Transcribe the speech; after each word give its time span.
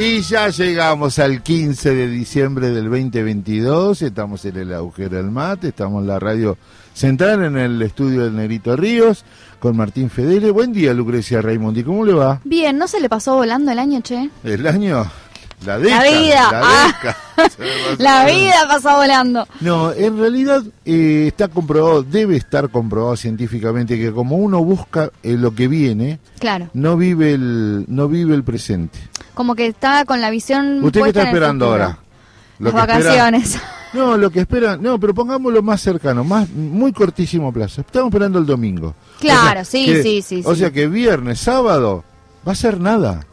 Y 0.00 0.20
ya 0.20 0.48
llegamos 0.50 1.18
al 1.18 1.42
15 1.42 1.92
de 1.92 2.08
diciembre 2.08 2.70
del 2.70 2.84
2022, 2.84 4.02
estamos 4.02 4.44
en 4.44 4.56
el 4.56 4.72
agujero 4.72 5.16
del 5.16 5.30
mate, 5.32 5.68
estamos 5.68 6.02
en 6.02 6.06
la 6.06 6.20
radio 6.20 6.56
central 6.94 7.42
en 7.44 7.56
el 7.56 7.82
estudio 7.82 8.22
del 8.24 8.36
Negrito 8.36 8.76
Ríos 8.76 9.24
con 9.58 9.76
Martín 9.76 10.08
Fedele. 10.08 10.52
Buen 10.52 10.72
día 10.72 10.94
Lucrecia 10.94 11.42
Raimondi, 11.42 11.82
¿cómo 11.82 12.04
le 12.04 12.12
va? 12.12 12.40
Bien, 12.44 12.78
¿no 12.78 12.86
se 12.86 13.00
le 13.00 13.08
pasó 13.08 13.34
volando 13.34 13.72
el 13.72 13.78
año, 13.80 14.00
che? 14.00 14.30
¿El 14.44 14.68
año? 14.68 15.04
La 15.66 15.76
década. 15.80 16.04
La 16.04 16.10
vida. 16.20 16.52
La, 16.52 16.62
Ah. 16.62 17.16
La 17.98 18.26
vida 18.26 18.66
pasó 18.68 18.96
volando. 18.96 19.46
No, 19.60 19.92
en 19.92 20.16
realidad 20.18 20.62
eh, 20.84 21.24
está 21.26 21.48
comprobado, 21.48 22.04
debe 22.04 22.36
estar 22.36 22.68
comprobado 22.68 23.16
científicamente 23.16 23.98
que 23.98 24.12
como 24.12 24.36
uno 24.36 24.62
busca 24.62 25.10
eh, 25.24 25.32
lo 25.36 25.54
que 25.56 25.66
viene, 25.66 26.20
Claro, 26.38 26.70
no 26.74 26.96
vive 26.96 27.32
el 27.34 27.84
no 27.88 28.06
vive 28.06 28.36
el 28.36 28.44
presente. 28.44 29.00
Como 29.38 29.54
que 29.54 29.66
está 29.68 30.04
con 30.04 30.20
la 30.20 30.30
visión 30.30 30.82
¿Usted 30.82 31.00
qué 31.00 31.08
está 31.10 31.22
esperando 31.22 31.66
ahora? 31.66 31.98
Las 32.58 32.72
que 32.74 32.80
espera- 32.80 32.98
vacaciones. 32.98 33.58
No, 33.94 34.18
lo 34.18 34.28
que 34.30 34.40
espera, 34.40 34.76
no, 34.76 35.00
pero 35.00 35.14
pongámoslo 35.14 35.62
más 35.62 35.80
cercano, 35.80 36.22
más 36.22 36.46
muy 36.50 36.92
cortísimo 36.92 37.50
plazo. 37.50 37.80
Estamos 37.80 38.08
esperando 38.10 38.38
el 38.38 38.44
domingo. 38.44 38.94
Claro, 39.18 39.62
O 39.62 39.64
sea, 39.64 39.64
sí, 39.64 39.86
que- 39.86 40.02
sí, 40.02 40.20
sí, 40.22 40.42
O 40.44 40.52
sí. 40.54 40.60
sea 40.60 40.70
que 40.72 40.88
viernes, 40.88 41.38
sábado, 41.40 42.04
va 42.46 42.52
a 42.52 42.54
ser 42.54 42.78
nada. 42.80 43.24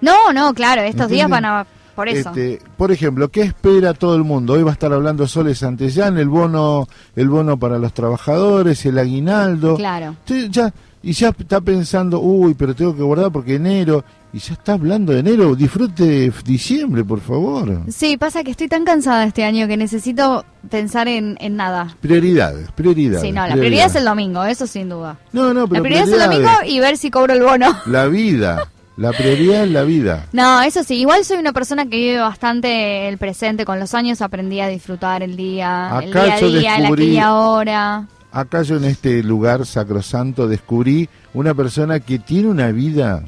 No, 0.00 0.32
no, 0.32 0.52
claro, 0.52 0.80
estos 0.82 1.08
días 1.08 1.28
van 1.30 1.44
a... 1.44 1.64
Por 1.94 2.08
eso. 2.08 2.30
Este, 2.30 2.60
por 2.76 2.90
ejemplo, 2.90 3.28
¿qué 3.28 3.42
espera 3.42 3.92
todo 3.94 4.16
el 4.16 4.24
mundo? 4.24 4.54
Hoy 4.54 4.62
va 4.64 4.70
a 4.70 4.72
estar 4.72 4.92
hablando 4.92 5.28
Soles 5.28 5.58
Santellán, 5.58 6.18
el 6.18 6.28
bono, 6.28 6.88
el 7.14 7.28
bono 7.28 7.56
para 7.58 7.78
los 7.78 7.92
trabajadores, 7.92 8.84
el 8.86 8.98
aguinaldo. 8.98 9.76
Claro. 9.76 10.16
Ya, 10.26 10.72
y 11.02 11.12
ya 11.12 11.28
está 11.30 11.60
pensando, 11.60 12.20
uy, 12.20 12.54
pero 12.54 12.74
tengo 12.74 12.94
que 12.94 13.02
guardar 13.02 13.30
porque 13.32 13.54
enero, 13.54 14.04
y 14.32 14.38
ya 14.38 14.52
está 14.52 14.74
hablando 14.74 15.12
de 15.12 15.20
enero, 15.20 15.54
disfrute 15.56 16.30
diciembre, 16.44 17.02
por 17.04 17.20
favor. 17.20 17.82
Sí, 17.88 18.16
pasa 18.16 18.44
que 18.44 18.50
estoy 18.52 18.68
tan 18.68 18.84
cansada 18.84 19.24
este 19.24 19.44
año 19.44 19.66
que 19.66 19.76
necesito 19.76 20.44
pensar 20.68 21.08
en, 21.08 21.36
en 21.40 21.56
nada. 21.56 21.96
Prioridades, 22.00 22.70
prioridades. 22.72 23.22
Sí, 23.22 23.32
no, 23.32 23.46
la 23.46 23.54
prioridad 23.54 23.86
es 23.86 23.96
el 23.96 24.04
domingo, 24.04 24.44
eso 24.44 24.66
sin 24.66 24.88
duda. 24.88 25.18
No, 25.32 25.52
no, 25.54 25.62
La 25.62 25.66
pero 25.68 25.82
prioridad 25.82 26.08
es 26.08 26.14
el 26.14 26.30
domingo 26.30 26.50
y 26.66 26.80
ver 26.80 26.96
si 26.96 27.10
cobro 27.10 27.32
el 27.32 27.42
bono. 27.42 27.74
La 27.86 28.06
vida, 28.06 28.68
la 28.96 29.10
prioridad 29.12 29.64
es 29.64 29.70
la 29.70 29.82
vida. 29.82 30.26
No, 30.32 30.60
eso 30.60 30.84
sí, 30.84 30.96
igual 30.96 31.24
soy 31.24 31.38
una 31.38 31.52
persona 31.54 31.84
que 31.86 31.96
vive 31.96 32.18
bastante 32.18 33.08
el 33.08 33.16
presente. 33.16 33.64
Con 33.64 33.80
los 33.80 33.94
años 33.94 34.20
aprendí 34.20 34.60
a 34.60 34.68
disfrutar 34.68 35.22
el 35.22 35.36
día, 35.36 35.98
el 36.02 36.10
Acá 36.10 36.24
día 36.24 36.34
a 36.34 36.38
día, 36.38 36.76
el 36.76 36.82
descubrí- 36.84 37.02
aquí 37.06 37.10
y 37.14 37.18
ahora. 37.18 38.06
Acá 38.32 38.62
yo 38.62 38.76
en 38.76 38.84
este 38.84 39.22
lugar 39.22 39.66
sacrosanto 39.66 40.46
descubrí 40.46 41.08
una 41.34 41.52
persona 41.54 41.98
que 42.00 42.18
tiene 42.20 42.48
una 42.48 42.70
vida, 42.70 43.24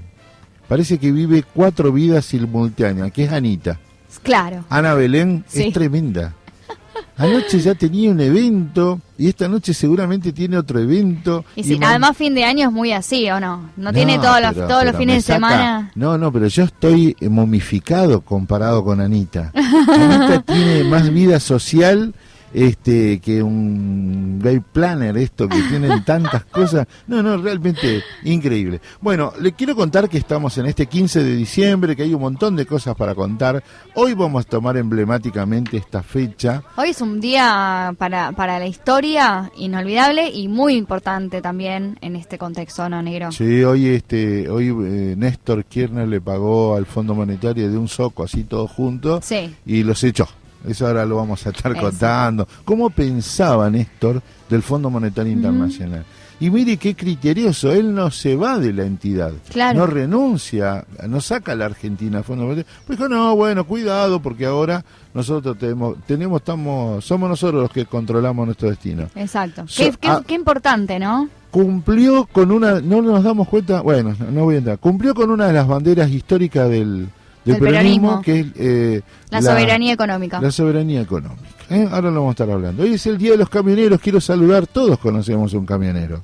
parece 0.68 0.98
que 0.98 1.10
vive 1.10 1.42
cuatro 1.54 1.92
vidas 1.92 2.24
simultáneas, 2.24 3.10
que 3.12 3.24
es 3.24 3.32
Anita. 3.32 3.78
Claro. 4.22 4.64
Ana 4.68 4.94
Belén 4.94 5.44
Sí. 5.48 5.64
es 5.64 5.72
tremenda. 5.74 6.34
Anoche 7.16 7.58
ya 7.60 7.74
tenía 7.74 8.10
un 8.10 8.20
evento 8.20 9.00
y 9.18 9.28
esta 9.28 9.48
noche 9.48 9.74
seguramente 9.74 10.32
tiene 10.32 10.56
otro 10.58 10.78
evento. 10.78 11.44
Y 11.56 11.76
ma- 11.78 11.90
además 11.90 12.16
fin 12.16 12.34
de 12.34 12.44
año 12.44 12.68
es 12.68 12.72
muy 12.72 12.92
así, 12.92 13.28
¿o 13.30 13.40
no? 13.40 13.70
No, 13.76 13.92
tiene 13.92 14.18
todos 14.18 14.40
los, 14.40 14.54
pero- 14.54 14.66
todos 14.68 14.84
los 14.84 14.96
fines 14.96 15.16
de 15.16 15.22
saca- 15.22 15.34
semana. 15.34 15.90
No, 15.94 16.16
no, 16.16 16.32
pero 16.32 16.46
yo 16.46 16.64
estoy 16.64 17.16
eh, 17.20 17.28
momificado 17.28 18.20
comparado 18.20 18.84
con 18.84 19.00
Anita. 19.00 19.50
Anita 19.54 20.42
tiene 20.42 20.84
más 20.84 21.12
vida 21.12 21.40
social 21.40 22.14
este 22.54 23.18
que 23.20 23.42
un 23.42 24.38
gay 24.42 24.60
planner, 24.60 25.16
esto 25.16 25.48
que 25.48 25.60
tienen 25.62 26.04
tantas 26.06 26.44
cosas. 26.44 26.86
No, 27.06 27.22
no, 27.22 27.36
realmente 27.36 28.02
increíble. 28.24 28.80
Bueno, 29.00 29.32
le 29.40 29.52
quiero 29.52 29.74
contar 29.74 30.08
que 30.08 30.18
estamos 30.18 30.56
en 30.58 30.66
este 30.66 30.86
15 30.86 31.22
de 31.22 31.36
diciembre, 31.36 31.96
que 31.96 32.02
hay 32.02 32.14
un 32.14 32.20
montón 32.20 32.56
de 32.56 32.66
cosas 32.66 32.94
para 32.96 33.14
contar. 33.14 33.62
Hoy 33.94 34.14
vamos 34.14 34.44
a 34.46 34.48
tomar 34.48 34.76
emblemáticamente 34.76 35.76
esta 35.76 36.02
fecha. 36.02 36.62
Hoy 36.76 36.90
es 36.90 37.00
un 37.00 37.20
día 37.20 37.94
para, 37.98 38.32
para 38.32 38.58
la 38.58 38.66
historia 38.66 39.50
inolvidable 39.56 40.28
y 40.30 40.48
muy 40.48 40.74
importante 40.76 41.40
también 41.40 41.98
en 42.00 42.16
este 42.16 42.38
contexto, 42.38 42.88
¿no, 42.88 43.02
negro? 43.02 43.32
Sí, 43.32 43.62
hoy 43.64 43.88
este, 43.88 44.48
hoy 44.48 44.68
eh, 44.68 45.14
Néstor 45.16 45.64
Kirchner 45.64 46.08
le 46.08 46.20
pagó 46.20 46.76
al 46.76 46.86
Fondo 46.86 47.14
Monetario 47.14 47.70
de 47.70 47.78
un 47.78 47.88
soco 47.88 48.24
así 48.24 48.44
todo 48.44 48.66
junto 48.68 49.20
Sí. 49.22 49.54
y 49.66 49.82
los 49.82 50.02
echó. 50.04 50.28
Eso 50.66 50.86
ahora 50.86 51.04
lo 51.04 51.16
vamos 51.16 51.44
a 51.46 51.50
estar 51.50 51.78
contando. 51.78 52.46
¿Cómo 52.64 52.90
pensaba 52.90 53.68
Néstor 53.70 54.22
del 54.48 54.62
Fondo 54.62 54.90
Monetario 54.90 55.32
Internacional? 55.32 56.04
Y 56.40 56.50
mire 56.50 56.76
qué 56.76 56.96
criterioso, 56.96 57.70
él 57.70 57.94
no 57.94 58.10
se 58.10 58.34
va 58.34 58.58
de 58.58 58.72
la 58.72 58.82
entidad, 58.84 59.32
Claro. 59.50 59.78
no 59.78 59.86
renuncia, 59.86 60.84
no 61.08 61.20
saca 61.20 61.52
a 61.52 61.54
la 61.54 61.66
Argentina 61.66 62.18
al 62.18 62.24
Fondo 62.24 62.44
Monetario. 62.44 62.70
Pues 62.84 62.98
dijo, 62.98 63.08
no, 63.08 63.36
bueno, 63.36 63.64
cuidado, 63.64 64.20
porque 64.20 64.46
ahora 64.46 64.84
nosotros 65.14 65.56
tenemos, 65.56 65.98
tenemos, 66.04 66.40
estamos, 66.40 67.04
somos 67.04 67.28
nosotros 67.28 67.62
los 67.62 67.70
que 67.70 67.86
controlamos 67.86 68.44
nuestro 68.46 68.68
destino. 68.70 69.08
Exacto. 69.14 69.62
So- 69.68 69.84
qué, 69.84 69.92
qué- 70.00 70.08
ah. 70.08 70.22
qué 70.26 70.34
importante, 70.34 70.98
¿no? 70.98 71.28
cumplió 71.52 72.24
con 72.32 72.50
una, 72.50 72.80
no 72.80 73.02
nos 73.02 73.22
damos 73.22 73.46
cuenta, 73.46 73.82
bueno, 73.82 74.16
no, 74.18 74.30
no 74.30 74.44
voy 74.44 74.54
a 74.54 74.58
entrar, 74.58 74.78
cumplió 74.78 75.14
con 75.14 75.30
una 75.30 75.46
de 75.48 75.52
las 75.52 75.68
banderas 75.68 76.10
históricas 76.10 76.68
del, 76.70 77.08
del 77.44 77.58
peronismo, 77.58 78.20
peronismo. 78.20 78.22
que 78.22 78.40
es 78.40 78.46
eh, 78.56 79.02
La, 79.30 79.42
soberanía 79.42 79.92
económica. 79.92 80.40
la 80.40 80.50
soberanía 80.50 81.00
económica. 81.00 81.42
¿eh? 81.70 81.88
Ahora 81.90 82.10
lo 82.10 82.16
vamos 82.20 82.28
a 82.28 82.32
estar 82.32 82.50
hablando. 82.50 82.82
Hoy 82.82 82.94
es 82.94 83.06
el 83.06 83.18
Día 83.18 83.32
de 83.32 83.38
los 83.38 83.48
Camioneros, 83.48 84.00
quiero 84.00 84.20
saludar, 84.20 84.66
todos 84.66 84.98
conocemos 84.98 85.52
un 85.54 85.66
camionero. 85.66 86.22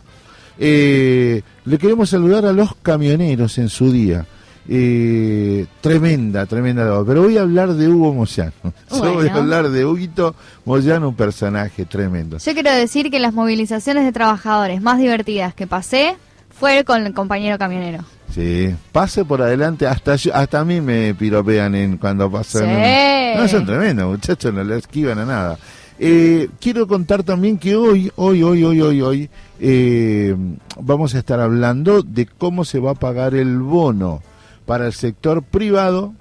Eh, 0.59 1.43
le 1.65 1.79
queremos 1.79 2.11
saludar 2.11 2.45
a 2.47 2.53
los 2.53 2.75
camioneros 2.83 3.59
en 3.59 3.69
su 3.69 3.93
día. 3.93 4.27
Eh, 4.71 5.65
tremenda, 5.81 6.45
tremenda 6.47 6.85
labor. 6.85 7.07
Pero 7.07 7.23
voy 7.23 7.39
a 7.39 7.43
hablar 7.43 7.73
de 7.73 7.89
Hugo 7.89 8.13
Moyano. 8.13 8.53
Yo 8.91 8.99
voy 8.99 9.09
a 9.09 9.13
Bueno. 9.33 9.37
hablar 9.39 9.71
de 9.71 9.87
Huguito 9.87 10.35
Moyano, 10.67 11.09
un 11.09 11.15
personaje 11.15 11.85
tremendo. 11.87 12.37
Yo 12.39 12.53
quiero 12.53 12.73
decir 12.73 13.11
que 13.11 13.19
las 13.19 13.33
movilizaciones 13.33 14.05
de 14.05 14.13
trabajadores 14.13 14.83
más 14.83 14.99
divertidas 14.99 15.55
que 15.55 15.67
pasé 15.67 16.17
fue 16.51 16.85
con 16.85 17.07
el 17.07 17.15
compañero 17.15 17.57
camionero. 17.59 18.05
Sí, 18.35 18.75
pase 18.93 19.25
por 19.25 19.41
adelante, 19.43 19.87
hasta 19.87 20.17
yo- 20.17 20.35
hasta 20.35 20.61
a 20.61 20.65
mí 20.65 20.81
me 20.81 21.15
piropean 21.15 21.75
en 21.75 21.97
cuando 21.97 22.31
pasan. 22.31 22.65
Sí. 22.65 22.69
en- 22.71 23.39
No, 23.39 23.49
son 23.49 23.67
tremendos, 23.67 24.09
muchachos, 24.11 24.53
no 24.53 24.63
le 24.65 24.77
esquivan 24.79 25.19
a 25.19 25.25
nada. 25.25 25.59
Eh, 25.99 26.49
quiero 26.61 26.87
contar 26.87 27.23
también 27.25 27.59
que 27.59 27.75
hoy, 27.75 28.13
hoy, 28.17 28.43
hoy, 28.43 28.63
hoy, 28.65 28.81
hoy, 28.81 29.03
hoy, 29.03 29.31
eh, 29.61 30.37
vamos 30.81 31.15
a 31.15 31.19
estar 31.19 31.41
hablando 31.41 32.03
de 32.03 32.27
cómo 32.27 32.65
se 32.65 32.79
va 32.79 32.93
a 32.93 32.95
pagar 32.95 33.35
el 33.35 33.59
bono 33.59 34.23
para 34.67 34.87
el 34.87 34.93
sector 34.93 35.43
privado 35.43 36.15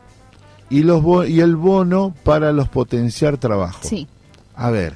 y, 0.70 0.82
los 0.84 1.02
bo- 1.04 1.26
y 1.26 1.42
el 1.42 1.56
bono 1.56 2.16
para 2.24 2.52
los 2.54 2.70
potenciar 2.70 3.38
trabajo. 3.38 3.80
Sí. 3.84 4.08
A 4.56 4.72
ver, 4.72 4.94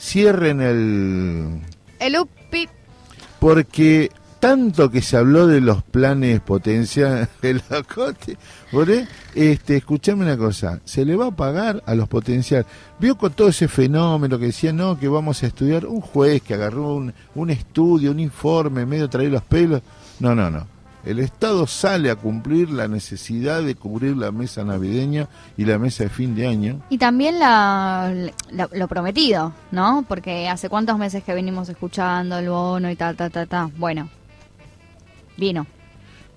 cierren 0.00 0.60
el, 0.60 1.60
El 2.00 2.18
UPI. 2.18 2.68
porque 3.38 4.10
tanto 4.40 4.90
que 4.90 5.02
se 5.02 5.16
habló 5.16 5.46
de 5.46 5.60
los 5.60 5.82
planes 5.82 6.40
potenciales 6.40 7.28
del 7.42 7.62
acote, 7.70 8.36
¿por 8.70 8.86
qué? 8.86 9.06
este, 9.34 9.76
escuchame 9.76 10.24
una 10.24 10.36
cosa, 10.36 10.80
se 10.84 11.04
le 11.04 11.16
va 11.16 11.26
a 11.26 11.30
pagar 11.30 11.82
a 11.86 11.94
los 11.94 12.08
potenciales. 12.08 12.66
Vio 12.98 13.16
con 13.16 13.32
todo 13.32 13.48
ese 13.48 13.68
fenómeno 13.68 14.38
que 14.38 14.46
decía, 14.46 14.72
no, 14.72 14.98
que 14.98 15.08
vamos 15.08 15.42
a 15.42 15.46
estudiar, 15.46 15.86
un 15.86 16.00
juez 16.00 16.42
que 16.42 16.54
agarró 16.54 16.94
un, 16.94 17.12
un 17.34 17.50
estudio, 17.50 18.10
un 18.10 18.20
informe, 18.20 18.86
medio 18.86 19.08
traer 19.08 19.30
los 19.30 19.42
pelos. 19.42 19.82
No, 20.20 20.34
no, 20.34 20.50
no. 20.50 20.66
El 21.04 21.20
Estado 21.20 21.68
sale 21.68 22.10
a 22.10 22.16
cumplir 22.16 22.68
la 22.68 22.88
necesidad 22.88 23.62
de 23.62 23.76
cubrir 23.76 24.16
la 24.16 24.32
mesa 24.32 24.64
navideña 24.64 25.28
y 25.56 25.64
la 25.64 25.78
mesa 25.78 26.02
de 26.02 26.10
fin 26.10 26.34
de 26.34 26.48
año. 26.48 26.80
Y 26.90 26.98
también 26.98 27.38
la, 27.38 28.12
la- 28.50 28.68
lo 28.72 28.88
prometido, 28.88 29.52
¿no? 29.70 30.04
Porque 30.08 30.48
hace 30.48 30.68
cuántos 30.68 30.98
meses 30.98 31.22
que 31.22 31.32
venimos 31.32 31.68
escuchando 31.68 32.36
el 32.38 32.48
bono 32.48 32.90
y 32.90 32.96
ta, 32.96 33.14
ta, 33.14 33.30
ta, 33.30 33.46
ta. 33.46 33.70
Bueno, 33.76 34.08
vino. 35.36 35.66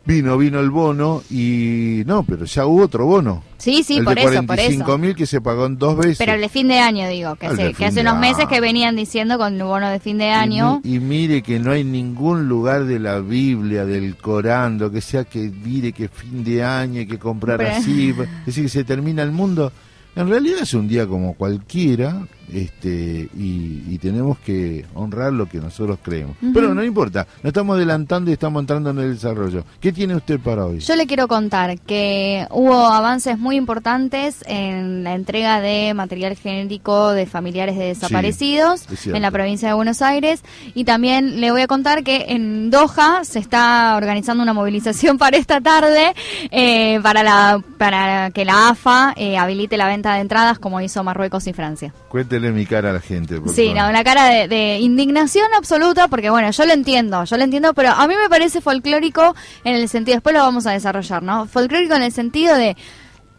Vino, 0.06 0.38
vino 0.40 0.60
el 0.60 0.72
bono 0.72 1.22
y 1.30 2.02
no, 2.08 2.24
pero 2.24 2.46
ya 2.46 2.66
hubo 2.66 2.84
otro 2.86 3.06
bono. 3.06 3.44
Sí, 3.58 3.84
sí, 3.84 3.98
el 3.98 4.06
por 4.06 4.16
de 4.16 4.22
eso, 4.22 4.44
por 4.44 4.58
eso. 4.58 4.84
45 4.84 4.98
mil 4.98 5.14
que 5.16 5.28
se 5.28 5.40
pagó 5.40 5.68
en 5.68 5.78
dos 5.78 5.98
veces. 5.98 6.18
Pero 6.18 6.34
el 6.34 6.42
de 6.42 6.50
fin 6.50 6.68
de 6.68 6.80
año, 6.80 7.08
digo, 7.08 7.36
que 7.36 7.50
de 7.50 7.74
que 7.74 7.86
hace 7.86 8.02
unos 8.02 8.18
meses 8.18 8.46
que 8.48 8.60
venían 8.60 8.96
diciendo 8.96 9.38
con 9.38 9.54
el 9.56 9.64
bono 9.64 9.88
de 9.90 10.00
fin 10.00 10.18
de 10.18 10.30
año. 10.32 10.82
Y 10.84 11.00
mire 11.00 11.44
que 11.44 11.60
no 11.60 11.72
hay 11.74 11.84
ningún 11.84 12.48
lugar 12.48 12.86
de 12.86 12.98
la 12.98 13.20
Biblia, 13.20 13.86
del 13.86 14.16
Corán, 14.16 14.80
lo 14.80 14.90
que 14.90 15.02
sea 15.02 15.26
que 15.26 15.52
mire 15.64 15.92
que 15.92 16.08
fin 16.08 16.44
de 16.44 16.64
año 16.64 17.02
hay 17.02 17.08
que 17.08 17.20
comprar 17.20 17.58
Pero- 17.58 17.72
así, 17.76 18.10
es 18.10 18.46
decir, 18.48 18.64
que 18.64 18.70
se 18.70 18.84
termina 18.84 19.22
el 19.22 19.32
mundo. 19.32 19.72
En 20.16 20.28
realidad 20.28 20.62
es 20.64 20.74
un 20.74 20.88
día 20.88 21.06
como 21.06 21.36
cualquiera, 21.36 22.26
este 22.54 23.30
y, 23.38 23.84
y 23.88 23.98
tenemos 24.00 24.38
que 24.40 24.86
honrar 24.94 25.34
lo 25.34 25.48
que 25.48 25.60
nosotros 25.60 26.00
creemos. 26.02 26.36
Pero 26.54 26.74
no 26.74 26.84
importa, 26.84 27.28
nos 27.44 27.52
estamos 27.52 27.76
adelantando 27.76 28.30
y 28.30 28.34
estamos 28.34 28.62
entrando 28.62 28.90
en 28.92 29.00
el 29.00 29.14
desarrollo. 29.14 29.64
¿Qué 29.80 29.92
tiene 29.92 30.16
usted 30.16 30.40
para 30.40 30.66
hoy? 30.66 30.80
Yo 30.80 30.96
le 30.96 31.08
quiero 31.08 31.28
contar 31.28 31.80
que 31.80 32.48
hubo 32.52 32.88
avances 32.88 33.38
muy 33.38 33.56
importantes 33.56 34.44
en 34.48 35.04
la 35.04 35.14
entrega 35.16 35.62
de 35.62 35.94
material 35.94 36.36
genético 36.36 37.12
de 37.12 37.26
familiares 37.26 37.78
de 37.78 37.86
desaparecidos 37.86 38.86
en 39.06 39.22
la 39.22 39.32
provincia 39.32 39.68
de 39.68 39.74
Buenos 39.74 40.02
Aires 40.02 40.44
y 40.74 40.84
también 40.84 41.40
le 41.42 41.52
voy 41.52 41.62
a 41.62 41.68
contar 41.68 42.04
que 42.04 42.26
en 42.30 42.70
Doha 42.70 43.24
se 43.24 43.40
está 43.40 43.96
organizando 43.96 44.44
una 44.44 44.54
movilización 44.54 45.18
para 45.20 45.38
esta 45.38 45.62
tarde 45.62 46.14
eh, 46.52 47.00
para 47.02 47.24
la 47.24 47.62
para 47.78 48.32
que 48.32 48.46
la 48.46 48.70
AFA 48.70 49.14
eh, 49.16 49.38
habilite 49.38 49.78
la 49.78 49.88
venta 49.88 50.14
de 50.16 50.22
entradas 50.22 50.60
como 50.60 50.82
hizo 50.82 51.04
Marruecos 51.04 51.48
y 51.48 51.54
Francia. 51.54 51.94
Cuéntele 52.40 52.52
mi 52.60 52.66
cara 52.66 52.90
a 52.92 52.94
la 52.94 53.02
gente. 53.02 53.40
por 53.40 53.54
Sí, 53.54 53.68
favor. 53.68 53.82
no, 53.84 53.90
una 53.90 54.04
cara 54.04 54.26
de, 54.26 54.48
de 54.48 54.80
indignación 54.80 55.48
absoluta, 55.58 56.08
porque 56.08 56.30
bueno, 56.30 56.50
yo 56.52 56.66
lo 56.66 56.74
entiendo, 56.74 57.24
yo 57.24 57.38
lo 57.38 57.44
entiendo, 57.44 57.74
pero 57.74 57.90
a 57.92 58.08
mí 58.08 58.14
me 58.22 58.30
parece 58.30 58.62
folclórico 58.62 59.36
en 59.64 59.76
el 59.76 59.90
sentido, 59.90 60.16
después 60.16 60.34
lo 60.36 60.42
vamos 60.42 60.66
a 60.68 60.72
desarrollar, 60.72 61.22
¿no? 61.24 61.46
Folclórico 61.48 61.96
en 61.96 62.04
el 62.04 62.12
sentido 62.12 62.56
de, 62.56 62.76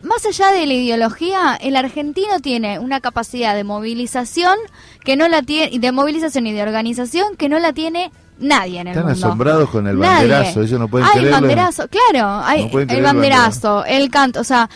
más 0.03 0.25
allá 0.27 0.49
de 0.53 0.67
la 0.67 0.73
ideología, 0.75 1.59
el 1.61 1.77
argentino 1.77 2.41
tiene 2.41 2.79
una 2.79 3.01
capacidad 3.01 3.55
de 3.55 3.65
movilización 3.65 4.57
que 5.05 5.17
no 5.17 5.29
la 5.29 5.43
tiene, 5.43 5.71
y 5.73 5.79
de 5.79 5.93
movilización 5.93 6.47
y 6.47 6.53
de 6.53 6.63
organización 6.63 7.37
que 7.37 7.49
no 7.49 7.59
la 7.59 7.73
tiene 7.73 8.11
nadie 8.39 8.81
en 8.81 8.87
el 8.89 8.97
Están 8.97 9.11
mundo. 9.13 9.27
asombrados 9.27 9.69
con 9.71 9.87
el 9.87 9.99
Nadie. 9.99 10.29
banderazo, 10.29 10.63
ellos 10.63 10.81
no 10.81 10.89
pueden 10.89 11.07
Hay 11.07 11.13
creerlo. 11.19 11.33
banderazo, 11.41 11.89
claro, 11.89 12.43
hay 12.45 12.71
No 12.71 12.79
el 12.81 12.91
el 12.91 13.03
banderazo, 13.03 13.85
el 13.85 14.11
canto, 14.11 14.41
o 14.41 14.45
sea, 14.45 14.71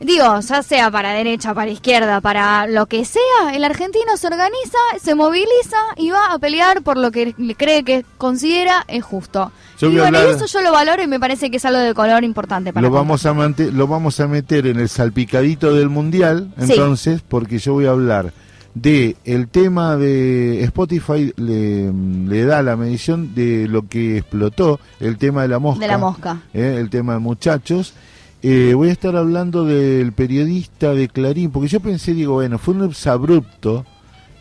digo, 0.00 0.40
ya 0.40 0.62
sea 0.62 0.90
para 0.90 1.12
derecha, 1.12 1.54
para 1.54 1.70
izquierda, 1.70 2.20
para 2.20 2.66
lo 2.66 2.86
que 2.86 3.04
sea, 3.04 3.54
el 3.54 3.64
argentino 3.64 4.16
se 4.16 4.26
organiza, 4.26 4.78
se 5.02 5.14
moviliza 5.14 5.76
y 5.96 6.10
va 6.10 6.32
a 6.32 6.38
pelear 6.38 6.82
por 6.82 6.96
lo 6.96 7.10
que 7.10 7.34
le 7.36 7.54
cree 7.54 7.84
que 7.84 8.04
considera 8.18 8.84
es 8.88 9.04
justo. 9.04 9.52
Yo 9.78 9.88
y 9.88 9.92
bueno, 9.98 10.18
hablar- 10.18 10.34
eso 10.34 10.46
yo 10.46 10.60
lo 10.62 10.72
valoro 10.72 11.02
y 11.02 11.06
me 11.06 11.20
parece 11.20 11.50
que 11.50 11.58
es 11.58 11.64
algo 11.64 11.78
de 11.80 11.94
color 11.94 12.24
importante 12.24 12.72
para 12.72 12.86
Lo 12.86 12.92
vamos, 12.92 13.24
a 13.26 13.32
lo 13.34 13.86
vamos 13.86 14.20
a 14.20 14.26
meter 14.28 14.66
en 14.66 14.78
el 14.80 14.88
salpicadito 14.88 15.74
del 15.74 15.88
mundial, 15.88 16.52
Sí. 16.58 16.72
entonces, 16.72 17.22
porque 17.26 17.58
yo 17.58 17.74
voy 17.74 17.86
a 17.86 17.90
hablar 17.90 18.32
de 18.74 19.16
el 19.24 19.48
tema 19.48 19.96
de 19.96 20.62
Spotify 20.64 21.32
le, 21.36 21.92
le 21.92 22.44
da 22.44 22.62
la 22.62 22.76
medición 22.76 23.34
de 23.34 23.66
lo 23.68 23.88
que 23.88 24.18
explotó 24.18 24.78
el 25.00 25.18
tema 25.18 25.42
de 25.42 25.48
la 25.48 25.58
mosca 25.58 25.80
De 25.80 25.88
la 25.88 25.98
mosca. 25.98 26.38
eh, 26.54 26.76
el 26.78 26.88
tema 26.88 27.14
de 27.14 27.18
muchachos 27.18 27.94
Eh, 28.42 28.72
voy 28.74 28.88
a 28.88 28.92
estar 28.92 29.14
hablando 29.16 29.64
del 29.66 30.12
periodista 30.12 30.94
de 30.94 31.08
Clarín 31.08 31.50
porque 31.50 31.68
yo 31.68 31.80
pensé 31.80 32.14
digo 32.14 32.34
bueno 32.34 32.58
fue 32.58 32.72
un 32.74 32.90
abrupto 33.06 33.84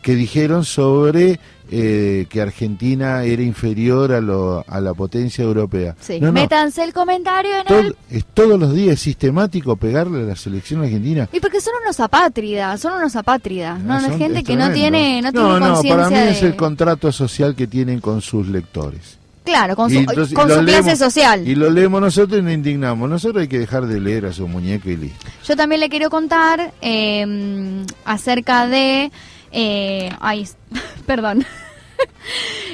que 0.02 0.16
dijeron 0.16 0.64
sobre 0.64 1.38
eh, 1.70 2.26
que 2.30 2.42
Argentina 2.42 3.24
era 3.26 3.44
inferior 3.44 4.14
a, 4.14 4.22
lo, 4.22 4.64
a 4.66 4.80
la 4.80 4.94
potencia 4.94 5.44
europea 5.44 5.98
Sí. 6.00 6.18
No, 6.22 6.28
no. 6.28 6.32
Métanse 6.34 6.82
el 6.86 6.94
comentario 6.94 7.52
en 7.68 7.76
el... 7.76 7.96
es 8.10 8.24
todos 8.34 8.58
los 8.58 8.74
días 8.74 8.98
sistemático 9.02 9.76
pegarle 9.76 10.22
a 10.22 10.24
la 10.28 10.36
selección 10.38 10.82
argentina. 10.82 11.28
Y 11.34 11.42
porque 11.42 11.60
son 11.60 11.74
unos 11.84 12.00
apátridas, 12.00 12.80
son 12.80 12.94
unos 12.94 13.16
apátridas, 13.18 13.80
¿no? 13.82 13.94
Ah, 13.96 13.98
Hay 13.98 14.06
son- 14.12 14.18
gente 14.18 14.40
es 14.40 14.46
que 14.46 14.56
no 14.56 14.72
tiene, 14.72 15.22
no 15.22 15.32
tiene 15.34 15.48
no, 15.60 15.74
conciencia 15.74 15.96
para 15.98 16.10
mí 16.10 16.16
de... 16.16 16.32
es 16.32 16.42
el 16.44 16.56
contrato 16.56 17.12
social 17.12 17.54
que 17.54 17.68
tienen 17.68 18.00
con 18.00 18.22
sus 18.22 18.48
lectores. 18.48 19.19
Claro, 19.50 19.76
con 19.76 19.90
su, 19.90 19.98
entonces- 20.00 20.34
con 20.34 20.46
y 20.46 20.50
lo 20.50 20.60
su 20.60 20.66
clase 20.66 20.82
leemos- 20.92 20.98
social. 20.98 21.48
Y 21.48 21.56
lo 21.56 21.70
leemos 21.70 22.02
nosotros 22.02 22.40
y 22.40 22.44
nos 22.44 22.54
indignamos. 22.54 23.10
Nosotros 23.10 23.42
hay 23.42 23.48
que 23.48 23.60
dejar 23.60 23.86
de 23.88 24.00
leer 24.00 24.26
a 24.28 24.34
su 24.34 24.48
muñeco 24.48 24.90
y 24.90 24.98
listo. 24.98 25.26
Yo 25.46 25.56
también 25.56 25.82
le 25.82 25.90
quiero 25.90 26.10
contar 26.10 26.74
eh, 26.82 27.84
acerca 28.06 28.68
de... 28.68 29.12
Eh, 29.52 30.12
ay, 30.20 30.48
perdón. 31.06 31.46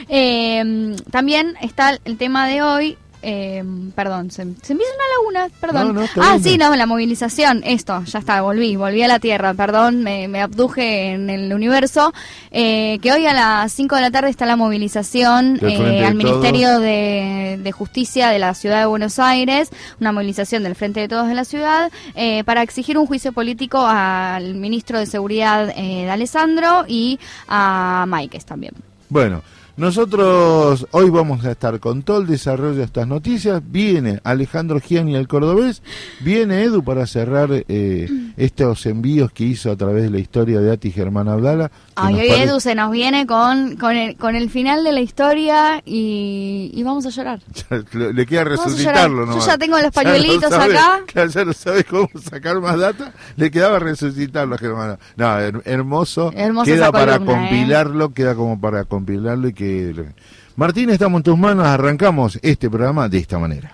Eh, 0.07 0.95
también 1.12 1.56
está 1.62 1.98
el 2.06 2.18
tema 2.18 2.48
de 2.48 2.62
hoy. 2.62 2.98
Eh, 3.27 3.63
perdón, 3.95 4.30
se, 4.30 4.44
se 4.62 4.75
me 4.75 4.83
hizo 4.83 4.92
una 4.94 5.39
laguna, 5.42 5.56
perdón. 5.60 5.88
No, 5.88 5.94
no, 5.94 6.04
está 6.04 6.33
ah, 6.33 6.38
sí, 6.42 6.57
no, 6.57 6.75
la 6.75 6.86
movilización, 6.86 7.63
esto, 7.66 8.04
ya 8.04 8.19
está, 8.19 8.42
volví, 8.42 8.75
volví 8.75 9.01
a 9.01 9.07
la 9.07 9.19
Tierra, 9.19 9.56
perdón, 9.56 10.04
me, 10.04 10.27
me 10.27 10.42
abduje 10.42 11.13
en 11.13 11.30
el 11.31 11.51
universo. 11.51 12.13
Eh, 12.51 13.00
que 13.01 13.12
hoy 13.12 13.25
a 13.25 13.33
las 13.33 13.74
5 13.74 13.95
de 13.95 14.01
la 14.01 14.12
tarde 14.12 14.30
está 14.30 14.45
la 14.45 14.56
movilización 14.56 15.60
eh, 15.62 16.06
al. 16.06 16.16
Ministerio 16.16 16.80
de, 16.80 17.60
de 17.62 17.72
Justicia 17.72 18.30
de 18.30 18.39
la 18.39 18.54
Ciudad 18.54 18.80
de 18.80 18.86
Buenos 18.86 19.19
Aires, 19.19 19.69
una 20.00 20.12
movilización 20.12 20.63
del 20.63 20.75
Frente 20.75 21.00
de 21.00 21.07
Todos 21.07 21.28
de 21.28 21.33
la 21.33 21.45
ciudad, 21.45 21.92
eh, 22.16 22.44
para 22.44 22.62
exigir 22.62 22.98
un 22.98 23.07
juicio 23.07 23.31
político 23.33 23.86
al 23.86 24.56
ministro 24.56 25.00
de 25.00 25.06
Seguridad 25.06 25.69
eh, 25.75 26.06
de 26.06 26.10
Alessandro 26.10 26.86
y 26.88 27.19
a 27.48 28.06
Maikes 28.07 28.45
también. 28.45 28.74
Bueno, 29.10 29.42
nosotros 29.77 30.88
hoy 30.92 31.10
vamos 31.10 31.44
a 31.45 31.51
estar 31.51 31.80
con 31.80 32.04
todo 32.04 32.19
el 32.19 32.27
desarrollo 32.27 32.75
de 32.75 32.83
estas 32.83 33.07
noticias. 33.07 33.62
Viene 33.66 34.19
Alejandro 34.24 34.80
Gianni 34.80 35.16
el 35.16 35.27
cordobés, 35.27 35.81
viene 36.22 36.63
Edu 36.63 36.83
para 36.83 37.06
cerrar 37.07 37.50
eh, 37.51 38.07
estos 38.38 38.86
envíos 38.86 39.31
que 39.31 39.44
hizo 39.44 39.72
a 39.72 39.75
través 39.75 40.04
de 40.04 40.10
la 40.10 40.19
historia 40.19 40.60
de 40.62 40.72
Ati 40.72 40.92
Germán 40.92 41.27
Abdala. 41.27 41.72
Ay, 41.95 42.16
hoy 42.16 42.30
pare- 42.30 42.44
Edu 42.44 42.60
se 42.60 42.75
nos 42.75 42.92
viene 42.92 43.25
con, 43.27 43.75
con, 43.77 43.95
el, 43.95 44.16
con 44.16 44.36
el 44.36 44.50
final 44.50 44.83
de 44.83 44.92
la 44.92 45.01
historia 45.01 45.81
y, 45.86 46.71
y 46.74 46.83
vamos 46.83 47.06
a 47.06 47.10
llorar. 47.10 47.39
Le 47.94 48.25
queda 48.25 48.44
resucitarlo. 48.45 49.25
Yo 49.25 49.45
ya 49.45 49.57
tengo 49.57 49.78
los 49.80 49.92
Ya 49.95 50.04
no 50.04 50.10
pañuelitos 50.10 50.50
sabe- 50.50 50.78
acá. 50.78 51.01
claro, 51.06 51.30
ya 51.33 51.45
no 51.45 51.54
sabe 51.54 51.83
cómo 51.83 52.10
sacar 52.21 52.60
más 52.62 52.80
data. 52.80 53.13
Le 53.36 53.51
quedaba 53.51 53.80
resucitarlo 53.80 54.56
a 54.56 54.57
Germán. 54.57 54.98
No, 55.18 55.25
her- 55.39 55.62
hermoso. 55.66 56.31
Hermosa 56.36 56.71
queda 56.71 56.92
para 56.92 57.13
columna, 57.19 57.33
¿eh? 57.33 57.50
compilarlo, 57.50 58.13
queda 58.13 58.36
como 58.36 58.60
para 58.60 58.86
compilarlo 58.86 59.48
y 59.50 59.54
que... 59.54 59.65
Martín, 60.56 60.90
estamos 60.90 61.20
en 61.20 61.24
tus 61.24 61.38
manos. 61.38 61.66
Arrancamos 61.66 62.40
este 62.42 62.70
programa 62.70 63.10
de 63.10 63.18
esta 63.18 63.38
manera. 63.40 63.74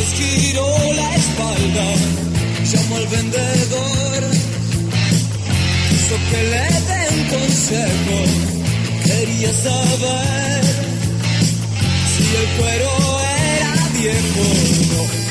después 0.00 0.12
giró 0.14 0.66
la 0.94 1.14
espalda. 1.14 1.94
Llamó 2.72 2.96
al 2.96 3.06
vendedor 3.06 4.22
quiso 5.88 6.16
que 6.30 6.42
le 6.42 6.66
dé 6.88 7.00
un 7.16 7.24
consejo. 7.28 8.16
Quería 9.04 9.52
saber 9.52 10.64
si 12.12 12.22
el 12.36 12.48
cuero 12.58 12.90
era 13.58 13.88
viejo 13.98 14.40
o 14.40 15.04
no. 15.24 15.29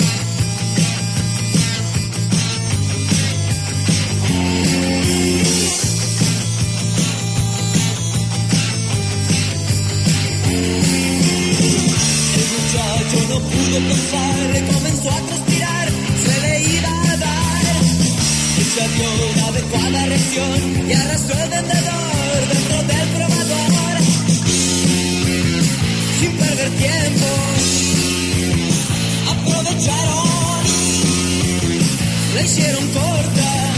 Ella 18.79 18.88
dio 18.95 19.09
una 19.33 19.48
adecuada 19.48 20.05
reacción 20.05 20.89
y 20.89 20.93
arrastró 20.93 21.36
el 21.38 21.50
vendedor 21.50 22.48
dentro 22.48 22.77
del 22.83 23.09
probador. 23.09 23.98
Sin 26.19 26.31
perder 26.38 26.69
tiempo, 26.77 27.27
aprovecharon, 29.31 30.63
le 32.36 32.43
hicieron 32.45 32.88
corta 32.88 33.68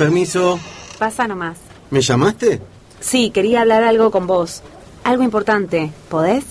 Permiso. 0.00 0.58
Pasa 0.98 1.28
nomás. 1.28 1.58
¿Me 1.90 2.00
llamaste? 2.00 2.58
Sí, 3.00 3.30
quería 3.30 3.60
hablar 3.60 3.82
algo 3.84 4.10
con 4.10 4.26
vos. 4.26 4.62
Algo 5.04 5.22
importante. 5.22 5.92
¿Podés? 6.08 6.44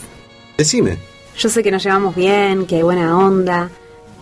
Decime. 0.56 1.00
Yo 1.36 1.50
sé 1.50 1.63
que 1.63 1.72
nos 1.72 1.84
llevamos 1.84 2.15
bien, 2.15 2.68
que 2.68 2.75
hay 2.75 2.84
buena 2.84 3.18
onda, 3.18 3.72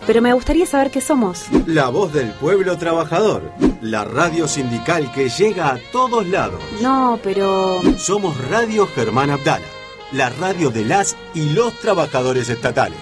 pero 0.06 0.22
me 0.22 0.32
gustaría 0.32 0.64
saber 0.64 0.90
qué 0.90 1.02
somos. 1.02 1.44
La 1.66 1.90
voz 1.90 2.14
del 2.14 2.30
pueblo 2.30 2.78
trabajador. 2.78 3.42
La 3.82 4.06
radio 4.06 4.48
sindical 4.48 5.12
que 5.12 5.28
llega 5.28 5.74
a 5.74 5.78
todos 5.92 6.26
lados. 6.26 6.60
No, 6.80 7.20
pero... 7.22 7.82
Somos 7.98 8.34
Radio 8.48 8.86
Germán 8.86 9.28
Abdala. 9.28 9.66
La 10.12 10.30
radio 10.30 10.70
de 10.70 10.86
las 10.86 11.16
y 11.34 11.50
los 11.50 11.74
trabajadores 11.80 12.48
estatales. 12.48 12.96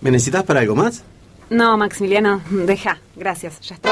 ¿Me 0.00 0.12
necesitas 0.12 0.44
para 0.44 0.60
algo 0.60 0.76
más? 0.76 1.02
No, 1.50 1.76
Maximiliano, 1.76 2.40
deja. 2.50 3.00
Gracias, 3.16 3.58
ya 3.62 3.74
está. 3.74 3.90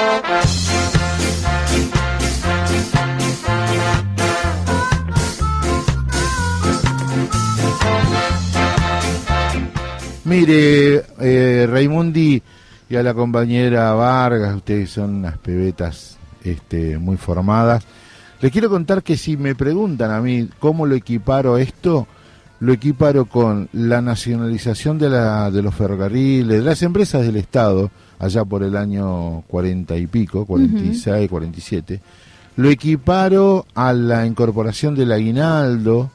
Mire, 10.31 11.07
eh, 11.19 11.67
Raimundi 11.69 12.41
y 12.89 12.95
a 12.95 13.03
la 13.03 13.15
compañera 13.15 13.93
Vargas, 13.95 14.55
ustedes 14.55 14.91
son 14.91 15.17
unas 15.17 15.37
pebetas 15.39 16.19
este, 16.45 16.99
muy 16.99 17.17
formadas. 17.17 17.83
Les 18.41 18.53
quiero 18.53 18.71
contar 18.71 19.03
que 19.03 19.17
si 19.17 19.37
me 19.37 19.57
preguntan 19.57 20.13
a 20.13 20.21
mí 20.21 20.49
cómo 20.61 20.87
lo 20.87 20.95
equiparo 20.95 21.59
esto, 21.59 22.07
lo 22.61 22.73
equiparo 22.73 23.25
con 23.25 23.69
la 23.73 24.01
nacionalización 24.01 25.01
de, 25.01 25.11
la, 25.11 25.51
de 25.51 25.63
los 25.63 25.75
ferrocarriles, 25.75 26.59
de 26.59 26.65
las 26.65 26.81
empresas 26.85 27.23
del 27.23 27.35
Estado, 27.35 27.91
allá 28.21 28.45
por 28.45 28.63
el 28.63 28.77
año 28.77 29.43
40 29.49 29.97
y 29.97 30.07
pico, 30.07 30.47
46, 30.47 31.29
47. 31.29 32.01
Lo 32.55 32.71
equiparo 32.71 33.67
a 33.75 33.93
la 33.93 34.25
incorporación 34.25 34.95
del 34.95 35.11
aguinaldo, 35.11 36.09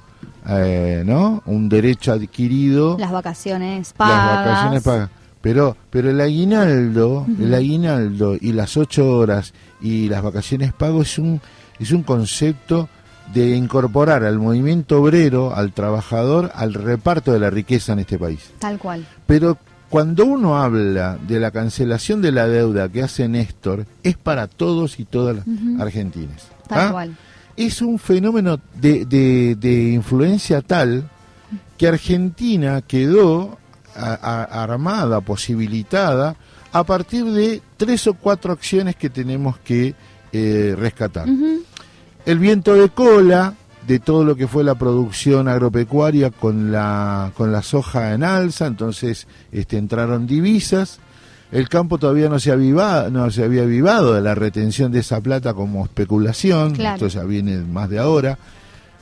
eh, 0.47 1.03
¿no? 1.05 1.41
Un 1.45 1.69
derecho 1.69 2.13
adquirido 2.13 2.97
Las 2.99 3.11
vacaciones 3.11 3.93
pagas. 3.93 4.35
las 4.35 4.45
vacaciones 4.45 4.83
pagas. 4.83 5.09
Pero, 5.41 5.77
pero 5.91 6.09
el 6.09 6.19
aguinaldo, 6.19 7.25
el 7.39 7.53
aguinaldo 7.53 8.35
y 8.39 8.51
las 8.51 8.77
ocho 8.77 9.07
horas 9.17 9.53
y 9.79 10.09
las 10.09 10.23
vacaciones 10.23 10.73
pagas 10.73 11.11
es 11.11 11.19
un, 11.19 11.39
es 11.79 11.91
un 11.91 12.01
concepto 12.01 12.89
de 13.31 13.55
incorporar 13.55 14.23
al 14.23 14.39
movimiento 14.39 15.01
obrero, 15.01 15.55
al 15.55 15.71
trabajador, 15.71 16.51
al 16.55 16.73
reparto 16.73 17.31
de 17.31 17.39
la 17.39 17.49
riqueza 17.51 17.93
en 17.93 17.99
este 17.99 18.17
país. 18.17 18.51
Tal 18.59 18.79
cual. 18.79 19.05
Pero 19.27 19.57
cuando 19.89 20.25
uno 20.25 20.57
habla 20.57 21.17
de 21.27 21.39
la 21.39 21.51
cancelación 21.51 22.21
de 22.21 22.31
la 22.31 22.47
deuda 22.47 22.89
que 22.89 23.03
hace 23.03 23.27
Néstor, 23.27 23.85
es 24.03 24.17
para 24.17 24.47
todos 24.47 24.99
y 24.99 25.05
todas 25.05 25.35
las 25.37 25.45
argentinas. 25.79 26.47
Tal 26.67 26.87
¿ah? 26.87 26.91
cual. 26.91 27.15
Es 27.57 27.81
un 27.81 28.00
fenómeno 28.00 28.59
de, 28.79 29.05
de- 29.05 29.55
de 29.55 29.91
influencia 29.93 30.62
tal 30.62 31.09
que 31.77 31.88
Argentina 31.88 32.81
quedó 32.81 33.57
a- 33.95 34.13
a- 34.13 34.63
armada, 34.63 35.21
posibilitada, 35.21 36.35
a 36.71 36.83
partir 36.83 37.25
de 37.25 37.62
tres 37.77 38.07
o 38.07 38.13
cuatro 38.15 38.51
acciones 38.53 38.95
que 38.95 39.09
tenemos 39.09 39.57
que 39.59 39.95
eh, 40.33 40.75
rescatar. 40.77 41.27
El 42.25 42.39
viento 42.39 42.74
de 42.74 42.89
cola 42.89 43.53
de 43.88 44.00
todo 44.00 44.25
lo 44.25 44.35
que 44.35 44.47
fue 44.47 44.63
la 44.63 44.75
producción 44.75 45.47
agropecuaria 45.47 46.31
con 46.31 46.71
la, 46.71 47.31
con 47.38 47.51
la 47.51 47.62
soja 47.62 48.13
en 48.13 48.24
alza, 48.24 48.65
entonces 48.65 49.27
este, 49.51 49.77
entraron 49.77 50.25
divisas. 50.27 51.00
El 51.51 51.69
campo 51.69 51.97
todavía 51.97 52.27
no 52.29 52.39
se, 52.39 52.55
no 52.57 53.31
se 53.31 53.43
había 53.43 53.63
avivado 53.63 54.13
de 54.13 54.21
la 54.21 54.35
retención 54.35 54.91
de 54.91 54.99
esa 54.99 55.21
plata 55.21 55.53
como 55.53 55.83
especulación, 55.85 56.73
Claro. 56.73 56.95
esto 57.05 57.07
ya 57.19 57.23
viene 57.25 57.57
más 57.57 57.89
de 57.89 57.99
ahora. 57.99 58.37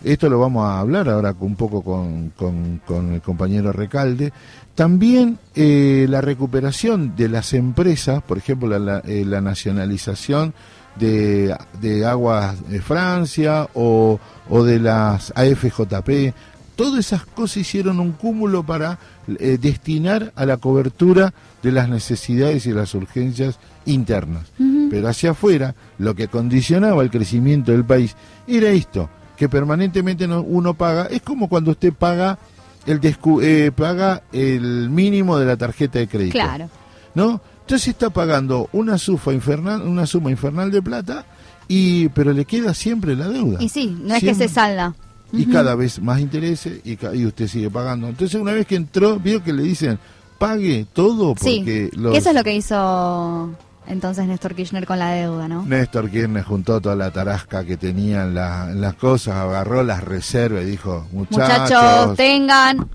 Esto 0.04 0.30
lo 0.30 0.38
vamos 0.40 0.66
a 0.66 0.80
hablar 0.80 1.08
ahora 1.08 1.34
un 1.40 1.56
poco 1.56 1.82
con, 1.82 2.32
con- 2.36 2.82
con 2.86 3.14
el 3.14 3.22
compañero 3.22 3.72
Recalde. 3.72 4.34
También 4.76 5.40
eh, 5.56 6.06
la 6.10 6.20
recuperación 6.20 7.16
de 7.16 7.30
las 7.30 7.54
empresas, 7.54 8.22
por 8.22 8.38
ejemplo, 8.38 8.68
la, 8.68 8.80
la- 8.80 9.00
eh, 9.06 9.24
la 9.26 9.40
nacionalización 9.40 10.54
de, 10.98 11.56
de 11.82 12.06
Aguas 12.06 12.70
de 12.70 12.82
Francia 12.82 13.70
o, 13.74 14.20
o 14.50 14.64
de 14.64 14.80
las 14.80 15.32
AFJP. 15.36 16.34
Todas 16.76 17.00
esas 17.00 17.26
cosas 17.26 17.58
hicieron 17.58 18.00
un 18.00 18.12
cúmulo 18.12 18.64
para 18.64 19.00
eh, 19.40 19.58
destinar 19.62 20.32
a 20.36 20.46
la 20.46 20.58
cobertura 20.58 21.34
de 21.62 21.72
las 21.72 21.90
necesidades 21.90 22.66
y 22.66 22.72
las 22.72 22.94
urgencias 22.94 23.58
internas. 23.86 24.44
Pero 24.90 25.08
hacia 25.08 25.32
afuera, 25.32 25.76
lo 25.98 26.14
que 26.16 26.28
condicionaba 26.28 27.02
el 27.04 27.10
crecimiento 27.10 27.72
del 27.72 27.84
país 27.86 28.16
era 28.48 28.70
esto, 28.70 29.10
que 29.38 29.50
permanentemente 29.50 30.28
no- 30.28 30.42
uno 30.42 30.74
paga, 30.74 31.06
es 31.08 31.22
como 31.22 31.50
cuando 31.50 31.72
usted 31.72 31.94
paga 31.94 32.38
el 32.86 33.00
descu- 33.02 33.42
eh, 33.44 33.72
paga 33.72 34.24
el 34.32 34.90
mínimo 34.90 35.38
de 35.40 35.46
la 35.46 35.58
tarjeta 35.58 36.00
de 36.00 36.08
crédito. 36.08 36.34
Claro. 36.34 36.70
¿no? 37.16 37.42
Entonces 37.62 37.90
está 37.90 38.10
pagando 38.10 38.70
una 38.74 38.98
suma 38.98 39.32
infernal, 39.34 39.82
una 39.84 40.06
suma 40.06 40.32
infernal 40.32 40.70
de 40.72 40.82
plata 40.82 41.26
y 41.68 42.10
pero 42.10 42.34
le 42.34 42.44
queda 42.46 42.74
siempre 42.74 43.16
la 43.16 43.30
deuda. 43.30 43.62
Y 43.64 43.70
sí, 43.70 43.98
no 44.02 44.16
es 44.16 44.22
que 44.24 44.36
se 44.36 44.50
salda. 44.50 44.94
Y 45.34 45.46
cada 45.48 45.76
vez 45.76 46.00
más 46.02 46.20
intereses 46.20 46.80
y, 46.86 46.98
y 47.18 47.26
usted 47.26 47.48
sigue 47.48 47.70
pagando. 47.70 48.08
Entonces 48.08 48.40
una 48.40 48.52
vez 48.54 48.66
que 48.68 48.76
entró, 48.76 49.20
vio 49.20 49.44
que 49.44 49.52
le 49.52 49.64
dicen, 49.64 49.98
pague 50.38 50.86
todo 50.94 51.34
Sí, 51.40 51.58
porque 51.58 51.90
que 51.92 51.98
los... 51.98 52.16
eso 52.16 52.30
es 52.30 52.36
lo 52.36 52.44
que 52.44 52.56
hizo 52.56 53.50
entonces 53.86 54.26
Néstor 54.28 54.56
Kirchner 54.56 54.86
con 54.86 54.98
la 55.00 55.12
deuda, 55.12 55.48
¿no? 55.50 55.64
Néstor 55.66 56.10
Kirchner 56.10 56.44
juntó 56.44 56.80
toda 56.80 56.96
la 56.96 57.12
tarasca 57.12 57.66
que 57.66 57.76
tenían 57.78 58.34
la- 58.34 58.68
las 58.74 58.94
cosas, 58.94 59.36
agarró 59.36 59.84
las 59.84 60.04
reservas 60.04 60.64
y 60.64 60.68
dijo, 60.68 61.06
muchachos, 61.12 61.70
Muchachos, 61.72 62.16
tengan, 62.16 62.88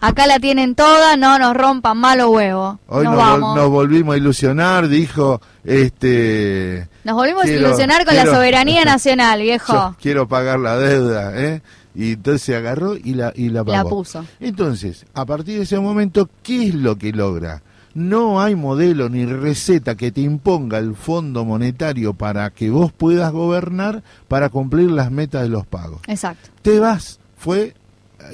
acá 0.00 0.26
la 0.26 0.40
tienen 0.40 0.74
toda, 0.74 1.16
no 1.16 1.38
nos 1.38 1.54
rompan 1.56 1.98
malo 1.98 2.30
huevo. 2.30 2.80
hoy 2.88 3.04
nos 3.04 3.14
nos, 3.14 3.22
vol- 3.22 3.30
vamos. 3.40 3.56
nos 3.56 3.68
volvimos 3.70 4.14
a 4.14 4.18
ilusionar, 4.18 4.88
dijo, 4.88 5.40
este... 5.66 6.88
Nos 7.04 7.14
volvimos 7.16 7.44
quiero- 7.44 7.66
a 7.66 7.68
ilusionar 7.68 8.04
con 8.04 8.14
quiero- 8.14 8.30
la 8.30 8.36
soberanía 8.36 8.84
nacional, 8.86 9.40
viejo. 9.42 9.72
Yo 9.72 9.96
quiero 10.00 10.28
pagar 10.28 10.58
la 10.60 10.76
deuda, 10.78 11.32
¿eh? 11.40 11.62
Y 11.94 12.12
entonces 12.12 12.42
se 12.42 12.54
agarró 12.56 12.94
y 12.96 13.14
la, 13.14 13.32
y 13.34 13.48
la 13.48 13.64
pagó. 13.64 13.76
La 13.76 13.84
puso. 13.84 14.24
Entonces, 14.40 15.06
a 15.14 15.24
partir 15.24 15.56
de 15.56 15.62
ese 15.64 15.78
momento, 15.80 16.28
¿qué 16.42 16.68
es 16.68 16.74
lo 16.74 16.96
que 16.96 17.12
logra? 17.12 17.62
No 17.94 18.42
hay 18.42 18.54
modelo 18.54 19.08
ni 19.08 19.24
receta 19.24 19.94
que 19.94 20.12
te 20.12 20.20
imponga 20.20 20.76
el 20.76 20.94
Fondo 20.94 21.46
Monetario 21.46 22.12
para 22.12 22.50
que 22.50 22.68
vos 22.68 22.92
puedas 22.92 23.32
gobernar 23.32 24.02
para 24.28 24.50
cumplir 24.50 24.90
las 24.90 25.10
metas 25.10 25.42
de 25.44 25.48
los 25.48 25.66
pagos. 25.66 26.00
Exacto. 26.06 26.50
Te 26.60 26.78
vas, 26.78 27.18
fue 27.38 27.72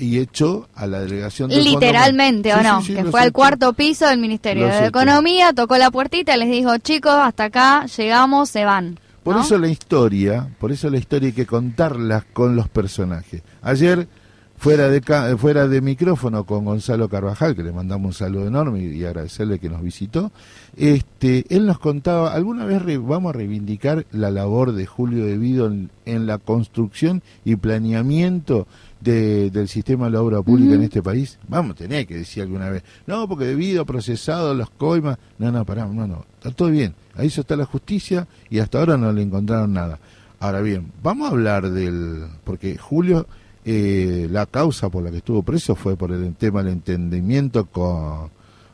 y 0.01 0.19
echó 0.19 0.69
a 0.75 0.87
la 0.87 1.01
delegación 1.01 1.49
del 1.51 1.59
Fondo 1.63 1.81
Literalmente, 1.81 2.55
Mon- 2.55 2.67
¿o 2.67 2.69
no? 2.75 2.81
sí, 2.83 2.89
sí, 2.89 2.95
que 2.95 3.05
fue 3.05 3.21
al 3.21 3.33
cuarto 3.33 3.73
piso 3.73 4.07
del 4.09 4.19
Ministerio 4.19 4.67
Los 4.69 4.81
de. 4.81 4.87
Economía, 4.87 5.53
tocó 5.53 5.77
la 5.79 5.91
puertita 5.91 6.35
y 6.37 6.39
les 6.41 6.51
dijo, 6.51 6.77
chicos, 6.79 7.13
hasta 7.15 7.45
acá 7.45 7.87
llegamos, 7.87 8.49
se 8.49 8.65
van. 8.65 8.99
Por 9.23 9.37
¿no? 9.37 9.43
eso 9.43 9.57
la 9.59 9.69
historia, 9.69 10.49
por 10.59 10.73
eso 10.73 10.91
la 10.91 10.99
historia 10.99 11.29
hay 11.29 11.33
que 11.33 11.47
contarla 11.47 12.25
con 12.33 12.57
los 12.57 12.69
personajes. 12.69 13.43
Ayer, 13.63 14.09
fuera 14.57 14.89
de 14.89 15.01
ca- 15.01 15.37
fuera 15.37 15.69
de 15.69 15.81
micrófono 15.81 16.45
con 16.45 16.65
Gonzalo 16.65 17.09
Carvajal, 17.09 17.55
que 17.55 17.63
le 17.63 17.71
mandamos 17.73 18.07
un 18.07 18.13
saludo 18.15 18.47
enorme 18.49 18.81
y, 18.83 18.97
y 19.01 19.05
agradecerle 19.05 19.59
que 19.61 19.69
nos 19.69 19.81
visitó, 19.83 20.33
este, 20.77 21.45
él 21.51 21.67
nos 21.67 21.79
contaba, 21.79 22.33
alguna 22.33 22.65
vez 22.65 22.83
re- 22.83 22.99
vamos 22.99 23.31
a 23.31 23.39
reivindicar 23.39 24.07
la 24.11 24.31
labor 24.33 24.73
de 24.73 24.87
Julio 24.87 25.25
De 25.25 25.37
Vido 25.39 25.67
en, 25.67 25.91
en 26.05 26.27
la 26.27 26.39
construcción 26.39 27.23
y 27.45 27.55
planeamiento 27.57 28.67
de- 29.03 29.51
del 29.51 29.69
sistema 29.69 30.07
de 30.07 30.13
la 30.13 30.23
obra 30.23 30.43
pública 30.43 30.75
en 30.75 30.83
este 30.83 31.03
país. 31.03 31.39
Vamos, 31.49 31.77
tenía 31.77 32.05
que 32.05 32.17
decir 32.17 32.43
alguna 32.43 32.71
vez, 32.71 32.83
no, 33.07 33.27
porque 33.29 33.45
debido 33.47 33.85
procesado 33.85 34.55
los 34.55 34.71
coimas, 34.71 35.19
no, 35.39 35.51
no, 35.51 35.65
pará, 35.65 35.87
no, 35.87 36.07
no, 36.07 36.25
está 36.35 36.51
todo 36.51 36.71
bien, 36.71 36.95
ahí 37.17 37.27
eso 37.29 37.41
está 37.43 37.57
la 37.57 37.65
justicia 37.67 38.27
y 38.51 38.59
hasta 38.61 38.79
ahora 38.79 38.97
no 38.97 39.13
le 39.13 39.23
encontraron 39.23 39.73
nada. 39.73 39.99
Ahora 40.41 40.61
bien, 40.61 40.91
vamos 41.03 41.29
a 41.29 41.33
hablar 41.33 41.71
del, 41.71 42.25
porque 42.45 42.77
Julio, 42.77 43.27
eh, 43.65 44.27
la 44.31 44.47
causa 44.47 44.89
por 44.89 45.05
la 45.05 45.11
que 45.11 45.19
estuvo 45.19 45.43
preso 45.43 45.75
fue 45.77 45.97
por 45.97 46.11
el 46.11 46.35
tema 46.35 46.63
del 46.65 46.73
entendimiento 46.73 47.67
con, 47.67 48.29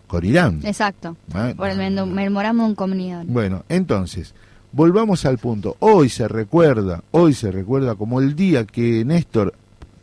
con 0.06 0.24
Irán. 0.24 0.60
Exacto. 0.64 1.16
Ah, 1.34 1.52
Por 1.56 1.68
el 1.68 1.76
mendo- 1.76 2.06
memorándum 2.06 2.74
comunidad. 2.74 3.24
bueno, 3.26 3.64
entonces, 3.68 4.34
volvamos 4.72 5.26
al 5.26 5.36
punto. 5.36 5.76
Hoy 5.80 6.08
se 6.08 6.26
recuerda, 6.26 7.02
hoy 7.10 7.34
se 7.34 7.50
recuerda 7.50 7.96
como 7.96 8.20
el 8.20 8.34
día 8.34 8.64
que 8.64 9.04
Néstor, 9.04 9.52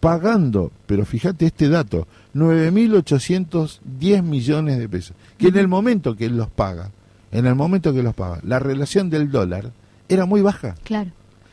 pagando, 0.05 0.71
pero 0.85 1.03
fíjate 1.03 1.47
este 1.47 1.67
dato, 1.67 2.07
9.810 2.35 4.21
millones 4.21 4.77
de 4.77 4.87
pesos, 4.87 5.17
que 5.35 5.47
en 5.47 5.57
el 5.57 5.67
momento 5.67 6.15
que 6.15 6.25
él 6.27 6.37
los 6.37 6.47
paga, 6.47 6.91
en 7.31 7.47
el 7.47 7.55
momento 7.55 7.91
que 7.91 8.03
los 8.03 8.13
paga, 8.13 8.39
la 8.43 8.59
relación 8.59 9.09
del 9.09 9.31
dólar 9.31 9.71
era 10.07 10.27
muy 10.27 10.43
baja. 10.43 10.75
Claro. 10.83 11.09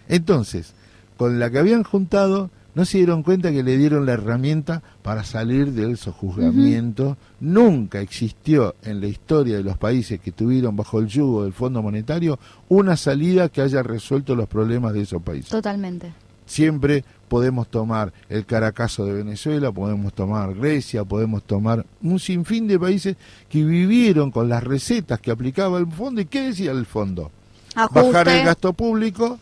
Entonces, 0.06 0.74
con 1.16 1.38
la 1.38 1.48
que 1.48 1.60
habían 1.60 1.82
juntado, 1.82 2.50
no 2.74 2.84
se 2.84 2.98
dieron 2.98 3.22
cuenta 3.22 3.52
que 3.52 3.62
le 3.62 3.78
dieron 3.78 4.04
la 4.04 4.12
herramienta 4.12 4.82
para 5.02 5.24
salir 5.24 5.72
del 5.72 5.96
sojuzgamiento. 5.96 7.16
Nunca 7.40 8.02
existió 8.02 8.74
en 8.82 9.00
la 9.00 9.06
historia 9.06 9.56
de 9.56 9.62
los 9.62 9.78
países 9.78 10.20
que 10.20 10.30
tuvieron 10.30 10.76
bajo 10.76 10.98
el 10.98 11.06
yugo 11.06 11.44
del 11.44 11.54
Fondo 11.54 11.80
Monetario 11.80 12.38
una 12.68 12.98
salida 12.98 13.48
que 13.48 13.62
haya 13.62 13.82
resuelto 13.82 14.34
los 14.34 14.46
problemas 14.46 14.92
de 14.92 15.00
esos 15.00 15.22
países. 15.22 15.48
Totalmente. 15.48 16.12
Siempre 16.52 17.02
podemos 17.28 17.68
tomar 17.68 18.12
el 18.28 18.44
Caracazo 18.44 19.06
de 19.06 19.14
Venezuela, 19.14 19.72
podemos 19.72 20.12
tomar 20.12 20.54
Grecia, 20.54 21.02
podemos 21.02 21.42
tomar 21.44 21.86
un 22.02 22.18
sinfín 22.18 22.68
de 22.68 22.78
países 22.78 23.16
que 23.48 23.64
vivieron 23.64 24.30
con 24.30 24.50
las 24.50 24.62
recetas 24.62 25.18
que 25.18 25.30
aplicaba 25.30 25.78
el 25.78 25.86
fondo. 25.86 26.20
¿Y 26.20 26.26
qué 26.26 26.42
decía 26.42 26.72
el 26.72 26.84
fondo? 26.84 27.30
bajar 27.90 28.28
el 28.28 28.44
gasto 28.44 28.74
público, 28.74 29.38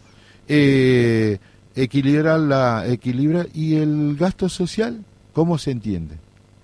eh, 0.47 1.38
equilibrar 1.75 2.38
la 2.38 2.87
equilibrar 2.87 3.49
y 3.52 3.75
el 3.75 4.14
gasto 4.17 4.49
social, 4.49 5.05
¿cómo 5.33 5.59
se 5.59 5.73
entiende? 5.73 6.14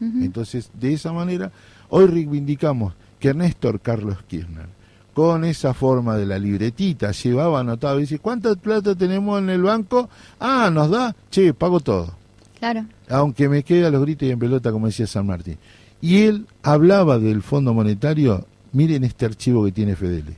Entonces, 0.01 0.71
de 0.75 0.93
esa 0.93 1.13
manera, 1.13 1.51
hoy 1.89 2.07
reivindicamos 2.07 2.95
que 3.19 3.35
Néstor 3.35 3.81
Carlos 3.81 4.19
Kirchner, 4.29 4.69
con 5.17 5.47
esa 5.47 5.73
forma 5.73 6.15
de 6.19 6.27
la 6.27 6.39
libretita, 6.39 7.11
llevaba 7.11 7.61
anotado, 7.61 7.97
y 7.97 8.03
dice, 8.03 8.19
¿cuánta 8.19 8.55
plata 8.55 8.95
tenemos 8.95 9.39
en 9.39 9.49
el 9.49 9.63
banco? 9.63 10.11
Ah, 10.39 10.69
nos 10.71 10.91
da, 10.91 11.17
che, 11.31 11.55
pago 11.55 11.81
todo 11.81 12.13
Claro. 12.59 12.85
aunque 13.09 13.49
me 13.49 13.63
quede 13.63 13.87
a 13.87 13.91
los 13.91 14.03
gritos 14.03 14.29
y 14.29 14.33
en 14.33 14.39
pelota, 14.39 14.71
como 14.73 14.89
decía 14.89 15.07
San 15.07 15.27
Martín. 15.27 15.57
Y 16.03 16.25
él 16.25 16.47
hablaba 16.63 17.19
del 17.19 17.41
Fondo 17.43 17.73
Monetario, 17.73 18.45
miren 18.73 19.05
este 19.05 19.25
archivo 19.25 19.65
que 19.65 19.73
tiene 19.73 19.97
Fedele. 19.97 20.37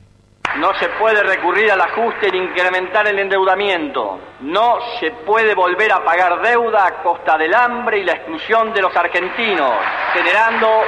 No 0.59 0.73
se 0.73 0.89
puede 0.89 1.23
recurrir 1.23 1.71
al 1.71 1.79
ajuste 1.79 2.29
ni 2.33 2.39
incrementar 2.39 3.07
el 3.07 3.17
endeudamiento. 3.17 4.19
No 4.41 4.77
se 4.99 5.09
puede 5.25 5.55
volver 5.55 5.89
a 5.89 6.03
pagar 6.03 6.41
deuda 6.41 6.85
a 6.85 7.01
costa 7.01 7.37
del 7.37 7.53
hambre 7.53 7.99
y 7.99 8.03
la 8.03 8.11
exclusión 8.11 8.73
de 8.73 8.81
los 8.81 8.93
argentinos, 8.93 9.73
generando 10.11 10.81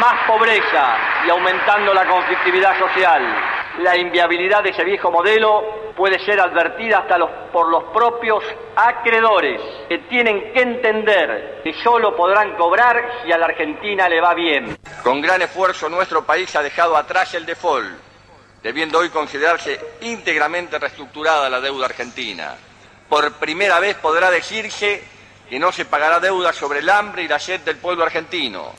más 0.00 0.26
pobreza 0.26 0.96
y 1.24 1.30
aumentando 1.30 1.94
la 1.94 2.04
conflictividad 2.06 2.76
social. 2.76 3.22
La 3.78 3.96
inviabilidad 3.96 4.64
de 4.64 4.70
ese 4.70 4.82
viejo 4.82 5.12
modelo 5.12 5.92
puede 5.96 6.18
ser 6.18 6.40
advertida 6.40 6.98
hasta 6.98 7.16
por 7.52 7.68
los 7.68 7.84
propios 7.94 8.42
acreedores, 8.74 9.60
que 9.88 9.98
tienen 10.08 10.52
que 10.52 10.60
entender 10.60 11.60
que 11.62 11.72
solo 11.84 12.16
podrán 12.16 12.56
cobrar 12.56 13.00
si 13.22 13.30
a 13.30 13.38
la 13.38 13.46
Argentina 13.46 14.08
le 14.08 14.20
va 14.20 14.34
bien. 14.34 14.76
Con 15.04 15.20
gran 15.20 15.40
esfuerzo 15.40 15.88
nuestro 15.88 16.24
país 16.24 16.56
ha 16.56 16.62
dejado 16.62 16.96
atrás 16.96 17.32
el 17.34 17.46
default 17.46 18.13
debiendo 18.64 18.98
hoy 18.98 19.10
considerarse 19.10 19.78
íntegramente 20.02 20.78
reestructurada 20.78 21.48
la 21.48 21.60
deuda 21.60 21.84
argentina. 21.86 22.54
Por 23.08 23.34
primera 23.34 23.78
vez 23.78 23.94
podrá 23.96 24.30
decirse 24.30 25.02
que 25.48 25.58
no 25.60 25.70
se 25.70 25.84
pagará 25.84 26.18
deuda 26.18 26.52
sobre 26.52 26.78
el 26.80 26.88
hambre 26.90 27.22
y 27.24 27.28
la 27.28 27.38
sed 27.38 27.60
del 27.60 27.76
pueblo 27.76 28.02
argentino. 28.04 28.70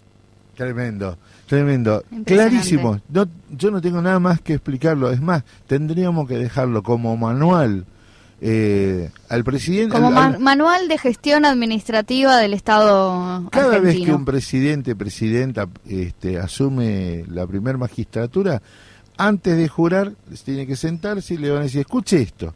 Tremendo, 0.56 1.18
tremendo. 1.48 2.04
Clarísimo. 2.26 3.00
No, 3.10 3.28
yo 3.52 3.70
no 3.72 3.80
tengo 3.82 4.02
nada 4.02 4.20
más 4.20 4.42
que 4.42 4.54
explicarlo. 4.54 5.12
Es 5.12 5.22
más, 5.22 5.44
tendríamos 5.68 6.28
que 6.28 6.38
dejarlo 6.38 6.82
como 6.82 7.16
manual 7.18 7.86
eh, 8.42 9.12
al 9.30 9.44
presidente. 9.44 9.94
Como 9.94 10.08
al- 10.08 10.14
ma- 10.14 10.26
al- 10.28 10.40
manual 10.40 10.88
de 10.88 10.98
gestión 10.98 11.46
administrativa 11.46 12.38
del 12.38 12.54
Estado 12.54 13.48
cada 13.52 13.80
vez 13.80 13.96
que 14.04 14.12
un 14.12 14.26
presidente, 14.26 14.96
presidenta, 14.96 15.68
este, 15.88 16.40
asume 16.40 17.24
la 17.30 17.46
primer 17.46 17.78
magistratura, 17.78 18.62
antes 19.18 19.58
de 19.58 19.68
jurar, 19.68 20.14
tiene 20.44 20.68
que 20.68 20.76
sentarse 20.76 21.34
y 21.34 21.38
le 21.38 21.50
van 21.50 21.60
a 21.60 21.64
decir, 21.64 21.82
escuche 21.82 22.22
esto. 22.22 22.54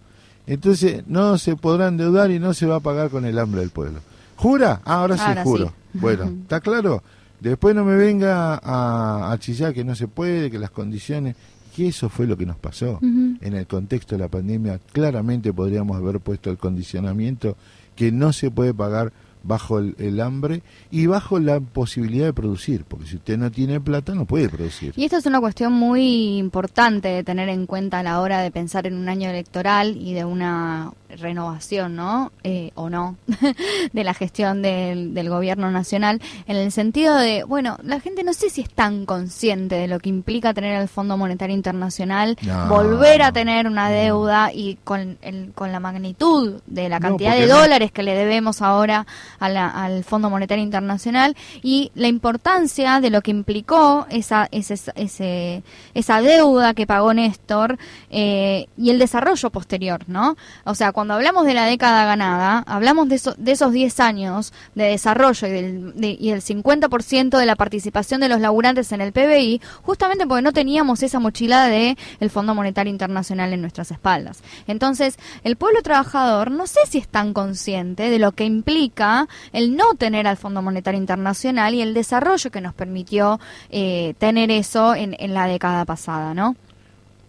Entonces 0.47 1.03
no 1.07 1.37
se 1.37 1.55
podrá 1.55 1.87
endeudar 1.87 2.31
y 2.31 2.39
no 2.39 2.53
se 2.53 2.65
va 2.65 2.77
a 2.77 2.79
pagar 2.79 3.09
con 3.09 3.25
el 3.25 3.37
hambre 3.37 3.61
del 3.61 3.69
pueblo. 3.69 3.99
¿Jura? 4.35 4.81
Ah, 4.85 5.01
ahora 5.01 5.17
sí 5.17 5.41
juro. 5.43 5.67
sí. 5.67 5.73
Bueno, 5.99 6.25
¿está 6.43 6.59
claro? 6.59 7.01
Después 7.39 7.73
no 7.75 7.83
me 7.83 7.95
venga 7.95 8.55
a, 8.55 9.31
a 9.31 9.39
chillar 9.39 9.73
que 9.73 9.83
no 9.83 9.95
se 9.95 10.07
puede, 10.07 10.51
que 10.51 10.59
las 10.59 10.71
condiciones... 10.71 11.35
Que 11.75 11.87
eso 11.87 12.09
fue 12.09 12.25
lo 12.25 12.35
que 12.35 12.45
nos 12.47 12.57
pasó. 12.57 12.99
En 13.01 13.53
el 13.53 13.67
contexto 13.67 14.15
de 14.15 14.23
la 14.23 14.27
pandemia, 14.27 14.79
claramente 14.91 15.53
podríamos 15.53 15.95
haber 15.95 16.19
puesto 16.19 16.49
el 16.49 16.57
condicionamiento 16.57 17.55
que 17.95 18.11
no 18.11 18.33
se 18.33 18.49
puede 18.49 18.73
pagar 18.73 19.13
bajo 19.43 19.79
el, 19.79 19.95
el 19.99 20.19
hambre 20.19 20.61
y 20.91 21.05
bajo 21.05 21.39
la 21.39 21.59
posibilidad 21.59 22.25
de 22.25 22.33
producir, 22.33 22.83
porque 22.85 23.05
si 23.05 23.15
usted 23.15 23.37
no 23.37 23.51
tiene 23.51 23.79
plata 23.79 24.13
no 24.13 24.25
puede 24.25 24.49
producir. 24.49 24.93
Y 24.95 25.05
esta 25.05 25.17
es 25.17 25.25
una 25.25 25.39
cuestión 25.39 25.73
muy 25.73 26.37
importante 26.37 27.07
de 27.07 27.23
tener 27.23 27.49
en 27.49 27.65
cuenta 27.65 27.99
a 27.99 28.03
la 28.03 28.19
hora 28.21 28.41
de 28.41 28.51
pensar 28.51 28.85
en 28.87 28.95
un 28.95 29.07
año 29.09 29.29
electoral 29.29 29.97
y 29.97 30.13
de 30.13 30.25
una 30.25 30.91
renovación, 31.17 31.95
¿no? 31.95 32.31
Eh, 32.43 32.71
o 32.75 32.89
no, 32.89 33.15
de 33.93 34.03
la 34.03 34.13
gestión 34.13 34.61
del, 34.61 35.13
del 35.13 35.29
gobierno 35.29 35.71
nacional, 35.71 36.21
en 36.47 36.57
el 36.57 36.71
sentido 36.71 37.15
de, 37.15 37.43
bueno, 37.43 37.77
la 37.83 37.99
gente 37.99 38.23
no 38.23 38.33
sé 38.33 38.49
si 38.49 38.61
es 38.61 38.69
tan 38.69 39.05
consciente 39.05 39.75
de 39.75 39.87
lo 39.87 39.99
que 39.99 40.09
implica 40.09 40.53
tener 40.53 40.79
el 40.79 40.87
Fondo 40.87 41.17
Monetario 41.17 41.55
Internacional, 41.55 42.37
No. 42.43 42.67
volver 42.67 43.21
a 43.21 43.31
tener 43.31 43.67
una 43.67 43.89
deuda 43.89 44.51
y 44.53 44.77
con, 44.83 45.17
el, 45.21 45.51
con 45.55 45.71
la 45.71 45.79
magnitud 45.79 46.61
de 46.67 46.89
la 46.89 46.99
cantidad 46.99 47.35
de 47.35 47.47
dólares 47.47 47.91
que 47.91 48.03
le 48.03 48.15
debemos 48.15 48.61
ahora 48.61 49.07
a 49.39 49.49
la- 49.49 49.69
al 49.69 50.03
Fondo 50.03 50.29
Monetario 50.29 50.63
Internacional 50.63 51.35
y 51.63 51.91
la 51.95 52.07
importancia 52.07 52.99
de 53.01 53.09
lo 53.09 53.21
que 53.21 53.31
implicó 53.31 54.05
esa, 54.09 54.47
ese, 54.51 54.75
ese- 54.95 55.63
esa 55.93 56.21
deuda 56.21 56.73
que 56.73 56.85
pagó 56.87 57.13
Néstor 57.13 57.77
eh, 58.09 58.67
y 58.77 58.89
el 58.89 58.99
desarrollo 58.99 59.49
posterior, 59.49 60.01
¿no? 60.07 60.35
O 60.65 60.75
sea, 60.75 60.91
cuando 60.91 61.13
hablamos 61.13 61.45
de 61.45 61.53
la 61.53 61.65
década 61.65 62.05
ganada, 62.05 62.63
hablamos 62.67 63.07
de, 63.09 63.15
eso- 63.15 63.35
de 63.37 63.51
esos 63.51 63.71
10 63.71 63.99
años 63.99 64.53
de 64.75 64.85
desarrollo 64.85 65.47
y 65.47 65.51
del, 65.51 65.93
de- 65.95 66.17
y 66.19 66.29
el 66.31 66.41
50% 66.41 67.37
de 67.37 67.45
la 67.45 67.55
participación 67.55 68.21
de 68.21 68.29
los 68.29 68.39
laburantes 68.41 68.91
en 68.91 69.01
el 69.01 69.11
PBI, 69.13 69.61
justamente 69.83 70.27
porque 70.27 70.41
no 70.41 70.51
teníamos 70.51 71.01
esa 71.03 71.19
mochila 71.19 71.65
de 71.65 71.97
el 72.19 72.29
Fondo 72.29 72.53
Monetario 72.55 72.91
Internacional 72.91 73.53
en 73.53 73.61
nuestras 73.61 73.91
espaldas. 73.91 74.43
Entonces, 74.67 75.17
el 75.43 75.55
pueblo 75.55 75.81
trabajador 75.81 76.51
no 76.51 76.67
sé 76.67 76.79
si 76.89 76.97
es 76.97 77.07
tan 77.07 77.33
consciente 77.33 78.09
de 78.09 78.19
lo 78.19 78.31
que 78.33 78.43
implica 78.45 79.27
el 79.53 79.75
no 79.75 79.93
tener 79.97 80.27
al 80.27 80.37
Fondo 80.37 80.61
Monetario 80.61 80.99
Internacional 80.99 81.73
y 81.73 81.81
el 81.81 81.93
desarrollo 81.93 82.51
que 82.51 82.61
nos 82.61 82.73
permitió 82.73 83.39
eh, 83.69 84.13
tener 84.17 84.51
eso 84.51 84.95
en, 84.95 85.15
en 85.19 85.33
la 85.33 85.47
década 85.47 85.85
pasada, 85.85 86.33
¿no? 86.33 86.55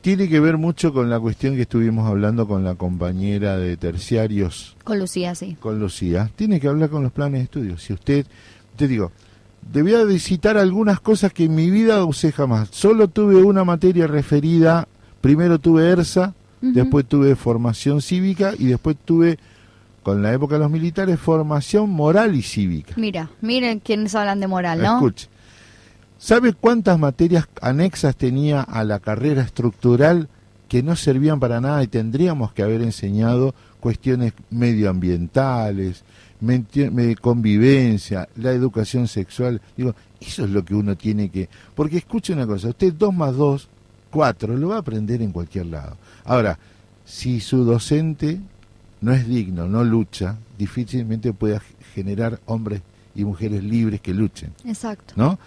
Tiene 0.00 0.28
que 0.30 0.40
ver 0.40 0.56
mucho 0.56 0.94
con 0.94 1.10
la 1.10 1.20
cuestión 1.20 1.56
que 1.56 1.62
estuvimos 1.62 2.08
hablando 2.08 2.48
con 2.48 2.64
la 2.64 2.74
compañera 2.74 3.58
de 3.58 3.76
terciarios, 3.76 4.74
Con 4.82 4.98
Lucía, 4.98 5.34
sí. 5.34 5.56
con 5.60 5.78
Lucía. 5.78 6.30
Tiene 6.36 6.58
que 6.58 6.68
hablar 6.68 6.88
con 6.88 7.02
los 7.02 7.12
planes 7.12 7.40
de 7.40 7.44
estudio. 7.44 7.76
Si 7.78 7.92
usted, 7.92 8.24
te 8.76 8.88
digo, 8.88 9.12
debía 9.70 10.06
de 10.06 10.18
citar 10.18 10.56
algunas 10.56 11.00
cosas 11.00 11.34
que 11.34 11.44
en 11.44 11.54
mi 11.54 11.70
vida 11.70 12.02
usé 12.06 12.32
jamás. 12.32 12.70
Solo 12.72 13.08
tuve 13.08 13.36
una 13.42 13.62
materia 13.64 14.06
referida, 14.06 14.88
primero 15.20 15.58
tuve 15.58 15.90
ERSA, 15.90 16.32
después 16.62 17.06
tuve 17.06 17.36
formación 17.36 18.00
cívica 18.00 18.54
y 18.58 18.66
después 18.66 18.96
tuve 19.04 19.38
con 20.02 20.22
la 20.22 20.32
época 20.32 20.54
de 20.54 20.60
los 20.60 20.70
militares, 20.70 21.18
formación 21.20 21.90
moral 21.90 22.34
y 22.34 22.42
cívica. 22.42 22.94
Mira, 22.96 23.30
miren 23.40 23.80
quiénes 23.80 24.14
hablan 24.14 24.40
de 24.40 24.46
moral, 24.46 24.80
¿no? 24.82 24.96
Escuche. 24.96 25.28
¿Sabe 26.18 26.52
cuántas 26.52 26.98
materias 26.98 27.48
anexas 27.62 28.14
tenía 28.16 28.60
a 28.60 28.84
la 28.84 28.98
carrera 29.00 29.42
estructural 29.42 30.28
que 30.68 30.82
no 30.82 30.94
servían 30.94 31.40
para 31.40 31.60
nada 31.60 31.82
y 31.82 31.86
tendríamos 31.86 32.52
que 32.52 32.62
haber 32.62 32.82
enseñado 32.82 33.54
cuestiones 33.80 34.34
medioambientales, 34.50 36.04
convivencia, 37.20 38.28
la 38.36 38.52
educación 38.52 39.08
sexual? 39.08 39.62
Digo, 39.76 39.94
eso 40.20 40.44
es 40.44 40.50
lo 40.50 40.64
que 40.64 40.74
uno 40.74 40.96
tiene 40.96 41.30
que... 41.30 41.48
Porque 41.74 41.96
escuche 41.96 42.34
una 42.34 42.46
cosa, 42.46 42.68
usted 42.68 42.92
2 42.92 43.14
más 43.14 43.34
2, 43.36 43.68
4, 44.10 44.56
lo 44.56 44.68
va 44.68 44.76
a 44.76 44.80
aprender 44.80 45.22
en 45.22 45.32
cualquier 45.32 45.66
lado. 45.66 45.96
Ahora, 46.24 46.58
si 47.06 47.40
su 47.40 47.64
docente 47.64 48.40
no 49.00 49.12
es 49.12 49.26
digno, 49.26 49.66
no 49.66 49.84
lucha, 49.84 50.36
difícilmente 50.58 51.32
pueda 51.32 51.62
generar 51.94 52.40
hombres 52.46 52.82
y 53.14 53.24
mujeres 53.24 53.62
libres 53.64 54.00
que 54.00 54.14
luchen. 54.14 54.52
Exacto. 54.64 55.14
¿no? 55.16 55.38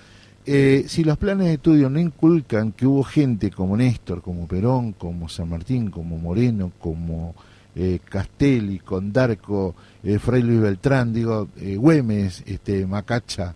Eh, 0.46 0.86
si 0.88 1.04
los 1.04 1.18
planes 1.18 1.48
de 1.48 1.54
estudio 1.54 1.90
no 1.90 2.00
inculcan 2.00 2.74
que 2.74 2.86
hubo 2.86 3.04
gente 3.04 3.50
como 3.50 3.78
Néstor, 3.78 4.22
como 4.22 4.48
Perón, 4.48 4.94
como 4.94 5.30
San 5.30 5.50
Martín, 5.50 5.90
como 5.90 6.18
Moreno, 6.18 6.72
como 6.80 7.34
eh, 7.76 8.00
Castelli, 8.04 8.80
Condarco, 8.80 9.74
eh, 10.04 10.20
Fray 10.20 10.42
Luis 10.42 10.60
Beltrán, 10.60 11.14
digo, 11.14 11.48
Güemes, 11.56 12.44
este, 12.46 12.86
Macacha, 12.86 13.56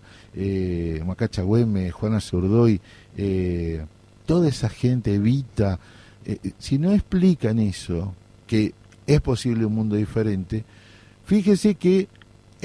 Macacha 1.04 1.42
Güemes, 1.42 1.92
Juana 1.92 2.20
Zurdoy, 2.20 2.80
toda 4.24 4.48
esa 4.48 4.68
gente, 4.68 5.14
Evita, 5.14 5.78
si 6.58 6.78
no 6.78 6.92
explican 6.92 7.58
eso, 7.58 8.14
que 8.46 8.72
es 9.08 9.20
posible 9.22 9.64
un 9.64 9.74
mundo 9.74 9.96
diferente, 9.96 10.64
fíjese 11.24 11.74
que 11.74 12.08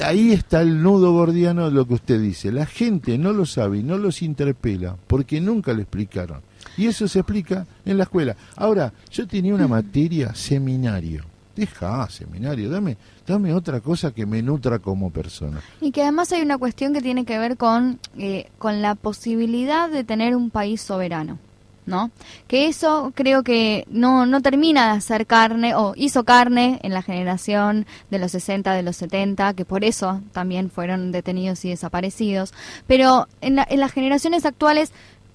ahí 0.04 0.34
está 0.34 0.62
el 0.62 0.84
nudo 0.84 1.14
gordiano 1.14 1.66
de 1.66 1.72
lo 1.72 1.88
que 1.88 1.96
usted 1.96 2.20
dice. 2.20 2.52
La 2.52 2.66
gente 2.66 3.18
no 3.18 3.32
lo 3.32 3.46
sabe 3.46 3.80
y 3.80 3.84
no 3.84 3.98
los 3.98 4.22
interpela 4.22 4.98
porque 5.08 5.40
nunca 5.40 5.74
le 5.74 5.84
explicaron. 5.84 6.42
Y 6.78 6.88
eso 6.88 7.08
se 7.08 7.20
explica 7.20 7.66
en 7.86 7.98
la 7.98 8.04
escuela. 8.04 8.36
Ahora, 8.56 8.92
yo 9.10 9.26
tenía 9.26 9.56
una 9.56 9.68
materia, 9.68 10.36
seminario. 10.36 11.24
Deja, 11.56 12.10
seminario, 12.10 12.70
dame, 12.70 12.98
dame 13.28 13.54
otra 13.54 13.80
cosa 13.80 14.12
que 14.12 14.26
me 14.26 14.42
nutra 14.42 14.80
como 14.80 15.12
persona. 15.12 15.62
Y 15.82 15.92
que 15.92 16.02
además 16.02 16.32
hay 16.32 16.42
una 16.42 16.58
cuestión 16.58 16.94
que 16.94 17.02
tiene 17.02 17.26
que 17.26 17.38
ver 17.38 17.58
con, 17.58 18.00
eh, 18.18 18.50
con 18.58 18.82
la 18.82 18.96
posibilidad 18.96 19.90
de 19.90 20.04
tener 20.04 20.36
un 20.36 20.50
país 20.50 20.82
soberano. 20.82 21.38
¿No? 21.86 22.12
Que 22.48 22.68
eso 22.68 23.12
creo 23.14 23.44
que 23.44 23.86
no, 23.90 24.26
no 24.26 24.42
termina 24.42 24.86
de 24.92 24.98
hacer 24.98 25.28
carne, 25.28 25.76
o 25.76 25.94
hizo 25.98 26.24
carne 26.24 26.80
en 26.82 26.94
la 26.94 27.02
generación 27.02 27.86
de 28.10 28.20
los 28.20 28.32
60, 28.32 28.72
de 28.74 28.84
los 28.84 28.96
70, 28.96 29.54
que 29.54 29.66
por 29.66 29.84
eso 29.84 30.22
también 30.32 30.70
fueron 30.72 31.12
detenidos 31.12 31.66
y 31.66 31.70
desaparecidos. 31.70 32.54
Pero 32.88 33.28
en, 33.42 33.56
la- 33.58 33.68
en 33.70 33.80
las 33.82 33.92
generaciones 33.92 34.46
actuales 34.46 34.92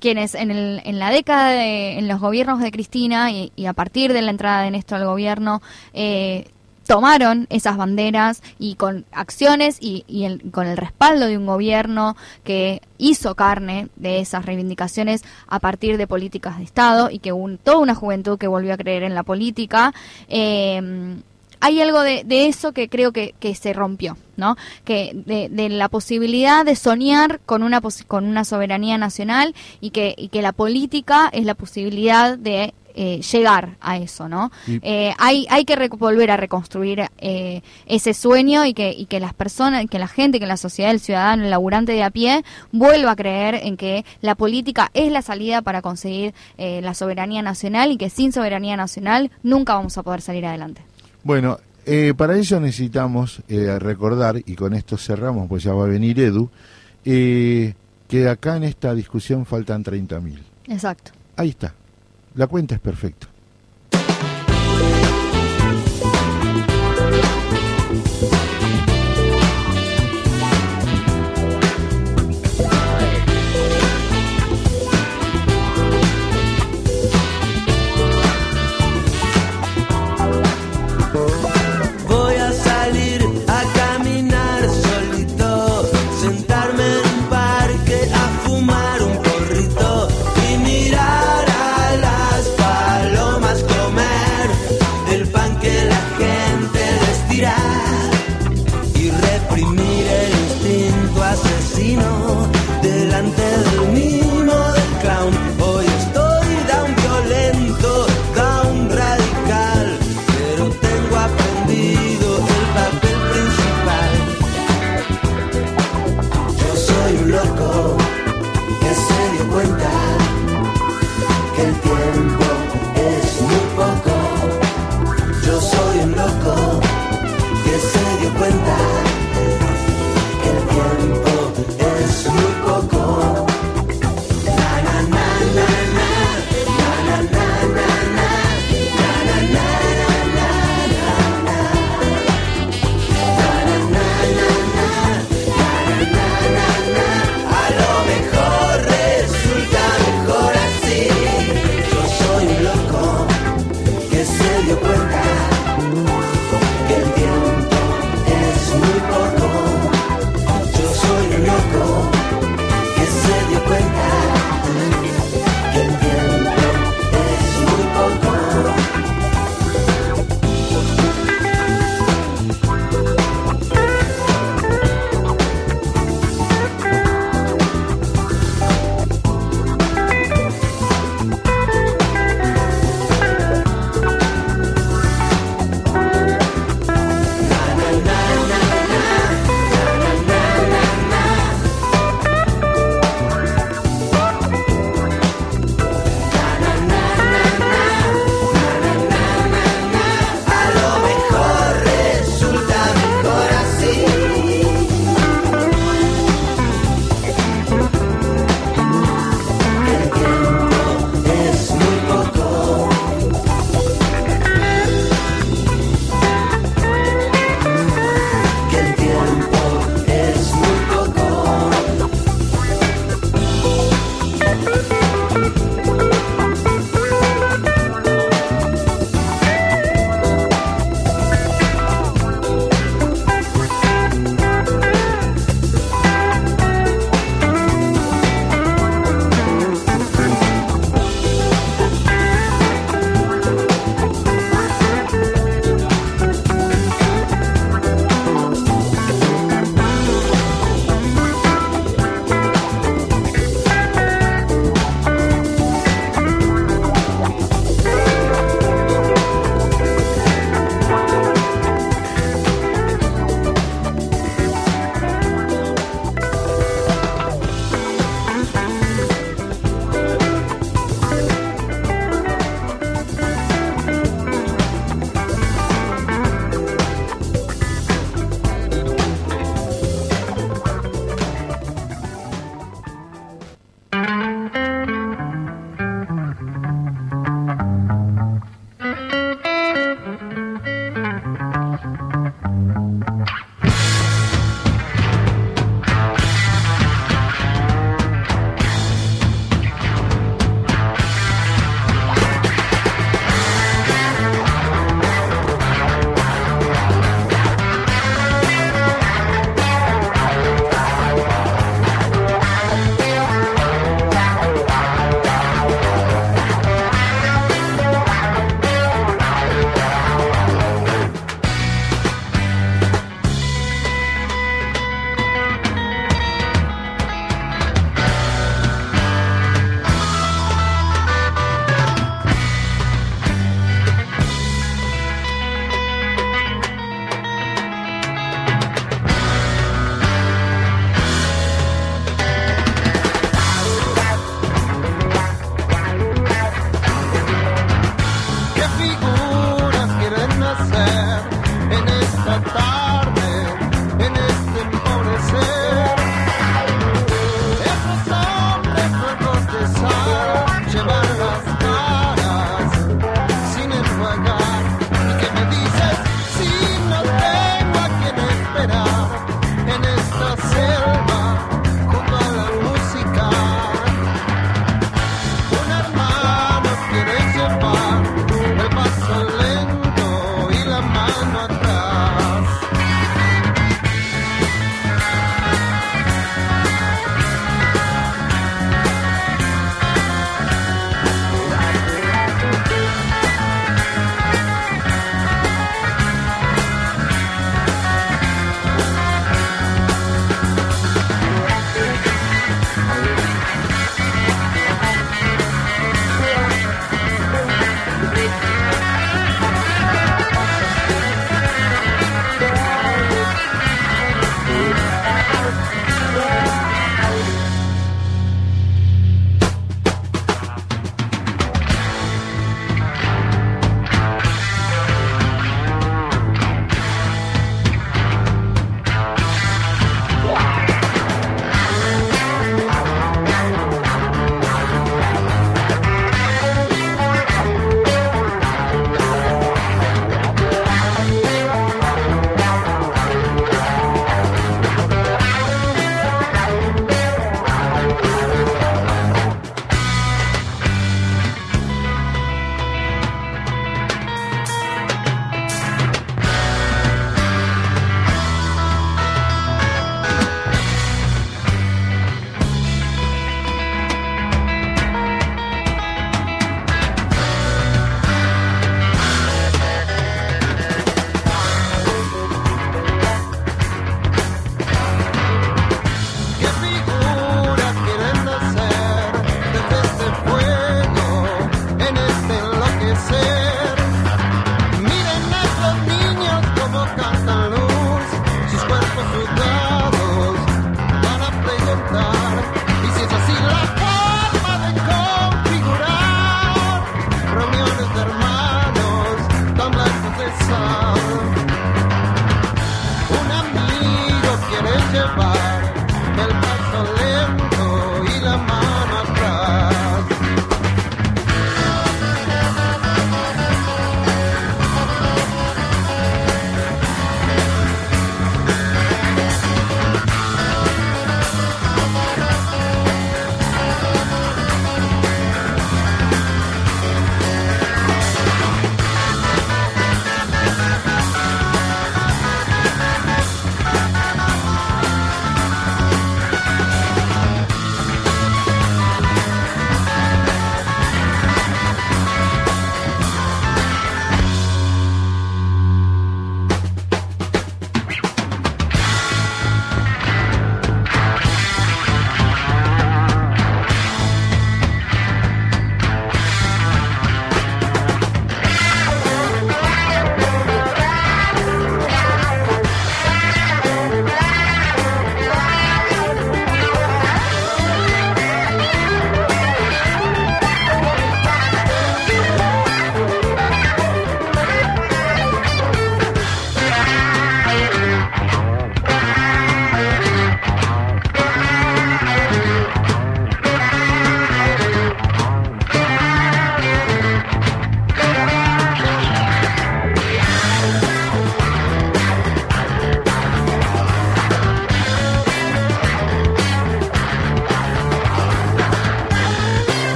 quienes 0.00 0.34
en, 0.34 0.50
el, 0.50 0.80
en 0.86 0.98
la 0.98 1.10
década 1.10 1.50
de, 1.50 1.98
en 1.98 2.08
los 2.08 2.20
gobiernos 2.20 2.58
de 2.60 2.70
Cristina 2.72 3.30
y, 3.30 3.52
a 3.66 3.74
partir 3.74 4.14
de 4.14 4.22
la 4.22 4.30
entrada 4.30 4.62
de 4.62 4.70
Néstor 4.70 5.00
al 5.00 5.06
gobierno 5.06 5.60
eh, 5.92 6.48
tomaron 6.90 7.46
esas 7.50 7.76
banderas 7.76 8.42
y 8.58 8.74
con 8.74 9.04
acciones 9.12 9.78
y, 9.80 10.02
con 10.50 10.66
el 10.66 10.76
respaldo 10.76 11.26
de 11.26 11.38
un 11.38 11.46
gobierno 11.46 12.16
que 12.42 12.82
hizo 12.98 13.36
carne 13.36 13.86
de 13.94 14.18
esas 14.18 14.44
reivindicaciones 14.44 15.22
a 15.46 15.60
partir 15.60 15.98
de 15.98 16.08
políticas 16.08 16.58
de 16.58 16.64
Estado 16.64 17.08
y 17.08 17.20
que 17.20 17.30
un, 17.30 17.58
toda 17.58 17.78
una 17.78 17.94
juventud 17.94 18.38
que 18.38 18.48
volvió 18.48 18.74
a 18.74 18.76
creer 18.76 19.04
en 19.04 19.14
la 19.14 19.22
política. 19.22 19.94
eh, 20.28 21.14
hay 21.62 21.80
algo 21.82 22.00
de, 22.00 22.24
eso 22.46 22.72
que 22.72 22.88
creo 22.88 23.12
que, 23.12 23.34
se 23.54 23.72
rompió, 23.74 24.16
¿no? 24.36 24.56
Que 24.84 25.12
de, 25.14 25.50
de 25.50 25.68
la 25.68 25.90
posibilidad 25.90 26.64
de 26.64 26.74
soñar 26.74 27.38
con 27.44 27.62
una 27.62 27.82
con 28.08 28.24
una 28.24 28.46
soberanía 28.46 28.96
nacional 28.96 29.54
y 29.80 29.90
que, 29.90 30.14
y 30.16 30.28
que 30.28 30.40
la 30.40 30.52
política 30.52 31.28
es 31.32 31.44
la 31.44 31.54
posibilidad 31.54 32.38
de 32.38 32.72
eh, 32.94 33.20
llegar 33.20 33.76
a 33.80 33.98
eso, 33.98 34.28
¿no? 34.28 34.50
Eh, 34.66 35.12
hay, 35.18 35.46
hay 35.50 35.64
que 35.64 35.88
volver 35.88 36.30
a 36.30 36.36
reconstruir 36.36 37.02
eh, 37.18 37.62
ese 37.86 38.14
sueño 38.14 38.64
y 38.64 38.74
que, 38.74 38.92
y 38.92 39.06
que 39.06 39.20
las 39.20 39.34
personas, 39.34 39.86
que 39.90 39.98
la 39.98 40.08
gente, 40.08 40.38
que 40.40 40.46
la 40.46 40.56
sociedad, 40.56 40.90
el 40.90 41.00
ciudadano, 41.00 41.44
el 41.44 41.50
laburante 41.50 41.92
de 41.92 42.02
a 42.02 42.10
pie, 42.10 42.44
vuelva 42.72 43.12
a 43.12 43.16
creer 43.16 43.54
en 43.54 43.76
que 43.76 44.04
la 44.20 44.34
política 44.34 44.90
es 44.94 45.10
la 45.10 45.22
salida 45.22 45.62
para 45.62 45.82
conseguir 45.82 46.34
eh, 46.58 46.80
la 46.82 46.94
soberanía 46.94 47.42
nacional 47.42 47.92
y 47.92 47.96
que 47.96 48.10
sin 48.10 48.32
soberanía 48.32 48.76
nacional 48.76 49.30
nunca 49.42 49.74
vamos 49.74 49.96
a 49.98 50.02
poder 50.02 50.20
salir 50.20 50.46
adelante. 50.46 50.82
Bueno, 51.22 51.58
eh, 51.86 52.14
para 52.16 52.36
eso 52.36 52.60
necesitamos 52.60 53.42
eh, 53.48 53.78
recordar, 53.78 54.36
y 54.44 54.54
con 54.54 54.74
esto 54.74 54.96
cerramos, 54.96 55.48
pues 55.48 55.62
ya 55.62 55.72
va 55.72 55.84
a 55.84 55.88
venir 55.88 56.20
Edu, 56.20 56.50
eh, 57.04 57.74
que 58.06 58.28
acá 58.28 58.56
en 58.56 58.64
esta 58.64 58.94
discusión 58.94 59.46
faltan 59.46 59.82
30.000. 59.82 60.38
Exacto. 60.68 61.12
Ahí 61.36 61.50
está. 61.50 61.74
La 62.34 62.46
cuenta 62.46 62.76
es 62.76 62.80
perfecta. 62.80 63.29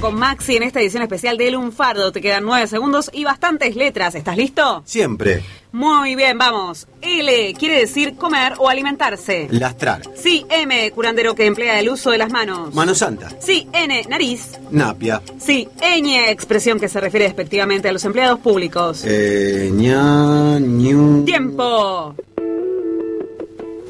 Con 0.00 0.14
Maxi 0.16 0.56
en 0.56 0.62
esta 0.62 0.80
edición 0.80 1.02
especial 1.02 1.36
de 1.36 1.50
Lunfardo. 1.50 2.10
Te 2.10 2.20
quedan 2.20 2.44
nueve 2.44 2.66
segundos 2.66 3.10
y 3.12 3.24
bastantes 3.24 3.76
letras. 3.76 4.14
¿Estás 4.14 4.36
listo? 4.36 4.82
Siempre. 4.84 5.42
Muy 5.72 6.14
bien, 6.14 6.38
vamos. 6.38 6.86
L 7.00 7.54
quiere 7.58 7.80
decir 7.80 8.16
comer 8.16 8.54
o 8.58 8.68
alimentarse. 8.68 9.48
Lastrar. 9.50 10.02
Sí, 10.14 10.46
M, 10.48 10.90
curandero 10.92 11.34
que 11.34 11.46
emplea 11.46 11.78
el 11.80 11.90
uso 11.90 12.10
de 12.10 12.18
las 12.18 12.30
manos. 12.30 12.74
Mano 12.74 12.94
Santa. 12.94 13.30
Sí, 13.40 13.68
N, 13.72 14.04
nariz. 14.08 14.58
Napia. 14.70 15.22
Sí, 15.38 15.68
ñ, 15.80 16.28
expresión 16.28 16.80
que 16.80 16.88
se 16.88 17.00
refiere 17.00 17.26
despectivamente 17.26 17.88
a 17.88 17.92
los 17.92 18.04
empleados 18.04 18.40
públicos. 18.40 19.02
Eh, 19.04 19.70
ña, 19.72 20.58
ñu. 20.60 21.24
¡Tiempo! 21.24 22.14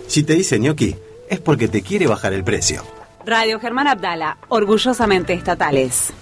Si 0.07 0.23
te 0.23 0.35
dice 0.35 0.59
ñoqui, 0.59 0.97
es 1.29 1.41
porque 1.41 1.69
te 1.69 1.83
quiere 1.83 2.07
bajar 2.07 2.33
el 2.33 2.45
precio. 2.45 2.83
Radio 3.27 3.59
Germán 3.59 3.87
Abdala, 3.87 4.37
orgullosamente 4.49 5.33
estatales. 5.33 6.13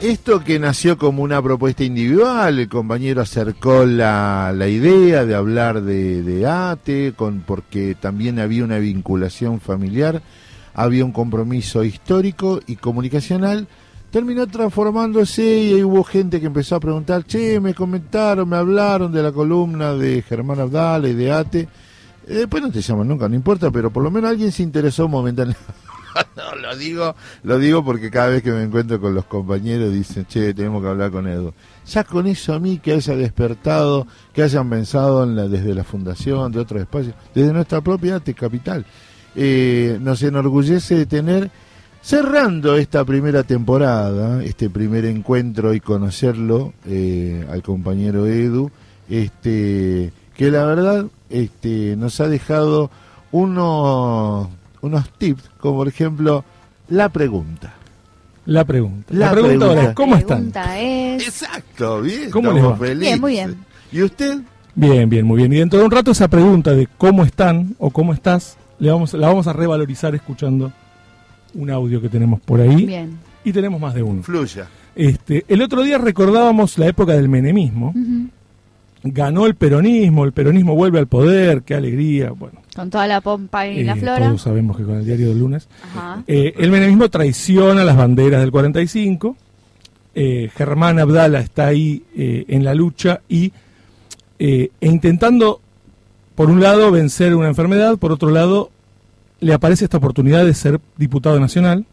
Esto 0.00 0.44
que 0.44 0.58
nació 0.58 0.98
como 0.98 1.22
una 1.22 1.42
propuesta 1.42 1.84
individual, 1.84 2.58
el 2.58 2.68
compañero 2.68 3.22
acercó 3.22 3.84
la, 3.84 4.52
la 4.54 4.68
idea 4.68 5.24
de 5.24 5.34
hablar 5.34 5.82
de, 5.82 6.22
de 6.22 6.46
ATE, 6.46 7.14
con, 7.16 7.40
porque 7.40 7.96
también 7.98 8.38
había 8.38 8.64
una 8.64 8.78
vinculación 8.78 9.60
familiar, 9.60 10.22
había 10.74 11.04
un 11.04 11.12
compromiso 11.12 11.82
histórico 11.82 12.60
y 12.66 12.76
comunicacional, 12.76 13.68
terminó 14.10 14.46
transformándose 14.46 15.62
y 15.62 15.82
hubo 15.82 16.02
gente 16.04 16.40
que 16.40 16.46
empezó 16.46 16.76
a 16.76 16.80
preguntar, 16.80 17.24
che, 17.24 17.60
me 17.60 17.74
comentaron, 17.74 18.48
me 18.48 18.56
hablaron 18.56 19.12
de 19.12 19.22
la 19.22 19.32
columna 19.32 19.94
de 19.94 20.22
Germán 20.22 20.60
Abdala 20.60 21.08
y 21.08 21.14
de 21.14 21.32
ATE. 21.32 21.60
Eh, 21.60 21.68
Después 22.26 22.62
no 22.62 22.70
te 22.70 22.80
llaman 22.80 23.08
nunca, 23.08 23.28
no 23.28 23.34
importa, 23.34 23.70
pero 23.70 23.90
por 23.90 24.02
lo 24.02 24.10
menos 24.10 24.30
alguien 24.30 24.52
se 24.52 24.62
interesó 24.62 25.08
momentáneamente. 25.08 25.72
no, 26.36 26.54
lo 26.56 26.76
digo, 26.76 27.14
lo 27.42 27.58
digo 27.58 27.84
porque 27.84 28.10
cada 28.10 28.28
vez 28.28 28.42
que 28.42 28.50
me 28.50 28.62
encuentro 28.62 29.00
con 29.00 29.14
los 29.14 29.24
compañeros 29.24 29.92
dicen, 29.92 30.26
che, 30.26 30.54
tenemos 30.54 30.82
que 30.82 30.88
hablar 30.88 31.10
con 31.10 31.26
Edu. 31.26 31.52
Ya 31.86 32.04
con 32.04 32.26
eso 32.26 32.54
a 32.54 32.58
mí 32.58 32.78
que 32.78 32.92
haya 32.92 33.16
despertado, 33.16 34.06
que 34.32 34.42
hayan 34.42 34.68
pensado 34.68 35.24
en 35.24 35.36
la, 35.36 35.48
desde 35.48 35.74
la 35.74 35.84
fundación, 35.84 36.52
de 36.52 36.60
otros 36.60 36.80
espacios, 36.80 37.14
desde 37.34 37.52
nuestra 37.52 37.80
propia 37.80 38.16
ATE 38.16 38.34
Capital, 38.34 38.84
eh, 39.34 39.98
nos 40.00 40.22
enorgullece 40.22 40.96
de 40.96 41.06
tener, 41.06 41.50
cerrando 42.02 42.76
esta 42.76 43.04
primera 43.04 43.42
temporada, 43.42 44.42
este 44.42 44.70
primer 44.70 45.04
encuentro 45.04 45.74
y 45.74 45.80
conocerlo 45.80 46.72
eh, 46.86 47.46
al 47.50 47.62
compañero 47.62 48.26
Edu, 48.26 48.70
este, 49.10 50.12
que 50.36 50.50
la 50.50 50.64
verdad 50.64 51.06
este, 51.30 51.96
nos 51.96 52.20
ha 52.20 52.28
dejado 52.28 52.90
unos 53.32 54.48
unos 54.80 55.10
tips, 55.18 55.42
como 55.60 55.78
por 55.78 55.88
ejemplo 55.88 56.44
la 56.88 57.08
pregunta. 57.08 57.74
La 58.46 58.64
pregunta. 58.64 59.12
La 59.12 59.26
La, 59.26 59.32
pregunta, 59.32 59.58
pregunta. 59.58 59.66
ahora 59.80 59.88
es, 59.90 59.94
¿cómo 59.94 60.12
La 60.14 60.18
están? 60.20 60.36
pregunta 60.38 60.80
es... 60.80 61.26
Exacto, 61.28 62.00
bien. 62.00 62.30
¿Cómo 62.30 62.48
estamos 62.50 62.70
les 62.70 62.72
va? 62.72 62.86
felices. 62.86 63.00
Bien, 63.00 63.20
muy 63.20 63.32
bien. 63.32 63.56
¿Y 63.92 64.02
usted? 64.02 64.38
Bien, 64.74 65.10
bien, 65.10 65.26
muy 65.26 65.36
bien. 65.38 65.52
Y 65.52 65.56
dentro 65.56 65.78
de 65.80 65.84
un 65.84 65.90
rato 65.90 66.12
esa 66.12 66.28
pregunta 66.28 66.72
de 66.72 66.88
cómo 66.96 67.24
están 67.24 67.74
o 67.78 67.90
cómo 67.90 68.14
estás, 68.14 68.56
le 68.78 68.90
vamos, 68.90 69.12
la 69.12 69.26
vamos 69.28 69.46
a 69.48 69.52
revalorizar 69.52 70.14
escuchando 70.14 70.72
un 71.54 71.70
audio 71.70 72.00
que 72.00 72.08
tenemos 72.08 72.40
por 72.40 72.60
ahí. 72.60 72.86
Bien. 72.86 73.18
Y 73.44 73.52
tenemos 73.52 73.80
más 73.80 73.94
de 73.94 74.02
uno. 74.02 74.22
Fluya. 74.22 74.68
Este, 74.94 75.44
el 75.48 75.62
otro 75.62 75.82
día 75.82 75.98
recordábamos 75.98 76.76
la 76.78 76.88
época 76.88 77.12
del 77.14 77.28
menemismo. 77.28 77.94
Ganó 79.04 79.46
el 79.46 79.54
peronismo, 79.54 80.24
el 80.24 80.32
peronismo 80.32 80.74
vuelve 80.74 80.98
al 80.98 81.06
poder, 81.06 81.62
qué 81.62 81.74
alegría. 81.74 82.30
Bueno, 82.30 82.60
Con 82.74 82.90
toda 82.90 83.06
la 83.06 83.20
pompa 83.20 83.66
y 83.68 83.84
la 83.84 83.92
eh, 83.92 83.96
flora. 84.00 84.26
todos 84.26 84.42
sabemos 84.42 84.76
que 84.76 84.82
con 84.82 84.96
el 84.96 85.04
diario 85.04 85.28
del 85.28 85.38
lunes. 85.38 85.68
Ajá. 85.84 86.22
Eh, 86.26 86.52
el 86.58 86.70
menemismo 86.72 87.08
traiciona 87.08 87.84
las 87.84 87.96
banderas 87.96 88.40
del 88.40 88.50
45. 88.50 89.36
Eh, 90.14 90.50
Germán 90.56 90.98
Abdala 90.98 91.38
está 91.38 91.66
ahí 91.68 92.02
eh, 92.16 92.44
en 92.48 92.64
la 92.64 92.74
lucha 92.74 93.20
y 93.28 93.52
eh, 94.40 94.70
e 94.80 94.88
intentando, 94.88 95.60
por 96.34 96.50
un 96.50 96.60
lado, 96.60 96.90
vencer 96.90 97.36
una 97.36 97.46
enfermedad, 97.46 97.98
por 97.98 98.10
otro 98.10 98.30
lado, 98.30 98.70
le 99.40 99.52
aparece 99.52 99.84
esta 99.84 99.98
oportunidad 99.98 100.44
de 100.44 100.54
ser 100.54 100.80
diputado 100.96 101.38
nacional. 101.40 101.86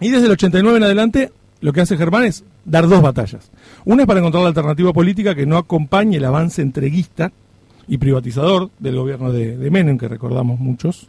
Y 0.00 0.10
desde 0.10 0.26
el 0.26 0.32
89 0.32 0.76
en 0.76 0.84
adelante, 0.84 1.32
lo 1.60 1.72
que 1.72 1.80
hace 1.80 1.96
Germán 1.96 2.24
es 2.24 2.44
dar 2.64 2.88
dos 2.88 3.00
batallas. 3.00 3.50
Una 3.84 4.02
es 4.02 4.06
para 4.06 4.20
encontrar 4.20 4.42
la 4.42 4.48
alternativa 4.48 4.92
política 4.92 5.34
que 5.34 5.46
no 5.46 5.56
acompañe 5.56 6.18
el 6.18 6.24
avance 6.24 6.60
entreguista 6.60 7.32
y 7.88 7.98
privatizador 7.98 8.70
del 8.78 8.96
gobierno 8.96 9.32
de, 9.32 9.56
de 9.56 9.70
Menem, 9.70 9.96
que 9.96 10.08
recordamos 10.08 10.58
muchos, 10.58 11.08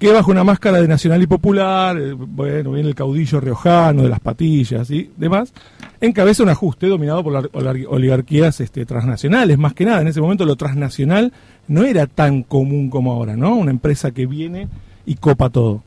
que 0.00 0.10
bajo 0.10 0.30
una 0.30 0.44
máscara 0.44 0.80
de 0.80 0.88
nacional 0.88 1.22
y 1.22 1.26
popular, 1.26 1.98
eh, 1.98 2.14
bueno, 2.14 2.72
viene 2.72 2.88
el 2.88 2.94
caudillo 2.94 3.38
riojano 3.38 4.02
de 4.02 4.08
las 4.08 4.18
patillas 4.18 4.90
y 4.90 5.10
demás, 5.14 5.52
encabeza 6.00 6.42
un 6.42 6.48
ajuste 6.48 6.86
dominado 6.86 7.22
por 7.22 7.34
las 7.34 7.76
oligarquías 7.86 8.60
este, 8.60 8.86
transnacionales, 8.86 9.58
más 9.58 9.74
que 9.74 9.84
nada. 9.84 10.00
En 10.00 10.08
ese 10.08 10.22
momento 10.22 10.46
lo 10.46 10.56
transnacional 10.56 11.34
no 11.70 11.84
era 11.84 12.06
tan 12.06 12.42
común 12.42 12.90
como 12.90 13.12
ahora, 13.12 13.36
¿no? 13.36 13.54
Una 13.54 13.70
empresa 13.70 14.10
que 14.10 14.26
viene 14.26 14.66
y 15.06 15.14
copa 15.14 15.50
todo. 15.50 15.82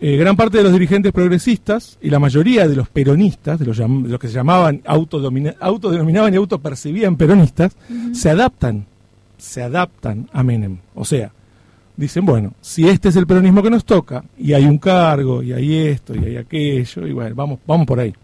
Eh, 0.00 0.16
gran 0.16 0.34
parte 0.34 0.58
de 0.58 0.64
los 0.64 0.72
dirigentes 0.72 1.12
progresistas 1.12 1.98
y 2.02 2.10
la 2.10 2.18
mayoría 2.18 2.66
de 2.66 2.74
los 2.74 2.88
peronistas, 2.88 3.58
de 3.58 3.66
los, 3.66 3.76
de 3.78 3.86
los 3.86 4.18
que 4.18 4.28
se 4.28 4.34
llamaban 4.34 4.82
autodenominaban 4.86 6.34
y 6.34 6.36
autopercibían 6.36 7.16
peronistas, 7.16 7.76
se 8.12 8.30
adaptan, 8.30 8.86
se 9.38 9.62
adaptan 9.62 10.28
a 10.32 10.42
Menem. 10.42 10.78
O 10.94 11.04
sea, 11.04 11.30
dicen, 11.96 12.24
bueno, 12.24 12.54
si 12.60 12.88
este 12.88 13.10
es 13.10 13.16
el 13.16 13.26
peronismo 13.26 13.62
que 13.62 13.70
nos 13.70 13.84
toca, 13.84 14.24
y 14.38 14.52
hay 14.54 14.64
un 14.64 14.78
cargo, 14.78 15.42
y 15.42 15.52
hay 15.52 15.74
esto, 15.76 16.14
y 16.16 16.24
hay 16.24 16.36
aquello, 16.38 17.06
y 17.06 17.12
bueno, 17.12 17.34
vamos, 17.34 17.58
vamos 17.66 17.86
por 17.86 18.00
ahí. 18.00 18.14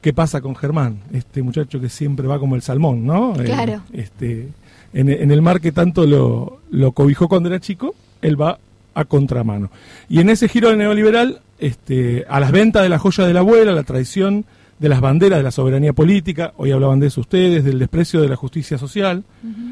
¿Qué 0.00 0.12
pasa 0.12 0.40
con 0.40 0.54
Germán? 0.54 1.00
Este 1.12 1.42
muchacho 1.42 1.80
que 1.80 1.88
siempre 1.88 2.26
va 2.26 2.38
como 2.38 2.56
el 2.56 2.62
salmón, 2.62 3.04
¿no? 3.04 3.34
Eh, 3.40 3.44
Claro. 3.44 3.82
este, 3.92 4.48
en, 4.92 5.08
en 5.08 5.30
el 5.30 5.42
mar 5.42 5.60
que 5.60 5.72
tanto 5.72 6.06
lo, 6.06 6.60
lo 6.70 6.92
cobijó 6.92 7.28
cuando 7.28 7.48
era 7.48 7.60
chico, 7.60 7.94
él 8.22 8.40
va 8.40 8.58
a 8.94 9.04
contramano. 9.04 9.70
Y 10.08 10.20
en 10.20 10.30
ese 10.30 10.48
giro 10.48 10.74
neoliberal, 10.74 11.40
este, 11.58 12.24
a 12.28 12.40
las 12.40 12.52
ventas 12.52 12.82
de 12.82 12.88
la 12.88 12.98
joya 12.98 13.26
de 13.26 13.34
la 13.34 13.40
abuela, 13.40 13.72
la 13.72 13.84
traición 13.84 14.44
de 14.78 14.88
las 14.88 15.00
banderas 15.00 15.38
de 15.38 15.42
la 15.42 15.50
soberanía 15.50 15.92
política, 15.92 16.54
hoy 16.56 16.72
hablaban 16.72 17.00
de 17.00 17.08
eso 17.08 17.20
ustedes, 17.20 17.64
del 17.64 17.78
desprecio 17.78 18.22
de 18.22 18.28
la 18.28 18.36
justicia 18.36 18.78
social, 18.78 19.22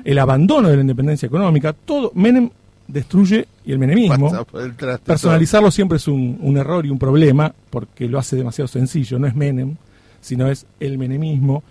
el 0.05 0.19
abandono 0.19 0.69
de 0.69 0.77
la 0.77 0.83
independencia 0.83 1.27
económica, 1.27 1.73
todo, 1.73 2.12
Menem 2.14 2.51
destruye, 2.87 3.47
y 3.64 3.73
el 3.73 3.79
menemismo, 3.79 4.31
el 4.55 4.75
traste 4.75 5.07
personalizarlo 5.07 5.71
siempre 5.71 5.97
es 5.97 6.09
un, 6.09 6.39
un 6.41 6.57
error 6.59 6.85
y 6.85 6.91
un 6.91 6.99
problema, 6.99 7.53
porque 7.71 8.07
lo 8.07 8.19
hace 8.19 8.37
demasiado 8.37 8.69
sencillo, 8.69 9.19
no 9.19 9.27
es 9.27 9.35
Menem, 9.35 9.77
sino 10.21 10.47
es 10.47 10.66
el 10.79 10.99
menemismo, 10.99 11.62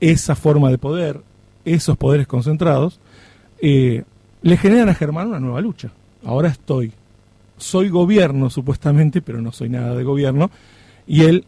esa 0.00 0.34
forma 0.34 0.70
de 0.70 0.78
poder, 0.78 1.20
esos 1.66 1.98
poderes 1.98 2.26
concentrados, 2.26 2.98
eh, 3.60 4.04
le 4.42 4.56
generan 4.56 4.88
a 4.88 4.94
Germán 4.94 5.28
una 5.28 5.40
nueva 5.40 5.60
lucha. 5.60 5.90
Ahora 6.24 6.48
estoy, 6.48 6.92
soy 7.58 7.90
gobierno 7.90 8.48
supuestamente, 8.48 9.20
pero 9.20 9.42
no 9.42 9.52
soy 9.52 9.68
nada 9.68 9.94
de 9.94 10.04
gobierno, 10.04 10.50
y 11.06 11.22
él 11.22 11.44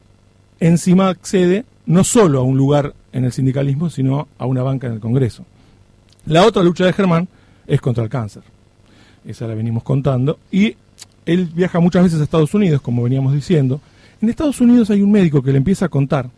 encima 0.61 1.09
accede 1.09 1.65
no 1.87 2.05
solo 2.05 2.41
a 2.41 2.43
un 2.43 2.57
lugar 2.57 2.95
en 3.13 3.25
el 3.25 3.33
sindicalismo, 3.33 3.89
sino 3.89 4.29
a 4.39 4.47
una 4.47 4.63
banca 4.63 4.87
en 4.87 4.95
el 4.95 5.01
Congreso. 5.01 5.45
La 6.27 6.45
otra 6.45 6.63
lucha 6.63 6.85
de 6.85 6.93
Germán 6.93 7.29
es 7.67 7.81
contra 7.81 8.05
el 8.05 8.11
cáncer. 8.11 8.43
Esa 9.25 9.47
la 9.47 9.55
venimos 9.55 9.83
contando. 9.83 10.39
Y 10.51 10.77
él 11.25 11.51
viaja 11.55 11.81
muchas 11.81 12.03
veces 12.03 12.21
a 12.21 12.25
Estados 12.25 12.53
Unidos, 12.53 12.83
como 12.83 13.03
veníamos 13.03 13.33
diciendo. 13.33 13.81
En 14.21 14.29
Estados 14.29 14.61
Unidos 14.61 14.91
hay 14.91 15.01
un 15.01 15.11
médico 15.11 15.43
que 15.43 15.53
le 15.53 15.59
empieza 15.59 15.87
a 15.87 15.89
contar, 15.89 16.29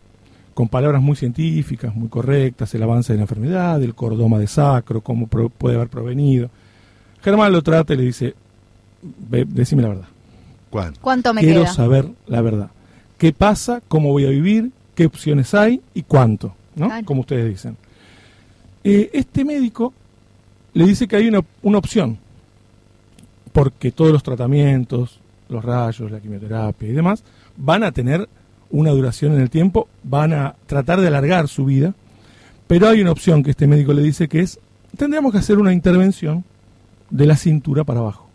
con 0.53 0.67
palabras 0.67 1.01
muy 1.01 1.15
científicas, 1.15 1.95
muy 1.95 2.09
correctas, 2.09 2.73
el 2.75 2.83
avance 2.83 3.13
de 3.13 3.17
la 3.17 3.23
enfermedad, 3.23 3.81
el 3.81 3.95
cordoma 3.95 4.37
de 4.39 4.47
sacro, 4.47 5.01
cómo 5.01 5.27
pro- 5.27 5.49
puede 5.49 5.75
haber 5.75 5.87
provenido. 5.89 6.49
Germán 7.21 7.51
lo 7.51 7.61
trata 7.61 7.93
y 7.93 7.97
le 7.97 8.03
dice, 8.03 8.33
"Ve, 9.29 9.45
decime 9.47 9.81
la 9.83 9.89
verdad. 9.89 10.07
¿Cuánto? 10.69 10.99
¿Cuánto 11.01 11.33
me 11.33 11.41
Quiero 11.41 11.63
queda? 11.63 11.73
saber 11.73 12.07
la 12.27 12.41
verdad. 12.41 12.69
¿Qué 13.17 13.31
pasa? 13.33 13.81
¿Cómo 13.87 14.09
voy 14.09 14.25
a 14.25 14.29
vivir? 14.29 14.71
¿Qué 14.95 15.05
opciones 15.05 15.53
hay? 15.53 15.81
¿Y 15.93 16.03
cuánto? 16.03 16.53
¿no? 16.75 16.87
Claro. 16.87 17.05
Como 17.05 17.21
ustedes 17.21 17.47
dicen. 17.49 17.77
Eh, 18.83 19.09
este 19.13 19.43
médico 19.45 19.93
le 20.73 20.85
dice 20.85 21.07
que 21.07 21.17
hay 21.17 21.27
una, 21.27 21.41
una 21.61 21.77
opción, 21.77 22.17
porque 23.51 23.91
todos 23.91 24.11
los 24.11 24.23
tratamientos, 24.23 25.19
los 25.49 25.63
rayos, 25.63 26.09
la 26.09 26.19
quimioterapia 26.19 26.87
y 26.89 26.93
demás, 26.93 27.23
van 27.57 27.83
a 27.83 27.91
tener 27.91 28.27
una 28.71 28.91
duración 28.91 29.33
en 29.33 29.41
el 29.41 29.49
tiempo, 29.49 29.87
van 30.03 30.33
a 30.33 30.55
tratar 30.65 31.01
de 31.01 31.07
alargar 31.07 31.47
su 31.47 31.65
vida, 31.65 31.93
pero 32.67 32.87
hay 32.87 33.01
una 33.01 33.11
opción 33.11 33.43
que 33.43 33.51
este 33.51 33.67
médico 33.67 33.93
le 33.93 34.01
dice 34.01 34.27
que 34.27 34.39
es, 34.39 34.59
tendríamos 34.97 35.31
que 35.31 35.37
hacer 35.39 35.57
una 35.59 35.73
intervención 35.73 36.43
de 37.09 37.25
la 37.25 37.35
cintura 37.35 37.83
para 37.83 37.99
abajo. 37.99 38.27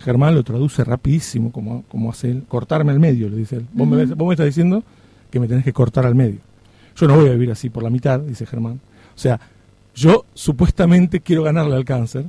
Germán 0.00 0.34
lo 0.34 0.42
traduce 0.44 0.84
rapidísimo, 0.84 1.50
como, 1.52 1.82
como 1.88 2.10
hace 2.10 2.30
él, 2.30 2.44
cortarme 2.48 2.92
al 2.92 3.00
medio, 3.00 3.28
le 3.28 3.36
dice 3.36 3.56
él. 3.56 3.66
Vos, 3.72 3.88
me, 3.88 4.04
vos 4.04 4.28
me 4.28 4.34
estás 4.34 4.46
diciendo 4.46 4.82
que 5.30 5.40
me 5.40 5.48
tenés 5.48 5.64
que 5.64 5.72
cortar 5.72 6.06
al 6.06 6.14
medio. 6.14 6.38
Yo 6.96 7.08
no 7.08 7.16
voy 7.16 7.28
a 7.28 7.32
vivir 7.32 7.50
así 7.50 7.70
por 7.70 7.82
la 7.82 7.90
mitad, 7.90 8.20
dice 8.20 8.46
Germán. 8.46 8.74
O 9.14 9.18
sea, 9.18 9.40
yo 9.94 10.24
supuestamente 10.34 11.20
quiero 11.20 11.42
ganarle 11.42 11.74
al 11.76 11.84
cáncer, 11.84 12.24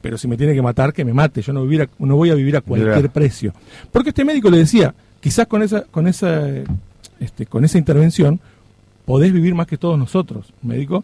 pero 0.00 0.18
si 0.18 0.26
me 0.28 0.36
tiene 0.36 0.54
que 0.54 0.62
matar, 0.62 0.92
que 0.92 1.04
me 1.04 1.12
mate. 1.14 1.40
Yo 1.42 1.52
no, 1.52 1.62
vivir 1.62 1.82
a- 1.82 1.88
no 1.98 2.16
voy 2.16 2.30
a 2.30 2.34
vivir 2.34 2.56
a 2.56 2.60
cualquier 2.60 3.10
precio. 3.10 3.52
Porque 3.92 4.10
este 4.10 4.24
médico 4.24 4.50
le 4.50 4.58
decía, 4.58 4.94
quizás 5.24 5.46
con 5.46 5.62
esa, 5.62 5.84
con 5.84 6.06
esa, 6.06 6.46
este, 7.18 7.46
con 7.46 7.64
esa 7.64 7.78
intervención 7.78 8.40
podés 9.06 9.32
vivir 9.32 9.54
más 9.54 9.66
que 9.66 9.78
todos 9.78 9.98
nosotros, 9.98 10.52
médico. 10.60 11.02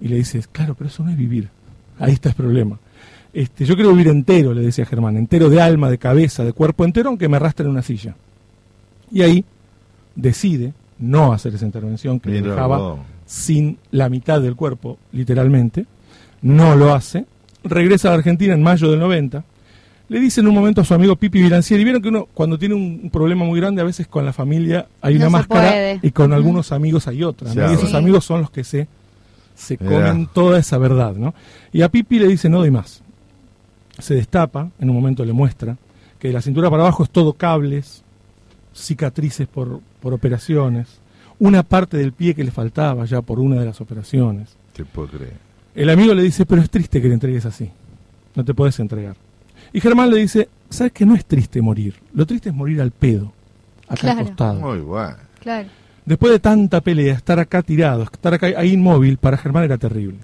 Y 0.00 0.08
le 0.08 0.16
dices, 0.16 0.48
claro, 0.48 0.74
pero 0.74 0.88
eso 0.88 1.04
no 1.04 1.10
es 1.10 1.18
vivir. 1.18 1.50
Ahí 1.98 2.14
está 2.14 2.30
el 2.30 2.34
problema. 2.34 2.78
Este, 3.34 3.66
yo 3.66 3.74
quiero 3.74 3.90
vivir 3.90 4.08
entero, 4.08 4.54
le 4.54 4.62
decía 4.62 4.86
Germán, 4.86 5.18
entero 5.18 5.50
de 5.50 5.60
alma, 5.60 5.90
de 5.90 5.98
cabeza, 5.98 6.44
de 6.44 6.54
cuerpo 6.54 6.86
entero, 6.86 7.10
aunque 7.10 7.28
me 7.28 7.36
arrastre 7.36 7.66
en 7.66 7.72
una 7.72 7.82
silla. 7.82 8.16
Y 9.10 9.20
ahí 9.20 9.44
decide 10.16 10.72
no 10.98 11.34
hacer 11.34 11.54
esa 11.54 11.66
intervención 11.66 12.20
que 12.20 12.30
le 12.30 12.40
dejaba 12.40 13.04
sin 13.26 13.76
la 13.90 14.08
mitad 14.08 14.40
del 14.40 14.56
cuerpo, 14.56 14.96
literalmente. 15.12 15.84
No 16.40 16.74
lo 16.74 16.94
hace. 16.94 17.26
Regresa 17.64 18.12
a 18.12 18.14
Argentina 18.14 18.54
en 18.54 18.62
mayo 18.62 18.90
del 18.90 19.00
90. 19.00 19.44
Le 20.12 20.20
dice 20.20 20.42
en 20.42 20.46
un 20.48 20.54
momento 20.54 20.82
a 20.82 20.84
su 20.84 20.92
amigo 20.92 21.16
Pipi 21.16 21.40
Vilancieri, 21.40 21.84
vieron 21.84 22.02
que 22.02 22.08
uno 22.10 22.28
cuando 22.34 22.58
tiene 22.58 22.74
un, 22.74 23.00
un 23.04 23.10
problema 23.10 23.46
muy 23.46 23.58
grande, 23.58 23.80
a 23.80 23.84
veces 23.86 24.06
con 24.06 24.26
la 24.26 24.34
familia 24.34 24.86
hay 25.00 25.14
No 25.14 25.20
una 25.20 25.30
máscara 25.30 25.68
puede. 25.70 26.00
y 26.02 26.10
con 26.10 26.34
algunos 26.34 26.70
amigos 26.70 27.08
hay 27.08 27.22
otra. 27.24 27.48
¿no? 27.54 27.54
Sí. 27.68 27.72
Y 27.72 27.74
esos 27.76 27.94
amigos 27.94 28.22
son 28.24 28.42
los 28.42 28.50
que 28.50 28.62
se, 28.62 28.88
se 29.54 29.78
comen 29.78 30.28
toda 30.34 30.58
esa 30.58 30.76
verdad. 30.76 31.14
¿no? 31.16 31.34
Y 31.72 31.80
a 31.80 31.88
Pipi 31.88 32.18
le 32.18 32.28
dice, 32.28 32.50
no 32.50 32.58
doy 32.58 32.70
más. 32.70 33.02
Se 33.98 34.14
destapa, 34.14 34.68
en 34.78 34.90
un 34.90 34.96
momento 34.96 35.24
le 35.24 35.32
muestra, 35.32 35.78
que 36.18 36.28
de 36.28 36.34
la 36.34 36.42
cintura 36.42 36.68
para 36.68 36.82
abajo 36.82 37.04
es 37.04 37.10
todo 37.10 37.32
cables, 37.32 38.02
cicatrices 38.74 39.48
por, 39.48 39.80
por 40.00 40.12
operaciones, 40.12 40.88
una 41.38 41.62
parte 41.62 41.96
del 41.96 42.12
pie 42.12 42.34
que 42.34 42.44
le 42.44 42.50
faltaba 42.50 43.04
ya 43.06 43.22
por 43.22 43.40
una 43.40 43.56
de 43.60 43.64
las 43.64 43.80
operaciones. 43.80 44.50
Te 44.74 44.84
puedo 44.84 45.08
creer. 45.08 45.36
El 45.74 45.88
amigo 45.88 46.12
le 46.12 46.22
dice, 46.22 46.44
pero 46.44 46.60
es 46.60 46.68
triste 46.68 47.00
que 47.00 47.08
le 47.08 47.14
entregues 47.14 47.46
así. 47.46 47.70
No 48.34 48.44
te 48.44 48.52
puedes 48.52 48.78
entregar. 48.78 49.16
Y 49.72 49.80
Germán 49.80 50.10
le 50.10 50.18
dice, 50.18 50.48
¿sabes 50.68 50.92
que 50.92 51.06
no 51.06 51.14
es 51.14 51.24
triste 51.24 51.60
morir? 51.62 51.94
Lo 52.14 52.26
triste 52.26 52.50
es 52.50 52.54
morir 52.54 52.80
al 52.80 52.90
pedo, 52.90 53.32
acá 53.88 54.00
Claro. 54.02 54.20
acostado. 54.20 54.60
Muy 54.60 54.78
bueno. 54.80 55.16
Claro. 55.40 55.68
Después 56.04 56.32
de 56.32 56.38
tanta 56.40 56.80
pelea, 56.80 57.14
estar 57.14 57.38
acá 57.38 57.62
tirado, 57.62 58.02
estar 58.02 58.34
acá 58.34 58.48
ahí 58.56 58.72
inmóvil, 58.72 59.18
para 59.18 59.36
Germán 59.36 59.64
era 59.64 59.78
terrible. 59.78 60.18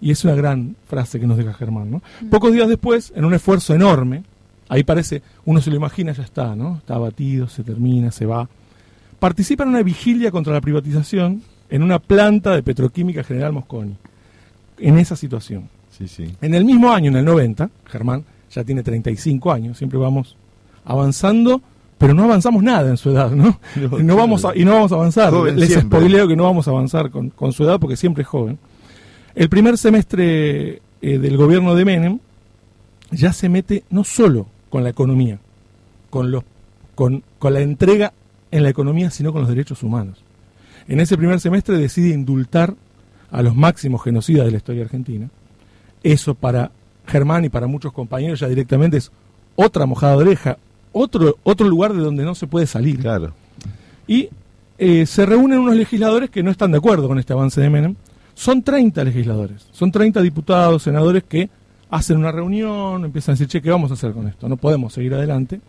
Y 0.00 0.10
es 0.10 0.22
una 0.24 0.34
gran 0.34 0.76
frase 0.86 1.18
que 1.18 1.26
nos 1.26 1.38
deja 1.38 1.54
Germán, 1.54 1.90
¿no? 1.90 2.02
Pocos 2.30 2.52
días 2.52 2.68
después, 2.68 3.12
en 3.16 3.24
un 3.24 3.32
esfuerzo 3.32 3.74
enorme, 3.74 4.22
ahí 4.68 4.84
parece, 4.84 5.22
uno 5.46 5.60
se 5.62 5.70
lo 5.70 5.76
imagina, 5.76 6.12
ya 6.12 6.22
está, 6.22 6.54
¿no? 6.54 6.76
Está 6.76 6.96
abatido, 6.96 7.48
se 7.48 7.64
termina, 7.64 8.10
se 8.10 8.26
va. 8.26 8.46
Participa 9.18 9.62
en 9.62 9.70
una 9.70 9.82
vigilia 9.82 10.30
contra 10.30 10.52
la 10.52 10.60
privatización 10.60 11.42
en 11.70 11.82
una 11.82 11.98
planta 11.98 12.54
de 12.54 12.62
Petroquímica 12.62 13.24
General 13.24 13.52
Mosconi. 13.52 13.96
En 14.78 14.98
esa 14.98 15.16
situación. 15.16 15.70
Sí, 15.90 16.06
sí. 16.08 16.36
En 16.42 16.54
el 16.54 16.64
mismo 16.66 16.92
año, 16.92 17.08
en 17.10 17.16
el 17.16 17.24
90, 17.24 17.70
Germán 17.86 18.24
ya 18.54 18.64
tiene 18.64 18.82
35 18.82 19.52
años, 19.52 19.78
siempre 19.78 19.98
vamos 19.98 20.36
avanzando, 20.84 21.60
pero 21.98 22.14
no 22.14 22.24
avanzamos 22.24 22.62
nada 22.62 22.88
en 22.88 22.96
su 22.96 23.10
edad, 23.10 23.30
¿no? 23.30 23.58
No, 23.76 23.98
y, 23.98 24.02
no 24.02 24.16
vamos 24.16 24.44
a, 24.44 24.56
y 24.56 24.64
no 24.64 24.72
vamos 24.72 24.92
a 24.92 24.96
avanzar. 24.96 25.32
Joven 25.32 25.58
Les 25.58 25.70
siempre. 25.70 25.98
spoileo 25.98 26.28
que 26.28 26.36
no 26.36 26.44
vamos 26.44 26.68
a 26.68 26.70
avanzar 26.70 27.10
con, 27.10 27.30
con 27.30 27.52
su 27.52 27.64
edad 27.64 27.80
porque 27.80 27.96
siempre 27.96 28.22
es 28.22 28.28
joven. 28.28 28.58
El 29.34 29.48
primer 29.48 29.76
semestre 29.78 30.80
eh, 31.02 31.18
del 31.18 31.36
gobierno 31.36 31.74
de 31.74 31.84
Menem 31.84 32.18
ya 33.10 33.32
se 33.32 33.48
mete 33.48 33.84
no 33.90 34.04
solo 34.04 34.46
con 34.70 34.84
la 34.84 34.90
economía, 34.90 35.38
con, 36.10 36.30
los, 36.30 36.44
con, 36.94 37.22
con 37.38 37.54
la 37.54 37.60
entrega 37.60 38.12
en 38.50 38.62
la 38.62 38.68
economía, 38.68 39.10
sino 39.10 39.32
con 39.32 39.40
los 39.42 39.50
derechos 39.50 39.82
humanos. 39.82 40.22
En 40.86 41.00
ese 41.00 41.16
primer 41.16 41.40
semestre 41.40 41.78
decide 41.78 42.14
indultar 42.14 42.74
a 43.30 43.42
los 43.42 43.56
máximos 43.56 44.02
genocidas 44.02 44.44
de 44.46 44.52
la 44.52 44.58
historia 44.58 44.84
argentina. 44.84 45.28
Eso 46.02 46.34
para 46.34 46.70
Germán 47.06 47.44
y 47.44 47.48
para 47.48 47.66
muchos 47.66 47.92
compañeros 47.92 48.40
ya 48.40 48.48
directamente 48.48 48.96
es 48.96 49.10
otra 49.56 49.86
mojada 49.86 50.16
de 50.16 50.22
oreja, 50.22 50.58
otro, 50.92 51.36
otro 51.42 51.68
lugar 51.68 51.92
de 51.92 52.00
donde 52.00 52.24
no 52.24 52.34
se 52.34 52.46
puede 52.46 52.66
salir. 52.66 53.00
Claro. 53.00 53.32
Y 54.06 54.28
eh, 54.78 55.06
se 55.06 55.24
reúnen 55.26 55.60
unos 55.60 55.76
legisladores 55.76 56.30
que 56.30 56.42
no 56.42 56.50
están 56.50 56.72
de 56.72 56.78
acuerdo 56.78 57.08
con 57.08 57.18
este 57.18 57.32
avance 57.32 57.60
de 57.60 57.70
Menem. 57.70 57.94
Son 58.34 58.62
30 58.62 59.04
legisladores, 59.04 59.66
son 59.70 59.92
30 59.92 60.20
diputados, 60.20 60.82
senadores 60.82 61.22
que 61.22 61.48
hacen 61.88 62.16
una 62.16 62.32
reunión, 62.32 63.04
empiezan 63.04 63.32
a 63.32 63.34
decir, 63.34 63.46
che, 63.46 63.62
¿qué 63.62 63.70
vamos 63.70 63.92
a 63.92 63.94
hacer 63.94 64.12
con 64.12 64.26
esto? 64.26 64.48
No 64.48 64.56
podemos 64.56 64.92
seguir 64.92 65.14
adelante. 65.14 65.60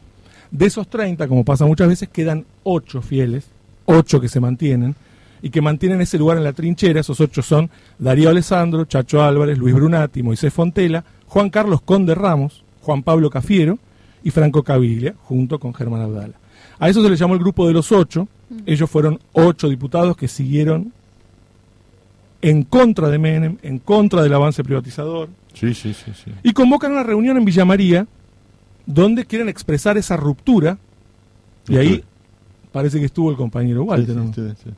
De 0.50 0.66
esos 0.66 0.88
30, 0.88 1.28
como 1.28 1.46
pasa 1.46 1.66
muchas 1.66 1.88
veces, 1.88 2.10
quedan 2.10 2.46
8 2.64 3.02
fieles, 3.04 3.46
8 3.86 4.20
que 4.20 4.28
se 4.28 4.40
mantienen 4.40 4.96
y 5.44 5.52
que 5.52 5.62
mantienen 5.62 6.02
ese 6.02 6.18
lugar 6.18 6.38
en 6.38 6.44
la 6.44 6.54
trinchera. 6.54 7.02
Esos 7.02 7.22
8 7.22 7.42
son 7.44 7.70
Darío 8.00 8.30
Alessandro, 8.30 8.86
Chacho 8.86 9.22
Álvarez, 9.22 9.60
Luis 9.60 9.76
Brunati, 9.76 10.24
Moisés 10.24 10.52
Fontela, 10.52 11.04
Juan 11.36 11.50
Carlos 11.50 11.82
Conde 11.82 12.16
Ramos, 12.16 12.64
Juan 12.80 13.04
Pablo 13.04 13.30
Cafiero 13.30 13.78
y 14.24 14.32
Franco 14.32 14.64
Caviglia, 14.64 15.16
junto 15.24 15.60
con 15.60 15.74
Germán 15.74 16.02
Abdala. 16.02 16.36
A 16.80 16.88
eso 16.88 17.04
se 17.04 17.10
le 17.10 17.18
llamó 17.18 17.34
el 17.34 17.42
grupo 17.42 17.68
de 17.68 17.74
los 17.74 17.92
ocho. 17.92 18.30
Ellos 18.66 18.90
fueron 18.90 19.20
ocho 19.34 19.68
diputados 19.68 20.16
que 20.16 20.30
siguieron 20.30 20.94
en 22.42 22.64
contra 22.64 23.10
de 23.10 23.18
Menem, 23.18 23.58
en 23.64 23.80
contra 23.80 24.22
del 24.24 24.34
avance 24.34 24.64
privatizador, 24.64 25.28
Sí, 25.54 25.74
sí, 25.74 25.94
sí, 25.94 26.12
sí. 26.14 26.32
y 26.42 26.54
convocan 26.54 26.94
una 26.94 27.04
reunión 27.04 27.36
en 27.36 27.44
Villa 27.44 27.66
María 27.66 28.08
donde 28.86 29.26
quieren 29.26 29.50
expresar 29.50 29.98
esa 29.98 30.16
ruptura. 30.16 30.78
Y 31.68 31.76
ahí 31.76 32.02
parece 32.72 32.98
que 32.98 33.08
estuvo 33.08 33.30
el 33.30 33.36
compañero 33.36 33.84
Walter. 33.84 34.16
¿no? 34.16 34.34
Sí, 34.34 34.42
sí, 34.42 34.54
sí. 34.64 34.70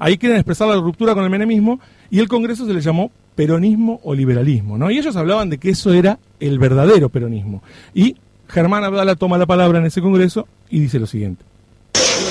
Ahí 0.00 0.18
quieren 0.18 0.38
expresar 0.38 0.66
la 0.66 0.80
ruptura 0.80 1.14
con 1.14 1.22
el 1.22 1.30
menemismo 1.30 1.78
y 2.10 2.18
el 2.18 2.26
Congreso 2.26 2.66
se 2.66 2.74
le 2.74 2.80
llamó 2.80 3.12
peronismo 3.36 4.00
o 4.02 4.14
liberalismo, 4.14 4.76
¿no? 4.78 4.90
Y 4.90 4.98
ellos 4.98 5.14
hablaban 5.14 5.50
de 5.50 5.58
que 5.58 5.70
eso 5.70 5.92
era 5.92 6.18
el 6.40 6.58
verdadero 6.58 7.10
peronismo. 7.10 7.62
Y 7.94 8.16
Germán 8.48 8.82
Abdala 8.82 9.14
toma 9.14 9.38
la 9.38 9.46
palabra 9.46 9.78
en 9.78 9.86
ese 9.86 10.00
Congreso 10.00 10.48
y 10.70 10.80
dice 10.80 10.98
lo 10.98 11.06
siguiente. 11.06 11.44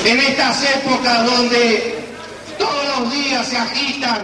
en 0.06 0.20
estas 0.20 0.64
épocas 0.78 1.26
donde 1.26 1.96
todos 2.58 3.00
los 3.00 3.14
días 3.14 3.48
se 3.48 3.58
agitan 3.58 4.24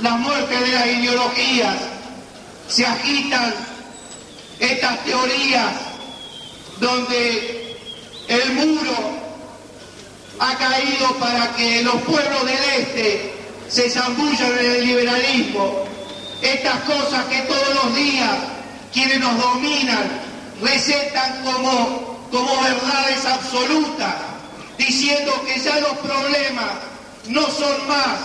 las 0.00 0.20
muertes 0.20 0.60
de 0.60 0.72
las 0.72 0.86
ideologías, 0.86 1.76
se 2.68 2.86
agitan 2.86 3.52
estas 4.60 5.04
teorías 5.04 5.72
donde 6.80 7.76
el 8.28 8.52
muro 8.54 9.18
ha 10.38 10.56
caído 10.56 11.08
para 11.18 11.56
que 11.56 11.82
los 11.82 11.96
pueblos 12.02 12.44
del 12.44 12.80
este 12.80 13.37
se 13.68 13.90
zambullan 13.90 14.58
en 14.58 14.70
el 14.72 14.86
liberalismo. 14.86 15.84
Estas 16.42 16.80
cosas 16.82 17.24
que 17.26 17.40
todos 17.42 17.74
los 17.74 17.94
días 17.96 18.30
quienes 18.92 19.20
nos 19.20 19.38
dominan 19.38 20.08
recetan 20.62 21.42
como, 21.44 22.26
como 22.30 22.62
verdades 22.62 23.24
absolutas, 23.26 24.14
diciendo 24.76 25.32
que 25.46 25.60
ya 25.60 25.78
los 25.80 25.92
problemas 25.98 26.70
no 27.26 27.42
son 27.42 27.88
más 27.88 28.18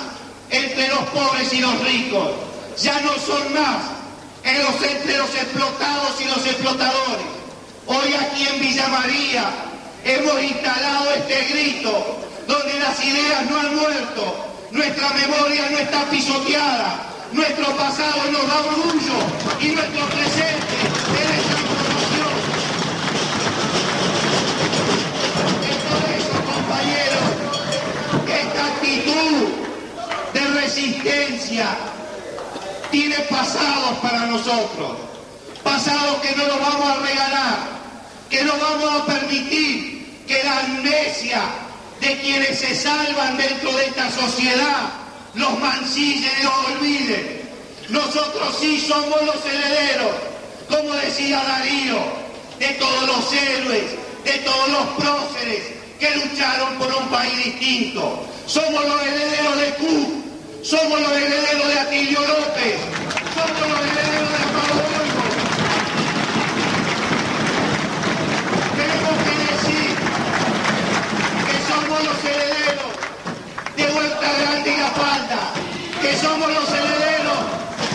entre 0.50 0.88
los 0.88 1.00
pobres 1.10 1.52
y 1.54 1.60
los 1.60 1.80
ricos, 1.84 2.32
ya 2.78 3.00
no 3.02 3.14
son 3.14 3.54
más 3.54 3.78
entre 4.44 5.18
los 5.18 5.30
explotados 5.36 6.22
y 6.22 6.26
los 6.26 6.46
explotadores. 6.46 7.26
Hoy 7.86 8.14
aquí 8.14 8.48
en 8.48 8.60
Villa 8.62 8.88
María 8.88 9.50
hemos 10.06 10.41
instalado 10.41 11.12
este 11.12 11.44
grito 11.54 12.20
donde 12.48 12.80
las 12.80 13.04
ideas 13.04 13.50
no 13.50 13.60
han 13.60 13.76
muerto, 13.76 14.53
nuestra 14.74 15.08
memoria 15.10 15.70
no 15.70 15.78
está 15.78 16.10
pisoteada, 16.10 17.00
nuestro 17.32 17.78
pasado 17.78 18.24
nos 18.32 18.48
da 18.48 18.58
orgullo 18.58 19.14
y 19.62 19.68
nuestro 19.68 20.04
presente 20.08 20.76
es 21.14 21.30
esa 21.30 21.62
información. 21.62 22.34
Es 25.70 25.78
por 25.86 26.04
eso, 26.18 26.36
compañeros, 26.56 27.26
esta 28.28 28.66
actitud 28.66 29.48
de 30.34 30.62
resistencia 30.62 31.68
tiene 32.90 33.18
pasados 33.30 34.00
para 34.02 34.26
nosotros, 34.26 34.98
pasados 35.64 36.16
que 36.24 36.36
no 36.36 36.48
nos 36.48 36.60
vamos 36.60 36.90
a 36.90 36.96
regalar, 36.96 37.58
que 38.28 38.44
no 38.44 38.54
vamos 38.58 39.02
a 39.02 39.06
permitir 39.06 40.24
que 40.26 40.44
la 40.44 40.62
amnesia 40.62 41.62
de 42.04 42.18
quienes 42.20 42.60
se 42.60 42.76
salvan 42.76 43.38
dentro 43.38 43.72
de 43.72 43.86
esta 43.86 44.12
sociedad 44.12 44.89
los 45.36 45.60
mancille 45.60 46.30
y 46.39 46.43
los 46.43 46.54
olvide. 46.76 47.43
Nosotros 47.89 48.58
sí 48.60 48.80
somos 48.80 49.22
los 49.24 49.45
herederos, 49.45 50.12
como 50.70 50.93
decía 50.93 51.43
Darío, 51.43 51.99
de 52.60 52.68
todos 52.80 53.08
los 53.08 53.34
héroes, 53.34 53.84
de 54.24 54.34
todos 54.39 54.70
los 54.70 54.88
próceres 55.04 55.64
que 55.99 56.16
lucharon 56.16 56.76
por 56.76 56.93
un 56.93 57.08
país 57.08 57.36
distinto. 57.45 58.26
Somos 58.45 58.86
los 58.86 59.01
herederos 59.01 59.58
de 59.58 59.74
Q, 59.76 60.24
somos 60.64 61.01
los 61.01 61.12
herederos 61.12 61.68
de 61.68 61.80
Atilio 61.80 62.20
López, 62.22 62.76
somos 63.34 63.70
los 63.70 63.80
herederos 63.80 64.32
de 64.32 64.38
Pablo 64.54 64.84
Olmo. 64.99 65.24
Tenemos 68.78 69.16
que 69.24 69.34
decir 69.54 69.95
que 71.47 71.56
somos 71.74 72.04
los 72.04 72.20
herederos 72.24 72.54
de 74.04 74.10
Huerta 74.10 74.34
Grande 74.39 74.74
y 74.74 74.78
La 74.78 74.88
Falda, 74.89 75.39
que 76.01 76.18
somos 76.18 76.47
los 76.51 76.70
herederos 76.70 77.39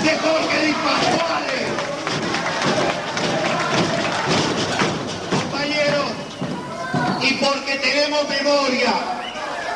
de 0.02 0.10
Jorge 0.18 0.66
Di 0.66 0.72
Pascuale. 0.72 1.60
Compañeros, 5.30 6.06
y 7.22 7.32
porque 7.34 7.74
tenemos 7.76 8.28
memoria, 8.28 8.92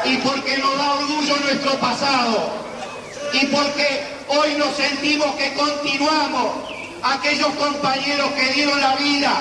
y 0.04 0.16
porque 0.18 0.58
nos 0.58 0.78
da 0.78 0.92
orgullo 0.92 1.36
nuestro 1.36 1.74
pasado, 1.78 2.50
y 3.32 3.46
porque 3.46 4.02
hoy 4.28 4.54
nos 4.56 4.74
sentimos 4.74 5.34
que 5.36 5.52
continuamos 5.54 6.72
aquellos 7.02 7.48
compañeros 7.54 8.32
que 8.32 8.52
dieron 8.54 8.80
la 8.80 8.96
vida 8.96 9.32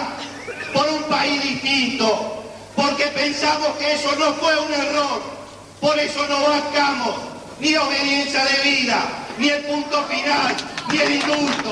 por 0.74 0.90
un 0.90 1.04
país 1.04 1.42
distinto, 1.42 2.44
porque 2.76 3.06
pensamos 3.08 3.70
que 3.78 3.94
eso 3.94 4.14
no 4.18 4.34
fue 4.34 4.60
un 4.60 4.74
error, 4.74 5.41
por 5.82 5.98
eso 6.00 6.28
no 6.28 6.42
bancamos 6.48 7.16
ni 7.60 7.76
obediencia 7.76 8.42
de 8.46 8.72
vida, 8.72 9.26
ni 9.38 9.50
el 9.50 9.64
punto 9.64 10.04
final, 10.04 10.56
ni 10.92 10.98
el 10.98 11.14
indulto. 11.16 11.72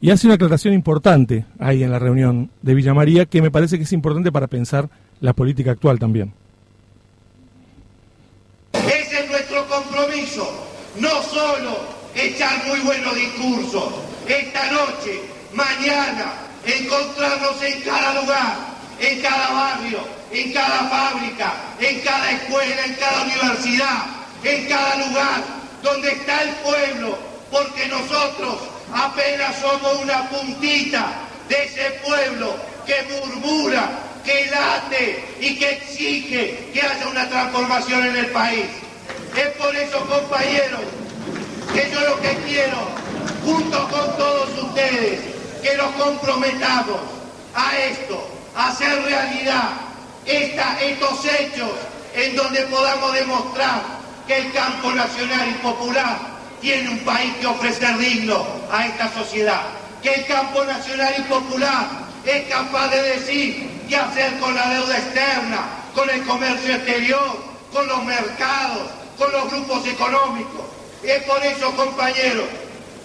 Y 0.00 0.10
hace 0.10 0.26
una 0.26 0.34
aclaración 0.34 0.74
importante 0.74 1.44
ahí 1.58 1.82
en 1.82 1.90
la 1.90 1.98
reunión 1.98 2.50
de 2.62 2.74
Villa 2.74 2.94
María 2.94 3.26
que 3.26 3.42
me 3.42 3.50
parece 3.50 3.76
que 3.76 3.84
es 3.84 3.92
importante 3.92 4.32
para 4.32 4.46
pensar 4.46 4.88
la 5.20 5.32
política 5.32 5.72
actual 5.72 5.98
también. 5.98 6.32
Ese 8.72 9.24
es 9.24 9.30
nuestro 9.30 9.66
compromiso, 9.68 10.48
no 10.98 11.22
solo 11.22 11.76
echar 12.14 12.66
muy 12.66 12.80
buenos 12.80 13.14
discursos, 13.14 13.92
esta 14.26 14.72
noche, 14.72 15.20
mañana, 15.54 16.32
encontrarnos 16.64 17.62
en 17.62 17.80
cada 17.82 18.20
lugar, 18.20 18.56
en 19.00 19.20
cada 19.20 19.52
barrio, 19.52 20.21
en 20.32 20.52
cada 20.52 20.88
fábrica, 20.88 21.52
en 21.78 22.00
cada 22.00 22.30
escuela, 22.30 22.84
en 22.86 22.94
cada 22.94 23.22
universidad, 23.22 24.04
en 24.42 24.66
cada 24.66 24.96
lugar 24.96 25.42
donde 25.82 26.12
está 26.12 26.42
el 26.42 26.50
pueblo, 26.56 27.18
porque 27.50 27.86
nosotros 27.88 28.56
apenas 28.94 29.56
somos 29.60 30.00
una 30.00 30.28
puntita 30.30 31.12
de 31.48 31.64
ese 31.64 31.90
pueblo 32.04 32.54
que 32.86 32.96
murmura, 33.14 33.90
que 34.24 34.46
late 34.46 35.24
y 35.40 35.56
que 35.58 35.70
exige 35.70 36.70
que 36.72 36.80
haya 36.80 37.08
una 37.08 37.28
transformación 37.28 38.06
en 38.06 38.16
el 38.16 38.26
país. 38.26 38.66
Es 39.36 39.48
por 39.58 39.74
eso, 39.74 39.98
compañeros, 40.06 40.80
que 41.74 41.90
yo 41.90 42.00
lo 42.00 42.20
que 42.20 42.34
quiero, 42.46 42.78
junto 43.44 43.88
con 43.88 44.16
todos 44.16 44.48
ustedes, 44.62 45.20
que 45.62 45.76
nos 45.76 45.92
comprometamos 45.94 47.00
a 47.54 47.76
esto, 47.78 48.28
a 48.54 48.68
hacer 48.68 49.02
realidad 49.02 49.91
estos 50.26 51.24
hechos 51.24 51.70
en 52.14 52.36
donde 52.36 52.62
podamos 52.62 53.12
demostrar 53.14 53.82
que 54.26 54.38
el 54.38 54.52
campo 54.52 54.92
nacional 54.92 55.48
y 55.48 55.62
popular 55.62 56.18
tiene 56.60 56.90
un 56.90 56.98
país 57.00 57.34
que 57.40 57.46
ofrecer 57.46 57.98
digno 57.98 58.44
a 58.70 58.86
esta 58.86 59.12
sociedad, 59.12 59.62
que 60.02 60.14
el 60.14 60.26
campo 60.26 60.64
nacional 60.64 61.14
y 61.18 61.22
popular 61.22 61.86
es 62.24 62.48
capaz 62.48 62.88
de 62.88 63.02
decir 63.02 63.70
qué 63.88 63.96
hacer 63.96 64.38
con 64.38 64.54
la 64.54 64.68
deuda 64.68 64.96
externa, 64.96 65.66
con 65.94 66.08
el 66.08 66.22
comercio 66.24 66.74
exterior, 66.76 67.44
con 67.72 67.86
los 67.88 68.04
mercados, 68.04 68.90
con 69.18 69.32
los 69.32 69.50
grupos 69.50 69.86
económicos. 69.86 70.62
Es 71.02 71.22
por 71.24 71.44
eso, 71.44 71.74
compañeros, 71.74 72.46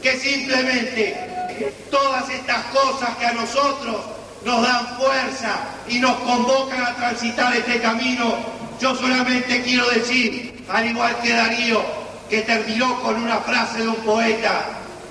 que 0.04 0.18
simplemente 0.20 1.74
todas 1.90 2.30
estas 2.30 2.64
cosas 2.66 3.16
que 3.18 3.26
a 3.26 3.34
nosotros 3.34 3.96
nos 4.46 4.62
dan 4.62 4.88
fuerza 4.98 5.60
y 5.88 6.00
nos 6.00 6.16
convocan 6.18 6.82
a 6.84 6.96
transitar 6.96 7.56
este 7.56 7.80
camino, 7.80 8.36
yo 8.80 8.96
solamente 8.96 9.62
quiero 9.64 9.90
decir, 9.90 10.64
al 10.70 10.86
igual 10.86 11.16
que 11.22 11.34
Darío, 11.34 11.82
que 12.30 12.42
terminó 12.42 13.02
con 13.02 13.16
una 13.16 13.38
frase 13.38 13.82
de 13.82 13.88
un 13.88 13.96
poeta, 13.98 14.66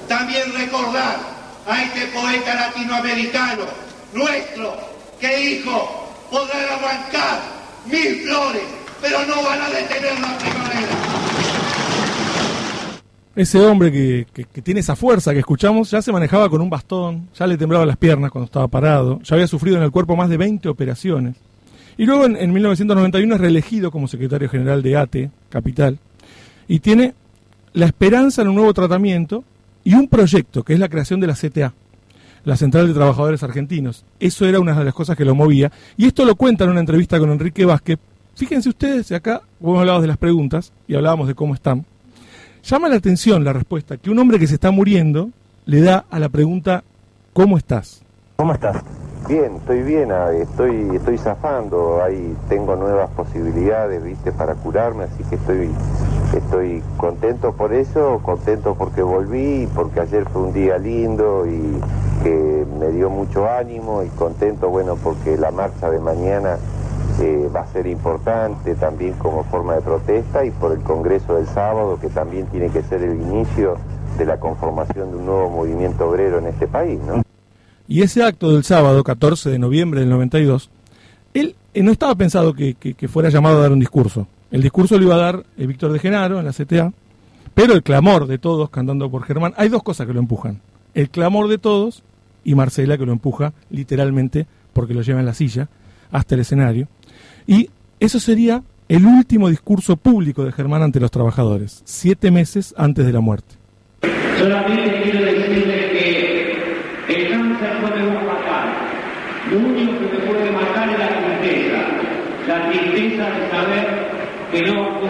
también 0.09 0.53
recordar 0.53 1.19
a 1.67 1.83
este 1.83 2.07
poeta 2.07 2.55
latinoamericano, 2.55 3.65
nuestro, 4.13 4.77
que 5.21 5.37
dijo, 5.37 6.13
podrán 6.31 6.65
arrancar 6.65 7.41
mil 7.87 8.23
flores, 8.23 8.63
pero 9.01 9.25
no 9.27 9.43
van 9.43 9.61
a 9.61 9.69
detener 9.71 10.19
la 10.21 10.39
primavera. 10.39 11.36
Ese 13.37 13.61
hombre 13.61 13.93
que, 13.93 14.27
que- 14.33 14.63
tiene 14.63 14.81
esa 14.81 14.97
fuerza 14.97 15.33
que 15.33 15.41
escuchamos 15.41 15.91
ya 15.91 16.01
se 16.03 16.11
manejaba 16.11 16.49
con 16.49 16.61
un 16.63 16.71
bastón, 16.71 17.29
ya 17.39 17.47
le 17.47 17.57
temblaban 17.59 17.87
las 17.87 17.99
piernas 17.99 18.31
cuando 18.31 18.47
estaba 18.47 18.67
parado, 18.67 19.21
ya 19.23 19.35
había 19.37 19.47
sufrido 19.47 19.77
en 19.77 19.83
el 19.83 19.91
cuerpo 19.91 20.17
más 20.17 20.29
de 20.31 20.39
20 20.39 20.69
operaciones. 20.69 21.37
Y 21.99 22.07
luego 22.07 22.25
en, 22.27 22.37
en 22.37 22.53
1991 22.53 23.35
es 23.35 23.41
reelegido 23.41 23.91
como 23.91 24.09
secretario 24.09 24.49
general 24.49 24.83
de 24.83 24.97
ATE, 24.97 25.31
Capital, 25.51 25.99
y 26.67 26.81
tiene 26.81 27.15
la 27.75 27.87
esperanza 27.87 28.41
en 28.43 28.49
un 28.49 28.55
nuevo 28.57 28.73
tratamiento 28.75 29.45
y 29.85 29.95
un 29.95 30.09
proyecto 30.09 30.63
que 30.65 30.73
es 30.73 30.79
la 30.81 30.89
creación 30.89 31.21
de 31.21 31.27
la 31.27 31.35
CTA, 31.35 31.75
la 32.45 32.57
Central 32.57 32.87
de 32.89 32.95
Trabajadores 32.95 33.43
Argentinos. 33.43 34.05
Eso 34.19 34.47
era 34.47 34.61
una 34.61 34.79
de 34.79 34.85
las 34.85 34.95
cosas 34.95 35.17
que 35.17 35.25
lo 35.25 35.35
movía. 35.35 35.71
Y 35.97 36.07
esto 36.07 36.25
lo 36.25 36.37
cuenta 36.37 36.65
en 36.65 36.71
una 36.71 36.81
entrevista 36.81 37.19
con 37.19 37.31
Enrique 37.31 37.65
Vázquez. 37.67 37.99
Fíjense 38.35 38.69
ustedes, 38.71 39.13
acá 39.13 39.43
hemos 39.61 39.79
hablado 39.79 40.01
de 40.01 40.07
las 40.09 40.17
preguntas 40.17 40.73
y 40.89 40.95
hablábamos 40.95 41.29
de 41.29 41.35
cómo 41.35 41.55
están. 41.55 41.85
Llama 42.67 42.89
la 42.89 42.97
atención 42.97 43.45
la 43.45 43.53
respuesta 43.53 43.97
que 43.97 44.11
un 44.11 44.19
hombre 44.19 44.41
que 44.41 44.49
se 44.49 44.55
está 44.55 44.73
muriendo 44.73 45.31
le 45.67 45.83
da 45.83 46.05
a 46.11 46.19
la 46.19 46.29
pregunta 46.29 46.83
¿cómo 47.33 47.57
estás? 47.57 48.03
¿Cómo 48.39 48.53
estás? 48.53 48.79
Bien, 49.29 49.55
estoy 49.55 49.83
bien, 49.83 50.11
estoy, 50.43 50.97
estoy 50.97 51.17
zafando, 51.17 52.03
ahí 52.03 52.37
tengo 52.49 52.75
nuevas 52.75 53.09
posibilidades, 53.11 54.03
viste, 54.03 54.33
para 54.33 54.55
curarme, 54.57 55.05
así 55.05 55.23
que 55.31 55.37
estoy, 55.37 55.71
estoy 56.37 56.83
contento 56.97 57.53
por 57.53 57.73
eso, 57.73 58.21
contento 58.25 58.75
porque 58.75 59.01
volví, 59.01 59.69
porque 59.73 60.01
ayer 60.01 60.29
fue 60.29 60.43
un 60.43 60.53
día 60.53 60.77
lindo 60.77 61.47
y 61.47 61.81
que 62.25 62.67
me 62.81 62.91
dio 62.91 63.11
mucho 63.11 63.49
ánimo 63.49 64.03
y 64.03 64.09
contento, 64.09 64.71
bueno, 64.71 64.97
porque 64.97 65.37
la 65.37 65.53
marcha 65.53 65.89
de 65.89 66.01
mañana 66.01 66.57
eh, 67.21 67.49
va 67.55 67.61
a 67.61 67.67
ser 67.73 67.87
importante 67.87 68.75
también 68.75 69.15
como 69.15 69.45
forma 69.45 69.75
de 69.75 69.83
protesta 69.83 70.45
y 70.45 70.51
por 70.51 70.73
el 70.73 70.81
Congreso 70.81 71.35
del 71.35 71.47
sábado, 71.47 71.99
que 72.01 72.09
también 72.09 72.47
tiene 72.47 72.69
que 72.71 72.83
ser 72.83 73.03
el 73.03 73.21
inicio 73.21 73.79
de 74.19 74.25
la 74.25 74.39
conformación 74.39 75.11
de 75.11 75.17
un 75.17 75.27
nuevo 75.27 75.51
movimiento 75.51 76.09
obrero 76.09 76.39
en 76.39 76.47
este 76.47 76.67
país, 76.67 76.99
¿no? 77.01 77.23
Y 77.89 78.03
ese 78.03 78.23
acto 78.23 78.53
del 78.53 78.65
sábado, 78.65 79.05
14 79.05 79.51
de 79.51 79.59
noviembre 79.59 80.01
del 80.01 80.11
92, 80.11 80.71
él 81.35 81.55
eh, 81.75 81.83
no 81.83 81.93
estaba 81.93 82.15
pensado 82.15 82.55
que, 82.55 82.77
fuera 83.09 83.29
llamado 83.29 83.59
a 83.59 83.63
dar 83.63 83.73
un 83.73 83.79
discurso. 83.79 84.27
El 84.51 84.63
discurso 84.63 84.99
lo 84.99 85.05
iba 85.05 85.15
a 85.15 85.19
dar 85.19 85.47
eh, 85.57 85.67
Víctor 85.67 85.93
de 85.93 85.99
Genaro 85.99 86.39
en 86.39 86.47
la 86.47 86.53
CTA, 86.53 86.93
pero 87.55 87.75
el 87.75 87.83
clamor 87.83 88.27
de 88.27 88.39
todos 88.39 88.71
cantando 88.71 89.11
por 89.11 89.23
Germán, 89.25 89.55
hay 89.57 89.69
dos 89.69 89.83
cosas 89.83 90.07
que 90.07 90.13
lo 90.13 90.21
empujan. 90.21 90.61
El 90.95 91.11
clamor 91.11 91.49
de 91.49 91.59
todos 91.59 92.03
y 92.45 92.55
Marcela 92.55 92.97
que 92.97 93.07
lo 93.07 93.13
empuja 93.13 93.53
literalmente 93.71 94.47
porque 94.73 94.95
lo 94.95 95.03
lleva 95.03 95.21
en 95.21 95.27
la 95.27 95.35
silla 95.35 95.69
hasta 96.11 96.35
el 96.35 96.43
escenario. 96.43 96.89
Y 97.47 97.71
eso 98.01 98.21
sería 98.21 98.63
el 98.89 99.07
último 99.07 99.49
discurso 99.49 99.97
público 99.97 100.45
de 100.45 100.53
Germán 100.53 100.83
ante 100.83 101.01
los 101.01 101.11
trabajadores, 101.11 101.83
siete 101.85 102.31
meses 102.31 102.75
antes 102.77 103.05
de 103.05 103.13
la 103.13 103.21
muerte 103.21 103.57
quiero 105.11 105.25
decirles 105.25 105.87
que 105.93 106.57
el 107.09 107.31
cáncer 107.31 107.79
puede 107.81 108.03
matar. 108.03 108.67
Lo 109.51 109.59
único 109.59 109.93
que 109.99 110.17
me 110.17 110.19
puede 110.27 110.51
matar 110.51 110.89
es 110.91 110.99
la 110.99 111.09
tristeza. 111.09 111.79
La 112.49 112.71
tristeza 112.71 113.31
de 113.31 113.51
saber 113.51 113.87
que 114.51 114.63
no, 114.63 115.01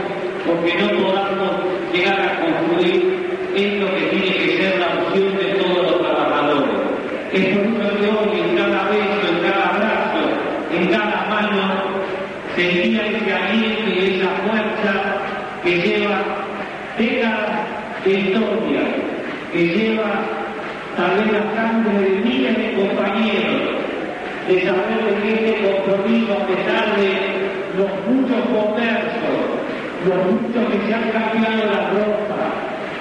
porque 0.47 0.75
no 0.75 1.03
podamos 1.03 1.53
llegar 1.93 2.21
a 2.21 2.41
concluir 2.41 3.27
en 3.55 3.81
lo 3.81 3.95
que 3.95 4.03
tiene 4.03 4.37
que 4.37 4.57
ser 4.59 4.79
la 4.79 4.87
opción 5.03 5.37
de 5.37 5.45
todos 5.55 5.91
los 5.91 6.01
trabajadores. 6.03 6.77
Es 7.33 7.57
por 7.57 7.67
eso 7.67 7.97
que 7.99 8.09
hoy 8.09 8.41
en 8.41 8.57
cada 8.57 8.89
beso, 8.89 9.29
en 9.33 9.51
cada 9.51 9.69
abrazo, 9.69 10.29
en 10.73 10.87
cada 10.89 11.27
mano, 11.29 11.85
sentía 12.55 13.07
ese 13.07 13.33
aliento 13.33 13.91
y 13.91 14.15
esa 14.15 14.29
fuerza 14.47 15.17
que 15.63 15.77
lleva 15.77 16.23
décadas 16.99 17.67
de 18.05 18.13
historia 18.21 19.07
que 19.57 19.67
lleva 19.69 20.21
tal 20.97 21.17
vez 21.17 21.33
la 21.33 21.55
sangre 21.55 21.99
de 21.99 22.21
miles 22.21 22.57
de 22.57 22.75
compañeros, 22.75 23.63
de 24.49 24.65
saber 24.65 25.05
de 25.05 25.23
que 25.23 25.35
este 25.35 25.69
a 26.33 26.47
pesar 26.47 26.97
de 26.97 27.13
los 27.79 27.91
muchos 28.11 28.43
comercios, 28.51 29.39
los 30.07 30.19
muchos 30.27 30.73
que 30.73 30.87
se 30.87 30.95
han 30.95 31.11
cambiado 31.11 31.71
la 31.71 31.91
ropa, 31.95 32.43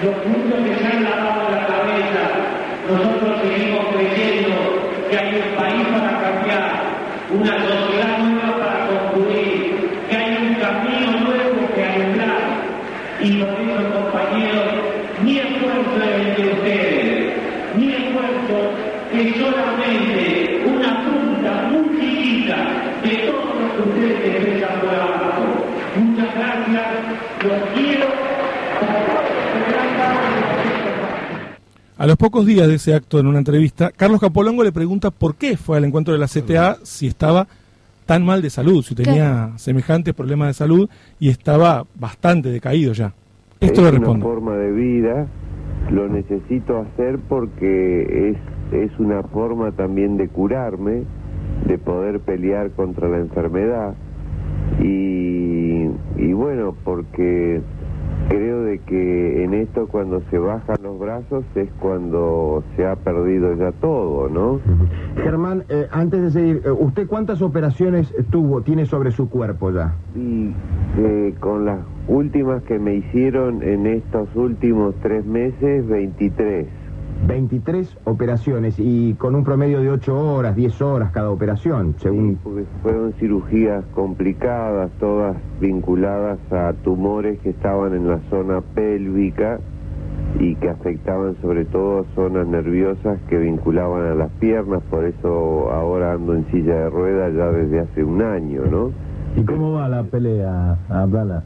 los 0.03 0.15
muchos 0.29 0.59
que 0.61 0.75
se 0.77 0.85
han 0.85 1.03
lavado 1.03 1.49
la 1.49 1.65
cabeza, 1.65 2.21
nosotros 2.87 3.41
seguimos 3.41 3.85
creyendo 3.95 4.55
que 5.09 5.17
hay 5.17 5.41
un 5.41 5.57
país 5.57 5.87
para 5.89 6.21
cambiar, 6.21 6.83
una 7.33 7.53
sociedad 7.65 8.17
nueva 8.19 8.59
para 8.59 8.87
construir, 8.87 9.89
que 10.07 10.15
hay 10.15 10.37
un 10.45 10.53
camino 10.55 11.11
nuevo 11.25 11.73
que 11.73 11.83
alumbrar. 11.83 12.45
Y 13.21 13.41
por 13.41 13.49
eso, 13.59 14.01
compañeros, 14.01 14.65
mi 15.23 15.39
esfuerzo 15.39 15.97
es 15.97 16.27
el 16.27 16.43
de 16.43 16.53
ustedes, 16.53 17.33
mi 17.75 17.91
esfuerzo 17.91 18.69
es 19.13 19.35
solamente 19.37 20.63
una 20.67 21.01
punta 21.03 21.34
muy 21.71 21.99
chiquita 21.99 22.57
de 23.03 23.17
todo 23.27 23.53
lo 23.59 23.75
que 23.75 23.89
ustedes 23.89 24.35
empiezan 24.35 24.79
por 24.79 24.89
abajo. 24.89 25.43
Muchas 25.97 26.35
gracias, 26.35 26.85
los 27.43 27.69
quiero. 27.73 28.05
A 31.97 32.05
los 32.05 32.17
pocos 32.17 32.45
días 32.45 32.67
de 32.67 32.75
ese 32.75 32.93
acto, 32.93 33.19
en 33.19 33.27
una 33.27 33.37
entrevista, 33.37 33.89
Carlos 33.95 34.19
Capolongo 34.19 34.63
le 34.63 34.73
pregunta 34.73 35.11
por 35.11 35.35
qué 35.35 35.55
fue 35.55 35.77
al 35.77 35.85
encuentro 35.85 36.13
de 36.13 36.19
la 36.19 36.27
CTA 36.27 36.77
si 36.83 37.07
estaba 37.07 37.47
tan 38.05 38.23
mal 38.25 38.41
de 38.41 38.49
salud, 38.49 38.83
si 38.83 38.95
tenía 38.95 39.51
semejantes 39.55 40.13
problemas 40.13 40.49
de 40.49 40.53
salud 40.53 40.89
y 41.19 41.29
estaba 41.29 41.85
bastante 41.95 42.49
decaído 42.49 42.93
ya. 42.93 43.13
Esto 43.59 43.81
le 43.81 43.89
es 43.89 43.95
una 43.95 44.19
forma 44.19 44.55
de 44.57 44.71
vida, 44.71 45.27
lo 45.89 46.07
necesito 46.09 46.79
hacer 46.79 47.17
porque 47.29 48.29
es, 48.31 48.37
es 48.73 48.99
una 48.99 49.23
forma 49.23 49.71
también 49.71 50.17
de 50.17 50.27
curarme, 50.27 51.03
de 51.65 51.77
poder 51.77 52.19
pelear 52.19 52.71
contra 52.71 53.09
la 53.09 53.17
enfermedad 53.17 53.95
y, 54.81 55.89
y 56.17 56.33
bueno, 56.33 56.75
porque 56.83 57.61
creo 58.29 58.63
de 58.63 58.79
que 58.79 59.43
en 59.43 59.53
esto 59.53 59.87
cuando 59.87 60.21
se 60.29 60.37
bajan 60.37 60.77
los 60.81 60.99
brazos 60.99 61.45
es 61.55 61.69
cuando 61.79 62.63
se 62.75 62.85
ha 62.85 62.95
perdido 62.95 63.53
ya 63.55 63.71
todo, 63.73 64.29
¿no? 64.29 64.59
Germán, 65.21 65.63
eh, 65.69 65.87
antes 65.91 66.21
de 66.21 66.31
seguir, 66.31 66.61
eh, 66.65 66.71
¿usted 66.71 67.07
cuántas 67.07 67.41
operaciones 67.41 68.13
tuvo, 68.31 68.61
tiene 68.61 68.85
sobre 68.85 69.11
su 69.11 69.29
cuerpo 69.29 69.71
ya? 69.71 69.95
Y 70.15 70.51
eh, 70.97 71.35
con 71.39 71.65
las 71.65 71.79
últimas 72.07 72.63
que 72.63 72.79
me 72.79 72.95
hicieron 72.95 73.63
en 73.63 73.85
estos 73.87 74.27
últimos 74.35 74.95
tres 75.01 75.25
meses, 75.25 75.87
23. 75.87 76.67
23 77.27 77.97
operaciones 78.03 78.75
y 78.77 79.13
con 79.15 79.35
un 79.35 79.43
promedio 79.43 79.81
de 79.81 79.89
8 79.89 80.33
horas, 80.35 80.55
10 80.55 80.81
horas 80.81 81.11
cada 81.11 81.31
operación, 81.31 81.95
según... 81.97 82.37
Porque 82.43 82.65
fueron 82.83 83.13
cirugías 83.13 83.83
complicadas, 83.93 84.91
todas 84.99 85.35
vinculadas 85.59 86.37
a 86.51 86.73
tumores 86.83 87.39
que 87.39 87.49
estaban 87.49 87.93
en 87.95 88.07
la 88.07 88.19
zona 88.29 88.61
pélvica 88.61 89.59
y 90.39 90.55
que 90.55 90.69
afectaban 90.69 91.35
sobre 91.41 91.65
todo 91.65 92.05
zonas 92.13 92.47
nerviosas 92.47 93.19
que 93.29 93.37
vinculaban 93.37 94.05
a 94.05 94.15
las 94.15 94.31
piernas, 94.33 94.83
por 94.89 95.05
eso 95.05 95.71
ahora 95.71 96.13
ando 96.13 96.35
en 96.35 96.45
silla 96.51 96.75
de 96.75 96.89
ruedas 96.89 97.33
ya 97.33 97.51
desde 97.51 97.79
hace 97.79 98.03
un 98.03 98.21
año, 98.21 98.61
¿no? 98.69 98.91
¿Y 99.35 99.43
cómo 99.43 99.73
va 99.73 99.89
la 99.89 100.03
pelea, 100.03 100.77
Abdala? 100.89 101.43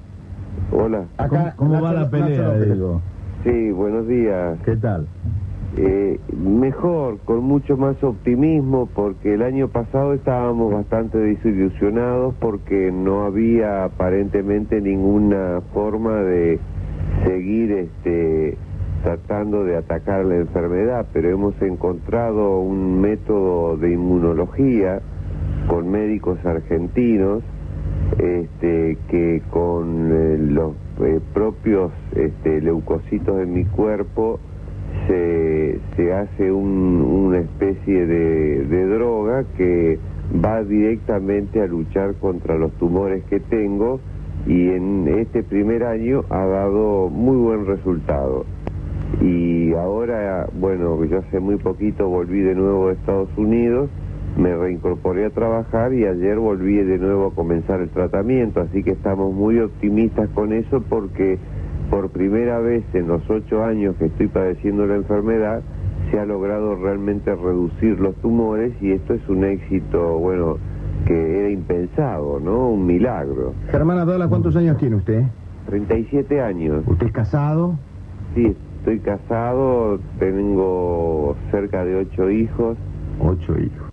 Hola. 0.72 1.06
¿Cómo, 1.30 1.52
cómo 1.56 1.82
va 1.82 1.94
la 1.94 2.10
pelea, 2.10 2.54
digo? 2.60 3.02
Sí, 3.44 3.72
buenos 3.72 4.08
días. 4.08 4.58
¿Qué 4.66 4.76
tal? 4.76 5.08
Eh, 5.78 6.20
mejor, 6.36 7.20
con 7.26 7.44
mucho 7.44 7.78
más 7.78 8.04
optimismo, 8.04 8.88
porque 8.88 9.36
el 9.36 9.44
año 9.44 9.68
pasado 9.68 10.14
estábamos 10.14 10.74
bastante 10.74 11.18
desilusionados 11.20 12.34
porque 12.40 12.92
no 12.92 13.24
había 13.24 13.84
aparentemente 13.84 14.82
ninguna 14.82 15.62
forma 15.74 16.16
de 16.24 16.60
seguir 17.24 17.72
este, 17.72 18.58
tratando 19.04 19.64
de 19.64 19.78
atacar 19.78 20.26
la 20.26 20.38
enfermedad, 20.38 21.08
pero 21.14 21.30
hemos 21.30 21.60
encontrado 21.62 22.60
un 22.60 23.00
método 23.00 23.78
de 23.78 23.94
inmunología 23.94 25.02
con 25.68 25.90
médicos 25.92 26.44
argentinos 26.46 27.44
este, 28.18 28.98
que 29.08 29.42
con 29.52 30.12
eh, 30.12 30.38
los 30.40 30.74
eh, 31.02 31.20
propios 31.34 31.92
este, 32.16 32.60
leucocitos 32.60 33.38
de 33.38 33.46
mi 33.46 33.66
cuerpo 33.66 34.40
se, 35.08 35.80
se 35.96 36.14
hace 36.14 36.52
un- 36.52 37.02
una 37.02 37.40
especie 37.40 38.06
de, 38.06 38.64
de 38.66 38.86
droga 38.88 39.44
que 39.58 40.00
va 40.44 40.64
directamente 40.64 41.62
a 41.62 41.68
luchar 41.68 42.16
contra 42.16 42.56
los 42.58 42.72
tumores 42.74 43.24
que 43.26 43.40
tengo 43.40 44.00
y 44.48 44.70
en 44.70 45.08
este 45.20 45.44
primer 45.44 45.84
año 45.84 46.24
ha 46.30 46.46
dado 46.46 47.10
muy 47.10 47.38
buen 47.38 47.66
resultado. 47.66 48.46
Y 49.22 49.74
ahora, 49.74 50.48
bueno, 50.60 51.04
yo 51.06 51.20
hace 51.20 51.40
muy 51.40 51.58
poquito 51.58 52.08
volví 52.08 52.42
de 52.42 52.56
nuevo 52.56 52.90
a 52.90 52.94
Estados 52.94 53.30
Unidos, 53.38 53.90
me 54.38 54.56
reincorporé 54.56 55.26
a 55.26 55.30
trabajar 55.32 55.94
y 55.94 56.06
ayer 56.06 56.38
volví 56.38 56.76
de 56.78 56.98
nuevo 57.00 57.28
a 57.28 57.34
comenzar 57.36 57.82
el 57.82 57.90
tratamiento, 57.90 58.62
así 58.62 58.84
que 58.84 58.92
estamos 58.92 59.34
muy 59.34 59.60
optimistas 59.60 60.30
con 60.30 60.54
eso 60.54 60.82
porque 60.88 61.40
por 61.90 62.10
primera 62.10 62.60
vez 62.60 62.84
en 62.94 63.08
los 63.08 63.28
ocho 63.30 63.64
años 63.64 63.96
que 63.98 64.06
estoy 64.06 64.28
padeciendo 64.28 64.86
la 64.86 64.96
enfermedad 64.96 65.62
se 66.12 66.20
ha 66.20 66.26
logrado 66.26 66.76
realmente 66.76 67.36
reducir 67.36 68.00
los 68.00 68.16
tumores 68.18 68.74
y 68.82 68.92
esto 68.92 69.14
es 69.14 69.28
un 69.30 69.44
éxito, 69.44 70.18
bueno, 70.18 70.58
que 71.06 71.40
era 71.40 71.50
impensado, 71.50 72.40
¿no? 72.40 72.70
Un 72.70 72.86
milagro. 72.86 73.54
Germán 73.72 74.00
Abdala, 74.00 74.28
¿cuántos 74.28 74.56
años 74.56 74.78
tiene 74.78 74.96
usted? 74.96 75.24
37 75.68 76.42
años. 76.42 76.84
¿Usted 76.88 77.08
es 77.08 77.14
casado? 77.14 77.76
Sí, 78.34 78.56
estoy 78.80 79.00
casado, 79.00 80.00
tengo 80.18 81.36
cerca 81.52 81.86
de 81.86 81.96
ocho 81.96 82.30
hijos. 82.30 82.78
Ocho 83.20 83.58
hijos. 83.60 83.89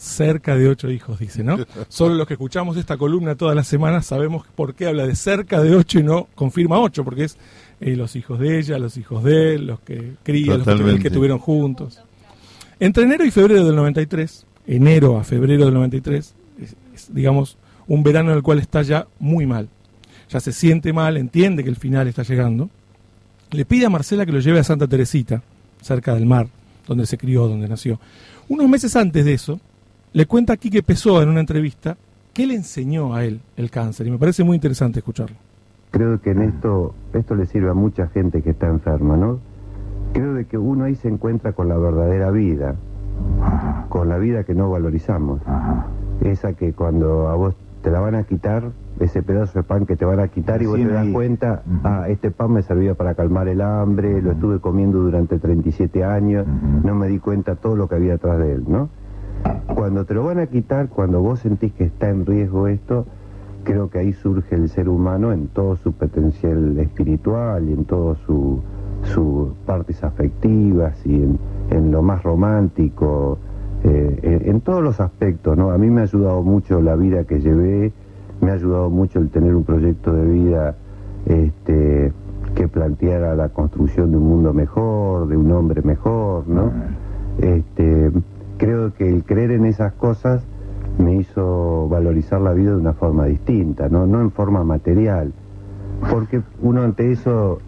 Cerca 0.00 0.56
de 0.56 0.66
ocho 0.66 0.90
hijos, 0.90 1.18
dice, 1.18 1.44
¿no? 1.44 1.58
Solo 1.90 2.14
los 2.14 2.26
que 2.26 2.32
escuchamos 2.32 2.78
esta 2.78 2.96
columna 2.96 3.34
todas 3.34 3.54
las 3.54 3.66
semanas 3.66 4.06
sabemos 4.06 4.46
por 4.56 4.74
qué 4.74 4.86
habla 4.86 5.06
de 5.06 5.14
cerca 5.14 5.60
de 5.60 5.76
ocho 5.76 5.98
y 5.98 6.02
no 6.02 6.26
confirma 6.34 6.80
ocho, 6.80 7.04
porque 7.04 7.24
es 7.24 7.36
eh, 7.82 7.96
los 7.96 8.16
hijos 8.16 8.38
de 8.38 8.58
ella, 8.58 8.78
los 8.78 8.96
hijos 8.96 9.22
de 9.22 9.56
él, 9.56 9.66
los 9.66 9.80
que 9.80 10.14
crían, 10.22 10.64
los 10.64 11.00
que, 11.00 11.10
tuvieron 11.10 11.38
juntos. 11.38 12.00
Entre 12.78 13.04
enero 13.04 13.26
y 13.26 13.30
febrero 13.30 13.62
del 13.62 13.76
93, 13.76 14.46
enero 14.68 15.18
a 15.18 15.22
febrero 15.22 15.66
del 15.66 15.74
93, 15.74 16.34
es, 16.62 16.76
es, 16.94 17.14
digamos, 17.14 17.58
un 17.86 18.02
verano 18.02 18.30
en 18.30 18.38
el 18.38 18.42
cual 18.42 18.58
está 18.58 18.80
ya 18.80 19.06
muy 19.18 19.44
mal. 19.44 19.68
Ya 20.30 20.40
se 20.40 20.54
siente 20.54 20.94
mal, 20.94 21.18
entiende 21.18 21.62
que 21.62 21.68
el 21.68 21.76
final 21.76 22.08
está 22.08 22.22
llegando. 22.22 22.70
Le 23.50 23.66
pide 23.66 23.84
a 23.84 23.90
Marcela 23.90 24.24
que 24.24 24.32
lo 24.32 24.40
lleve 24.40 24.60
a 24.60 24.64
Santa 24.64 24.88
Teresita, 24.88 25.42
cerca 25.82 26.14
del 26.14 26.24
mar, 26.24 26.48
donde 26.86 27.04
se 27.04 27.18
crió, 27.18 27.48
donde 27.48 27.68
nació. 27.68 28.00
Unos 28.48 28.66
meses 28.66 28.96
antes 28.96 29.26
de 29.26 29.34
eso, 29.34 29.60
le 30.12 30.26
cuenta 30.26 30.54
a 30.54 30.56
Quique 30.56 30.82
Pessoa 30.82 31.22
en 31.22 31.28
una 31.28 31.40
entrevista 31.40 31.96
qué 32.32 32.46
le 32.46 32.54
enseñó 32.54 33.14
a 33.14 33.24
él 33.24 33.40
el 33.56 33.70
cáncer, 33.70 34.06
y 34.06 34.10
me 34.10 34.18
parece 34.18 34.44
muy 34.44 34.56
interesante 34.56 35.00
escucharlo. 35.00 35.36
Creo 35.90 36.20
que 36.20 36.30
en 36.30 36.42
esto, 36.42 36.94
esto 37.12 37.34
le 37.34 37.46
sirve 37.46 37.70
a 37.70 37.74
mucha 37.74 38.08
gente 38.08 38.42
que 38.42 38.50
está 38.50 38.68
enferma, 38.68 39.16
¿no? 39.16 39.40
Creo 40.12 40.34
de 40.34 40.44
que 40.44 40.58
uno 40.58 40.84
ahí 40.84 40.94
se 40.94 41.08
encuentra 41.08 41.52
con 41.52 41.68
la 41.68 41.76
verdadera 41.76 42.30
vida, 42.30 42.76
con 43.88 44.08
la 44.08 44.18
vida 44.18 44.44
que 44.44 44.54
no 44.54 44.70
valorizamos. 44.70 45.40
Esa 46.22 46.52
que 46.52 46.72
cuando 46.72 47.28
a 47.28 47.34
vos 47.34 47.54
te 47.82 47.90
la 47.90 48.00
van 48.00 48.14
a 48.14 48.24
quitar, 48.24 48.70
ese 49.00 49.22
pedazo 49.22 49.60
de 49.60 49.62
pan 49.62 49.86
que 49.86 49.96
te 49.96 50.04
van 50.04 50.20
a 50.20 50.28
quitar 50.28 50.62
y 50.62 50.66
vos 50.66 50.76
te 50.76 50.86
das 50.86 51.06
ahí. 51.06 51.12
cuenta, 51.12 51.62
ah, 51.84 52.06
este 52.08 52.30
pan 52.30 52.52
me 52.52 52.62
servía 52.62 52.94
para 52.94 53.14
calmar 53.14 53.48
el 53.48 53.60
hambre, 53.60 54.20
lo 54.20 54.32
estuve 54.32 54.60
comiendo 54.60 54.98
durante 54.98 55.38
37 55.38 56.04
años, 56.04 56.46
no 56.84 56.94
me 56.94 57.08
di 57.08 57.18
cuenta 57.18 57.56
todo 57.56 57.76
lo 57.76 57.88
que 57.88 57.94
había 57.94 58.14
atrás 58.14 58.38
de 58.38 58.52
él, 58.52 58.64
¿no? 58.68 58.90
Cuando 59.74 60.04
te 60.04 60.14
lo 60.14 60.24
van 60.24 60.38
a 60.38 60.46
quitar, 60.46 60.88
cuando 60.88 61.20
vos 61.20 61.40
sentís 61.40 61.72
que 61.72 61.84
está 61.84 62.10
en 62.10 62.26
riesgo 62.26 62.66
esto, 62.68 63.06
creo 63.64 63.90
que 63.90 63.98
ahí 63.98 64.12
surge 64.12 64.54
el 64.54 64.68
ser 64.68 64.88
humano 64.88 65.32
en 65.32 65.48
todo 65.48 65.76
su 65.76 65.92
potencial 65.92 66.78
espiritual 66.78 67.68
y 67.68 67.72
en 67.72 67.84
todas 67.84 68.18
su, 68.26 68.60
sus 69.02 69.48
partes 69.66 70.02
afectivas 70.02 70.94
y 71.06 71.22
en, 71.22 71.38
en 71.70 71.90
lo 71.92 72.02
más 72.02 72.22
romántico, 72.22 73.38
eh, 73.84 74.18
en, 74.22 74.50
en 74.50 74.60
todos 74.60 74.82
los 74.82 75.00
aspectos, 75.00 75.56
¿no? 75.56 75.70
A 75.70 75.78
mí 75.78 75.88
me 75.88 76.00
ha 76.00 76.04
ayudado 76.04 76.42
mucho 76.42 76.80
la 76.80 76.96
vida 76.96 77.24
que 77.24 77.40
llevé, 77.40 77.92
me 78.40 78.50
ha 78.50 78.54
ayudado 78.54 78.90
mucho 78.90 79.18
el 79.18 79.30
tener 79.30 79.54
un 79.54 79.64
proyecto 79.64 80.12
de 80.12 80.24
vida 80.24 80.74
este, 81.26 82.12
que 82.54 82.68
planteara 82.68 83.34
la 83.34 83.48
construcción 83.50 84.10
de 84.10 84.16
un 84.16 84.28
mundo 84.28 84.52
mejor, 84.52 85.28
de 85.28 85.36
un 85.36 85.50
hombre 85.52 85.82
mejor, 85.82 86.48
¿no? 86.48 86.72
Este, 87.38 88.10
creo 88.60 88.92
que 88.92 89.08
el 89.08 89.24
creer 89.24 89.52
en 89.52 89.64
esas 89.64 89.94
cosas 89.94 90.42
me 90.98 91.14
hizo 91.16 91.88
valorizar 91.88 92.42
la 92.42 92.52
vida 92.52 92.72
de 92.72 92.76
una 92.76 92.92
forma 92.92 93.24
distinta, 93.24 93.88
no, 93.88 94.06
no 94.06 94.20
en 94.20 94.30
forma 94.30 94.62
material, 94.64 95.32
porque 96.10 96.42
uno 96.60 96.82
ante 96.82 97.10
eso 97.10 97.58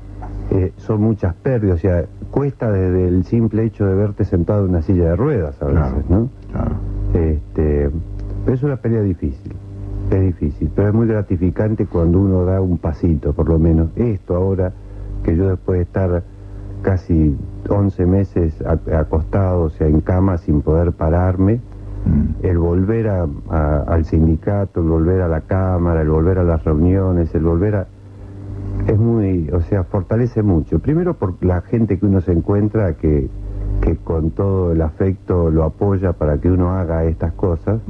eh, 0.50 0.72
son 0.76 1.00
muchas 1.00 1.34
pérdidas, 1.34 1.78
o 1.78 1.80
sea, 1.80 2.04
cuesta 2.30 2.70
desde 2.70 3.08
el 3.08 3.24
simple 3.24 3.64
hecho 3.64 3.86
de 3.86 3.94
verte 3.94 4.26
sentado 4.26 4.64
en 4.66 4.70
una 4.70 4.82
silla 4.82 5.04
de 5.04 5.16
ruedas 5.16 5.60
a 5.62 5.64
veces, 5.64 6.10
¿no? 6.10 6.28
Este, 7.14 7.90
pero 8.44 8.54
es 8.54 8.62
una 8.62 8.76
pelea 8.76 9.00
difícil, 9.00 9.52
es 10.10 10.20
difícil, 10.20 10.70
pero 10.76 10.88
es 10.88 10.94
muy 10.94 11.06
gratificante 11.06 11.86
cuando 11.86 12.20
uno 12.20 12.44
da 12.44 12.60
un 12.60 12.76
pasito, 12.76 13.32
por 13.32 13.48
lo 13.48 13.58
menos. 13.58 13.88
Esto 13.96 14.36
ahora, 14.36 14.72
que 15.24 15.34
yo 15.36 15.48
después 15.48 15.78
de 15.78 15.82
estar 15.84 16.22
casi 16.82 17.36
11 17.68 18.06
meses 18.06 18.62
acostado, 18.92 19.62
o 19.62 19.70
sea, 19.70 19.86
en 19.86 20.00
cama 20.00 20.36
sin 20.38 20.62
poder 20.62 20.92
pararme, 20.92 21.60
el 22.42 22.58
volver 22.58 23.08
a- 23.08 23.26
a- 23.50 23.84
al 23.86 24.04
sindicato, 24.04 24.80
el 24.80 24.88
volver 24.88 25.22
a 25.22 25.28
la 25.28 25.42
cámara, 25.42 26.02
el 26.02 26.08
volver 26.10 26.38
a 26.38 26.42
las 26.44 26.64
reuniones, 26.64 27.32
el 27.34 27.42
volver 27.44 27.76
a... 27.76 27.86
Es 28.88 28.98
muy, 28.98 29.48
o 29.50 29.60
sea, 29.60 29.84
fortalece 29.84 30.42
mucho. 30.42 30.80
Primero 30.80 31.14
por 31.14 31.34
la 31.44 31.60
gente 31.60 31.98
que 31.98 32.06
uno 32.06 32.20
se 32.20 32.32
encuentra 32.32 32.94
que, 32.94 33.28
que 33.80 33.96
con 33.98 34.30
todo 34.32 34.72
el 34.72 34.82
afecto 34.82 35.50
lo 35.50 35.62
apoya 35.62 36.12
para 36.14 36.38
que 36.38 36.50
uno 36.50 36.72
haga 36.72 37.04
estas 37.04 37.32
cosas. 37.34 37.80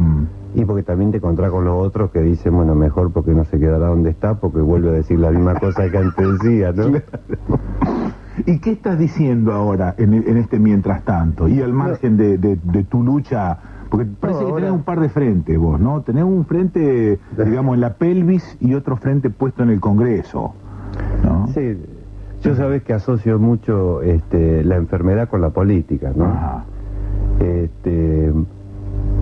Y 0.55 0.65
porque 0.65 0.83
también 0.83 1.11
te 1.13 1.17
encontrás 1.17 1.51
con 1.51 1.65
los 1.65 1.75
otros 1.87 2.11
que 2.11 2.21
dicen, 2.21 2.55
bueno, 2.55 2.75
mejor 2.75 3.11
porque 3.13 3.33
no 3.33 3.45
se 3.45 3.59
quedará 3.59 3.87
donde 3.87 4.11
está, 4.11 4.35
porque 4.39 4.61
vuelve 4.61 4.91
a 4.91 4.93
decir 4.93 5.19
la 5.19 5.31
misma 5.31 5.55
cosa 5.59 5.89
que 5.91 5.97
antes 5.99 6.41
decía, 6.41 6.73
¿no? 6.73 6.93
¿Y 8.47 8.59
qué 8.61 8.73
estás 8.73 8.99
diciendo 8.99 9.53
ahora 9.53 9.95
en, 9.99 10.13
en 10.15 10.37
este 10.37 10.59
mientras 10.59 11.05
tanto? 11.05 11.49
Y 11.49 11.61
al 11.63 11.73
margen 11.73 12.17
de, 12.17 12.39
de- 12.39 12.57
de 12.63 12.85
tu 12.85 13.03
lucha, 13.03 13.59
porque 13.91 14.07
parece 14.07 14.45
que 14.47 14.53
tenés 14.53 14.71
un 14.73 14.83
par 14.85 15.01
de 15.01 15.09
frentes 15.11 15.59
vos, 15.59 15.79
¿no? 15.81 16.01
Tenés 16.03 16.25
un 16.25 16.45
frente, 16.47 17.19
digamos, 17.45 17.75
en 17.75 17.81
la 17.83 17.95
pelvis 17.95 18.57
y 18.61 18.75
otro 18.75 18.97
frente 18.97 19.31
puesto 19.31 19.63
en 19.63 19.71
el 19.71 19.81
Congreso. 19.81 20.55
¿no? 21.23 21.47
Sí, 21.49 21.79
yo 22.43 22.55
sabes 22.57 22.83
que 22.83 22.93
asocio 22.95 23.39
mucho 23.39 24.03
este, 24.03 24.65
la 24.65 24.77
enfermedad 24.77 25.29
con 25.29 25.41
la 25.41 25.51
política, 25.51 26.13
¿no? 26.17 26.25
Este, 27.39 28.33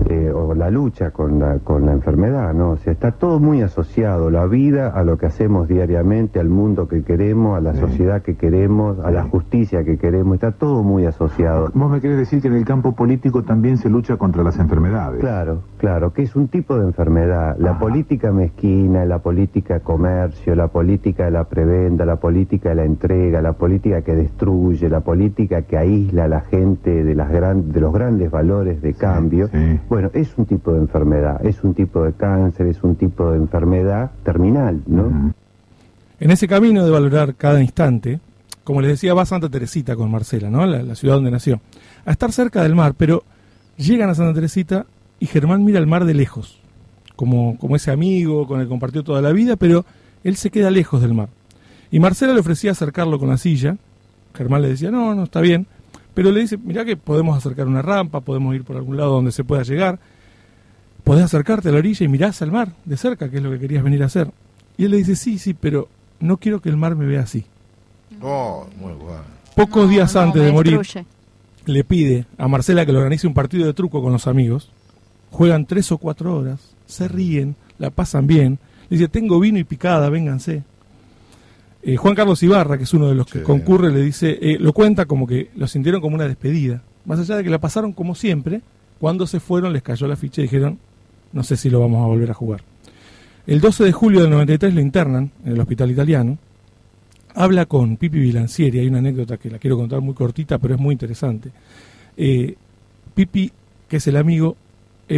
eh, 0.09 0.31
o 0.33 0.53
la 0.53 0.69
lucha 0.69 1.11
con 1.11 1.39
la, 1.39 1.59
con 1.59 1.85
la 1.85 1.93
enfermedad, 1.93 2.53
¿no? 2.53 2.71
O 2.71 2.77
sea, 2.77 2.93
está 2.93 3.11
todo 3.11 3.39
muy 3.39 3.61
asociado, 3.61 4.29
la 4.29 4.45
vida 4.45 4.89
a 4.89 5.03
lo 5.03 5.17
que 5.17 5.25
hacemos 5.27 5.67
diariamente, 5.67 6.39
al 6.39 6.49
mundo 6.49 6.87
que 6.87 7.03
queremos, 7.03 7.57
a 7.57 7.61
la 7.61 7.73
sociedad 7.75 8.21
que 8.21 8.35
queremos, 8.35 8.99
a 8.99 9.11
la 9.11 9.23
justicia 9.23 9.83
que 9.83 9.97
queremos, 9.97 10.35
está 10.35 10.51
todo 10.51 10.83
muy 10.83 11.05
asociado. 11.05 11.69
Vos 11.73 11.91
me 11.91 12.01
querés 12.01 12.17
decir 12.17 12.41
que 12.41 12.47
en 12.47 12.55
el 12.55 12.65
campo 12.65 12.93
político 12.93 13.43
también 13.43 13.77
se 13.77 13.89
lucha 13.89 14.17
contra 14.17 14.43
las 14.43 14.57
enfermedades. 14.59 15.19
Claro, 15.19 15.61
claro, 15.77 16.13
que 16.13 16.23
es 16.23 16.35
un 16.35 16.47
tipo 16.47 16.77
de 16.77 16.85
enfermedad. 16.85 17.55
La 17.59 17.77
política 17.79 18.31
mezquina, 18.31 19.05
la 19.05 19.19
política 19.19 19.75
de 19.75 19.79
comercio, 19.81 20.55
la 20.55 20.67
política 20.67 21.25
de 21.25 21.31
la 21.31 21.43
prebenda, 21.45 22.05
la 22.05 22.17
política 22.17 22.69
de 22.69 22.75
la 22.75 22.85
entrega, 22.85 23.41
la 23.41 23.53
política 23.53 24.01
que 24.01 24.15
destruye, 24.15 24.89
la 24.89 25.01
política 25.01 25.61
que 25.63 25.77
aísla 25.77 26.25
a 26.25 26.27
la 26.27 26.41
gente 26.41 27.03
de, 27.03 27.15
las 27.15 27.29
gran- 27.31 27.71
de 27.71 27.79
los 27.79 27.93
grandes 27.93 28.29
valores 28.31 28.81
de 28.81 28.93
cambio. 28.93 29.49
Bueno, 29.91 30.09
es 30.13 30.29
un 30.37 30.45
tipo 30.45 30.71
de 30.71 30.77
enfermedad, 30.77 31.45
es 31.45 31.65
un 31.65 31.73
tipo 31.73 32.01
de 32.01 32.13
cáncer, 32.13 32.67
es 32.67 32.81
un 32.81 32.95
tipo 32.95 33.29
de 33.29 33.35
enfermedad 33.35 34.09
terminal, 34.23 34.81
¿no? 34.87 35.33
En 36.17 36.31
ese 36.31 36.47
camino 36.47 36.85
de 36.85 36.91
valorar 36.91 37.35
cada 37.35 37.61
instante, 37.61 38.21
como 38.63 38.79
les 38.79 38.91
decía, 38.91 39.13
va 39.13 39.23
a 39.23 39.25
Santa 39.25 39.49
Teresita 39.49 39.97
con 39.97 40.09
Marcela, 40.09 40.49
¿no? 40.49 40.65
La, 40.65 40.81
la 40.81 40.95
ciudad 40.95 41.15
donde 41.15 41.29
nació. 41.29 41.59
A 42.05 42.11
estar 42.11 42.31
cerca 42.31 42.63
del 42.63 42.73
mar, 42.73 42.93
pero 42.95 43.25
llegan 43.75 44.09
a 44.09 44.15
Santa 44.15 44.33
Teresita 44.33 44.85
y 45.19 45.25
Germán 45.25 45.65
mira 45.65 45.79
el 45.79 45.87
mar 45.87 46.05
de 46.05 46.13
lejos, 46.13 46.61
como, 47.17 47.57
como 47.57 47.75
ese 47.75 47.91
amigo 47.91 48.47
con 48.47 48.61
el 48.61 48.67
que 48.67 48.69
compartió 48.69 49.03
toda 49.03 49.21
la 49.21 49.33
vida, 49.33 49.57
pero 49.57 49.83
él 50.23 50.37
se 50.37 50.51
queda 50.51 50.71
lejos 50.71 51.01
del 51.01 51.13
mar. 51.13 51.27
Y 51.91 51.99
Marcela 51.99 52.31
le 52.31 52.39
ofrecía 52.39 52.71
acercarlo 52.71 53.19
con 53.19 53.27
la 53.27 53.35
silla. 53.35 53.75
Germán 54.35 54.61
le 54.61 54.69
decía, 54.69 54.89
no, 54.89 55.13
no, 55.15 55.23
está 55.23 55.41
bien. 55.41 55.67
Pero 56.13 56.31
le 56.31 56.41
dice, 56.41 56.57
mirá 56.57 56.83
que 56.83 56.97
podemos 56.97 57.37
acercar 57.37 57.67
una 57.67 57.81
rampa, 57.81 58.21
podemos 58.21 58.53
ir 58.55 58.63
por 58.63 58.75
algún 58.75 58.97
lado 58.97 59.11
donde 59.11 59.31
se 59.31 59.43
pueda 59.43 59.63
llegar. 59.63 59.99
Podés 61.03 61.23
acercarte 61.23 61.69
a 61.69 61.71
la 61.71 61.79
orilla 61.79 62.05
y 62.05 62.09
mirás 62.09 62.41
al 62.41 62.51
mar 62.51 62.73
de 62.85 62.97
cerca, 62.97 63.29
que 63.29 63.37
es 63.37 63.43
lo 63.43 63.51
que 63.51 63.59
querías 63.59 63.83
venir 63.83 64.03
a 64.03 64.07
hacer. 64.07 64.29
Y 64.77 64.85
él 64.85 64.91
le 64.91 64.97
dice, 64.97 65.15
sí, 65.15 65.37
sí, 65.39 65.53
pero 65.53 65.87
no 66.19 66.37
quiero 66.37 66.61
que 66.61 66.69
el 66.69 66.77
mar 66.77 66.95
me 66.95 67.05
vea 67.05 67.21
así. 67.21 67.45
Oh, 68.21 68.67
muy 68.77 68.93
bueno. 68.93 69.23
Pocos 69.55 69.89
días 69.89 70.13
no, 70.15 70.21
antes 70.21 70.43
de 70.43 70.51
morir, 70.51 70.77
destruye. 70.77 71.05
le 71.65 71.83
pide 71.83 72.25
a 72.37 72.47
Marcela 72.47 72.85
que 72.85 72.91
le 72.91 72.97
organice 72.99 73.27
un 73.27 73.33
partido 73.33 73.65
de 73.65 73.73
truco 73.73 74.01
con 74.01 74.11
los 74.11 74.27
amigos. 74.27 74.71
Juegan 75.31 75.65
tres 75.65 75.91
o 75.91 75.97
cuatro 75.97 76.37
horas, 76.37 76.75
se 76.85 77.07
ríen, 77.07 77.55
la 77.77 77.89
pasan 77.89 78.27
bien. 78.27 78.59
Le 78.89 78.97
dice, 78.97 79.07
tengo 79.07 79.39
vino 79.39 79.57
y 79.57 79.63
picada, 79.63 80.09
vénganse. 80.09 80.63
Eh, 81.83 81.97
Juan 81.97 82.13
Carlos 82.13 82.41
Ibarra, 82.43 82.77
que 82.77 82.83
es 82.83 82.93
uno 82.93 83.07
de 83.07 83.15
los 83.15 83.25
que 83.25 83.41
concurre, 83.41 83.91
le 83.91 84.01
dice, 84.01 84.37
eh, 84.41 84.57
lo 84.59 84.71
cuenta 84.73 85.05
como 85.05 85.25
que 85.25 85.49
lo 85.55 85.67
sintieron 85.67 86.01
como 86.01 86.15
una 86.15 86.27
despedida. 86.27 86.83
Más 87.05 87.19
allá 87.19 87.37
de 87.37 87.43
que 87.43 87.49
la 87.49 87.59
pasaron 87.59 87.93
como 87.93 88.13
siempre, 88.13 88.61
cuando 88.99 89.25
se 89.25 89.39
fueron 89.39 89.73
les 89.73 89.81
cayó 89.81 90.07
la 90.07 90.15
ficha 90.15 90.41
y 90.41 90.43
dijeron, 90.43 90.77
no 91.33 91.43
sé 91.43 91.57
si 91.57 91.69
lo 91.69 91.79
vamos 91.79 92.03
a 92.03 92.07
volver 92.07 92.29
a 92.29 92.35
jugar. 92.35 92.61
El 93.47 93.59
12 93.59 93.85
de 93.85 93.91
julio 93.91 94.21
del 94.21 94.29
93 94.29 94.75
lo 94.75 94.81
internan 94.81 95.31
en 95.43 95.53
el 95.53 95.59
hospital 95.59 95.89
italiano. 95.89 96.37
Habla 97.33 97.65
con 97.65 97.97
Pipi 97.97 98.19
Bilancieri, 98.19 98.79
hay 98.79 98.87
una 98.87 98.99
anécdota 98.99 99.37
que 99.37 99.49
la 99.49 99.57
quiero 99.57 99.77
contar 99.77 100.01
muy 100.01 100.13
cortita, 100.13 100.59
pero 100.59 100.75
es 100.75 100.79
muy 100.79 100.93
interesante. 100.93 101.51
Eh, 102.15 102.55
Pipi, 103.15 103.51
que 103.87 103.97
es 103.97 104.07
el 104.07 104.17
amigo, 104.17 104.55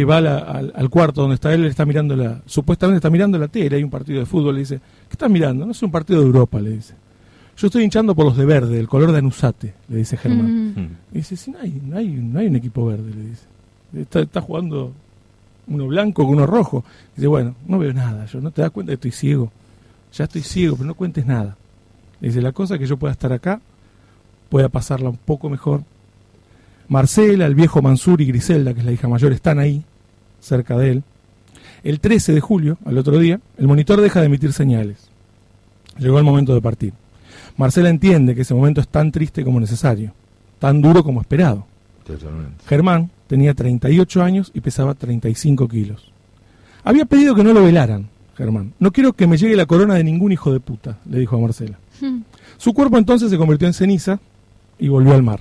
eh, 0.00 0.04
va 0.04 0.20
la- 0.20 0.38
al, 0.38 0.72
al 0.74 0.90
cuarto 0.90 1.20
donde 1.22 1.34
está 1.36 1.52
él, 1.54 1.60
él 1.62 1.66
está 1.70 1.84
mirando 1.86 2.16
la, 2.16 2.40
supuestamente 2.46 2.96
está 2.98 3.10
mirando 3.10 3.38
la 3.38 3.48
tele, 3.48 3.76
hay 3.76 3.84
un 3.84 3.90
partido 3.90 4.20
de 4.20 4.26
fútbol, 4.26 4.54
le 4.54 4.60
dice, 4.60 4.78
¿qué 4.78 5.12
estás 5.12 5.30
mirando? 5.30 5.64
No 5.66 5.72
es 5.72 5.82
un 5.82 5.90
partido 5.90 6.20
de 6.20 6.26
Europa, 6.26 6.60
le 6.60 6.70
dice. 6.70 6.94
Yo 7.56 7.68
estoy 7.68 7.84
hinchando 7.84 8.14
por 8.16 8.24
los 8.26 8.36
de 8.36 8.44
verde, 8.44 8.80
el 8.80 8.88
color 8.88 9.12
de 9.12 9.18
Anusate, 9.18 9.74
le 9.88 9.98
dice 9.98 10.16
Germán. 10.16 10.98
Y 11.12 11.18
dice, 11.18 11.36
sí, 11.36 11.52
no 11.52 11.58
hay, 11.60 11.80
no 11.84 11.96
hay, 11.96 12.08
no 12.08 12.38
hay 12.40 12.46
un 12.48 12.56
equipo 12.56 12.84
verde, 12.86 13.10
le 13.14 13.22
dice. 13.30 13.44
Está, 13.96 14.20
está 14.20 14.40
jugando 14.40 14.92
uno 15.68 15.86
blanco 15.86 16.24
con 16.24 16.34
uno 16.34 16.46
rojo. 16.46 16.84
Dice, 17.14 17.28
bueno, 17.28 17.54
no 17.68 17.78
veo 17.78 17.92
nada, 17.92 18.26
yo 18.26 18.40
no 18.40 18.50
te 18.50 18.62
das 18.62 18.72
cuenta 18.72 18.90
que 18.90 18.94
estoy 18.94 19.12
ciego. 19.12 19.52
Ya 20.12 20.24
estoy 20.24 20.42
ciego, 20.42 20.74
pero 20.76 20.88
no 20.88 20.94
cuentes 20.94 21.24
nada. 21.26 21.56
Le 22.20 22.28
dice, 22.28 22.42
la 22.42 22.50
cosa 22.52 22.74
es 22.74 22.80
que 22.80 22.86
yo 22.86 22.96
pueda 22.96 23.12
estar 23.12 23.32
acá, 23.32 23.60
pueda 24.48 24.68
pasarla 24.68 25.08
un 25.10 25.16
poco 25.16 25.48
mejor. 25.48 25.82
Marcela, 26.88 27.46
el 27.46 27.54
viejo 27.54 27.82
Mansur 27.82 28.20
y 28.20 28.26
Griselda, 28.26 28.74
que 28.74 28.80
es 28.80 28.86
la 28.86 28.92
hija 28.92 29.08
mayor, 29.08 29.32
están 29.32 29.58
ahí, 29.58 29.84
cerca 30.40 30.76
de 30.76 30.90
él. 30.90 31.02
El 31.82 32.00
13 32.00 32.32
de 32.32 32.40
julio, 32.40 32.78
al 32.84 32.98
otro 32.98 33.18
día, 33.18 33.40
el 33.58 33.66
monitor 33.66 34.00
deja 34.00 34.20
de 34.20 34.26
emitir 34.26 34.52
señales. 34.52 35.08
Llegó 35.98 36.18
el 36.18 36.24
momento 36.24 36.54
de 36.54 36.60
partir. 36.60 36.92
Marcela 37.56 37.88
entiende 37.88 38.34
que 38.34 38.42
ese 38.42 38.54
momento 38.54 38.80
es 38.80 38.88
tan 38.88 39.12
triste 39.12 39.44
como 39.44 39.60
necesario, 39.60 40.12
tan 40.58 40.80
duro 40.82 41.04
como 41.04 41.20
esperado. 41.20 41.66
Totalmente. 42.04 42.64
Germán 42.66 43.10
tenía 43.26 43.54
38 43.54 44.22
años 44.22 44.50
y 44.54 44.60
pesaba 44.60 44.94
35 44.94 45.68
kilos. 45.68 46.10
Había 46.82 47.06
pedido 47.06 47.34
que 47.34 47.44
no 47.44 47.52
lo 47.52 47.62
velaran, 47.62 48.08
Germán. 48.36 48.74
No 48.78 48.92
quiero 48.92 49.12
que 49.12 49.26
me 49.26 49.36
llegue 49.36 49.56
la 49.56 49.66
corona 49.66 49.94
de 49.94 50.04
ningún 50.04 50.32
hijo 50.32 50.52
de 50.52 50.60
puta, 50.60 50.98
le 51.08 51.18
dijo 51.18 51.36
a 51.36 51.40
Marcela. 51.40 51.78
Su 52.58 52.74
cuerpo 52.74 52.98
entonces 52.98 53.30
se 53.30 53.38
convirtió 53.38 53.66
en 53.66 53.74
ceniza 53.74 54.20
y 54.78 54.88
volvió 54.88 55.14
al 55.14 55.22
mar. 55.22 55.40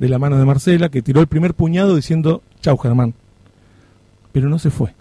De 0.00 0.08
la 0.08 0.18
mano 0.18 0.38
de 0.38 0.46
Marcela, 0.46 0.88
que 0.88 1.02
tiró 1.02 1.20
el 1.20 1.26
primer 1.26 1.52
puñado 1.52 1.94
diciendo, 1.94 2.42
chau 2.62 2.78
Germán. 2.78 3.12
Pero 4.32 4.48
no 4.48 4.58
se 4.58 4.70
fue. 4.70 4.94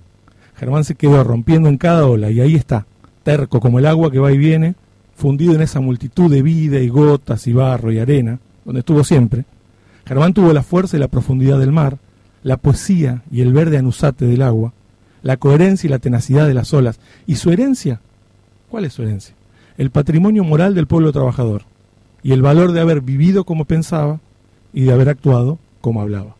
Germán 0.58 0.84
se 0.84 0.96
quedó 0.96 1.24
rompiendo 1.24 1.70
en 1.70 1.78
cada 1.78 2.06
ola 2.06 2.30
y 2.32 2.42
ahí 2.42 2.56
está, 2.56 2.86
terco 3.24 3.62
como 3.62 3.80
el 3.80 3.86
agua 3.86 4.12
que 4.12 4.20
va 4.20 4.34
y 4.34 4.38
viene, 4.38 4.76
fundido 5.16 5.56
en 5.56 5.62
esa 5.62 5.80
multitud 5.80 6.30
de 6.30 6.42
vida 6.42 6.80
y 6.80 6.90
gotas 6.90 7.48
y 7.48 7.54
barro 7.54 7.94
y 7.94 8.00
arena, 8.00 8.40
donde 8.66 8.80
estuvo 8.80 9.06
siempre. 9.06 9.46
Germán 10.06 10.34
tuvo 10.34 10.52
la 10.52 10.64
fuerza 10.64 10.98
y 10.98 11.00
la 11.00 11.08
profundidad 11.08 11.60
del 11.60 11.72
mar, 11.72 11.98
la 12.44 12.58
poesía 12.58 13.22
y 13.32 13.40
el 13.40 13.54
verde 13.54 13.78
anusate 13.78 14.26
del 14.26 14.42
agua, 14.42 14.74
la 15.22 15.38
coherencia 15.38 15.88
y 15.88 15.92
la 15.92 16.00
tenacidad 16.00 16.46
de 16.46 16.56
las 16.56 16.74
olas. 16.74 17.00
¿Y 17.26 17.36
su 17.36 17.52
herencia? 17.52 18.02
¿Cuál 18.70 18.84
es 18.84 18.92
su 18.92 19.04
herencia? 19.04 19.34
El 19.78 19.92
patrimonio 19.92 20.44
moral 20.44 20.76
del 20.76 20.88
pueblo 20.88 21.14
trabajador 21.14 21.62
y 22.22 22.34
el 22.34 22.42
valor 22.42 22.74
de 22.74 22.82
haber 22.82 23.00
vivido 23.00 23.46
como 23.46 23.64
pensaba 23.64 24.20
y 24.74 24.84
de 24.84 24.94
haber 24.94 25.10
actuado 25.10 25.58
como 25.82 26.02
hablaba. 26.02 26.39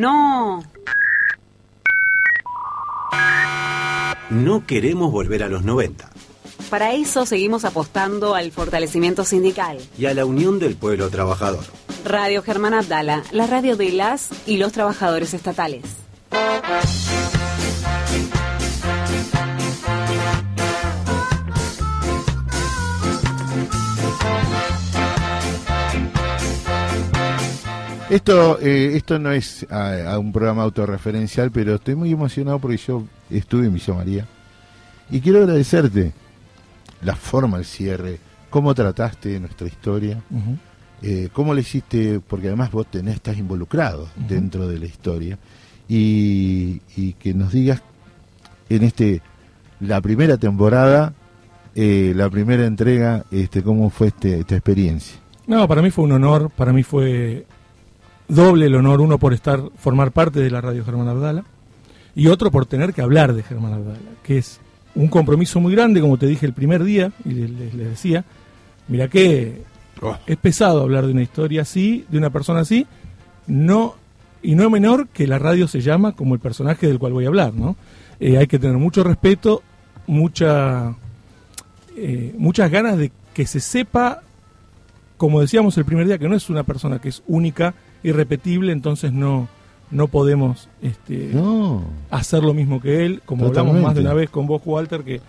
No. 0.00 0.64
No 4.30 4.66
queremos 4.66 5.12
volver 5.12 5.42
a 5.42 5.48
los 5.48 5.62
90 5.62 6.08
Para 6.70 6.94
eso 6.94 7.26
seguimos 7.26 7.66
apostando 7.66 8.34
al 8.34 8.50
fortalecimiento 8.50 9.26
sindical. 9.26 9.76
y 9.98 10.06
a 10.06 10.14
la 10.14 10.24
unión 10.24 10.58
del 10.58 10.76
pueblo 10.76 11.10
trabajador. 11.10 11.64
Radio 12.06 12.42
Germán 12.42 12.72
Abdala, 12.72 13.22
la 13.30 13.46
radio 13.46 13.76
de 13.76 13.92
las 13.92 14.30
y 14.46 14.56
los 14.56 14.72
trabajadores 14.72 15.34
estatales. 15.34 15.82
Esto, 28.10 28.58
eh, 28.60 28.96
esto 28.96 29.20
no 29.20 29.30
es 29.30 29.64
a, 29.70 30.14
a 30.14 30.18
un 30.18 30.32
programa 30.32 30.64
autorreferencial, 30.64 31.52
pero 31.52 31.76
estoy 31.76 31.94
muy 31.94 32.10
emocionado 32.10 32.58
porque 32.58 32.76
yo 32.76 33.04
estuve 33.30 33.66
en 33.66 33.74
Villa 33.74 33.94
María. 33.94 34.26
Y 35.12 35.20
quiero 35.20 35.38
agradecerte 35.38 36.12
la 37.02 37.14
forma, 37.14 37.58
el 37.58 37.64
cierre, 37.64 38.18
cómo 38.50 38.74
trataste 38.74 39.38
nuestra 39.38 39.68
historia, 39.68 40.20
eh, 41.02 41.28
cómo 41.32 41.54
le 41.54 41.60
hiciste, 41.60 42.20
porque 42.20 42.48
además 42.48 42.72
vos 42.72 42.88
tenés, 42.90 43.14
estás 43.14 43.38
involucrado 43.38 44.08
dentro 44.16 44.66
de 44.66 44.78
la 44.80 44.86
historia, 44.86 45.38
y, 45.88 46.82
y 46.96 47.12
que 47.14 47.32
nos 47.32 47.52
digas 47.52 47.80
en 48.68 48.82
este 48.82 49.22
la 49.78 50.00
primera 50.00 50.36
temporada, 50.36 51.14
eh, 51.74 52.12
la 52.14 52.28
primera 52.28 52.66
entrega, 52.66 53.24
este, 53.30 53.62
cómo 53.62 53.88
fue 53.88 54.08
este, 54.08 54.40
esta 54.40 54.56
experiencia. 54.56 55.16
No, 55.46 55.66
para 55.66 55.80
mí 55.80 55.90
fue 55.90 56.04
un 56.04 56.12
honor, 56.12 56.50
para 56.50 56.72
mí 56.72 56.82
fue 56.82 57.46
doble 58.30 58.66
el 58.66 58.74
honor, 58.74 59.00
uno 59.00 59.18
por 59.18 59.34
estar, 59.34 59.60
formar 59.76 60.12
parte 60.12 60.40
de 60.40 60.50
la 60.50 60.60
radio 60.60 60.84
Germán 60.84 61.08
Abdala, 61.08 61.44
y 62.14 62.28
otro 62.28 62.50
por 62.50 62.66
tener 62.66 62.92
que 62.92 63.02
hablar 63.02 63.34
de 63.34 63.42
Germán 63.42 63.74
Abdala, 63.74 63.98
que 64.22 64.38
es 64.38 64.60
un 64.94 65.08
compromiso 65.08 65.60
muy 65.60 65.74
grande, 65.74 66.00
como 66.00 66.18
te 66.18 66.26
dije 66.26 66.46
el 66.46 66.52
primer 66.52 66.84
día, 66.84 67.12
y 67.24 67.30
les, 67.30 67.76
decía, 67.76 68.24
mira 68.88 69.08
que 69.08 69.62
es 70.26 70.36
pesado 70.36 70.80
hablar 70.82 71.06
de 71.06 71.12
una 71.12 71.22
historia 71.22 71.62
así, 71.62 72.06
de 72.08 72.18
una 72.18 72.30
persona 72.30 72.60
así, 72.60 72.86
no 73.46 73.94
y 74.42 74.54
no 74.54 74.70
menor 74.70 75.08
que 75.08 75.26
la 75.26 75.38
radio 75.38 75.68
se 75.68 75.82
llama 75.82 76.12
como 76.12 76.34
el 76.34 76.40
personaje 76.40 76.86
del 76.86 76.98
cual 76.98 77.12
voy 77.12 77.26
a 77.26 77.28
hablar, 77.28 77.52
¿no? 77.52 77.76
Eh, 78.18 78.38
hay 78.38 78.46
que 78.46 78.58
tener 78.58 78.78
mucho 78.78 79.04
respeto, 79.04 79.62
mucha 80.06 80.94
eh, 81.96 82.34
muchas 82.38 82.70
ganas 82.70 82.96
de 82.96 83.12
que 83.34 83.46
se 83.46 83.60
sepa, 83.60 84.22
como 85.18 85.40
decíamos 85.40 85.76
el 85.76 85.84
primer 85.84 86.06
día, 86.06 86.18
que 86.18 86.28
no 86.28 86.36
es 86.36 86.48
una 86.48 86.62
persona 86.62 86.98
que 86.98 87.10
es 87.10 87.22
única, 87.26 87.74
irrepetible, 88.02 88.72
entonces 88.72 89.12
no 89.12 89.48
no 89.90 90.06
podemos 90.08 90.68
este, 90.82 91.30
No. 91.32 91.82
hacer 92.10 92.42
lo 92.44 92.54
mismo 92.54 92.80
que 92.80 93.04
él, 93.04 93.22
como 93.26 93.46
hablamos 93.46 93.80
más 93.80 93.94
de 93.94 94.02
una 94.02 94.14
vez 94.14 94.30
con 94.30 94.46
vos, 94.46 94.62
Walter, 94.64 95.02
que, 95.02 95.20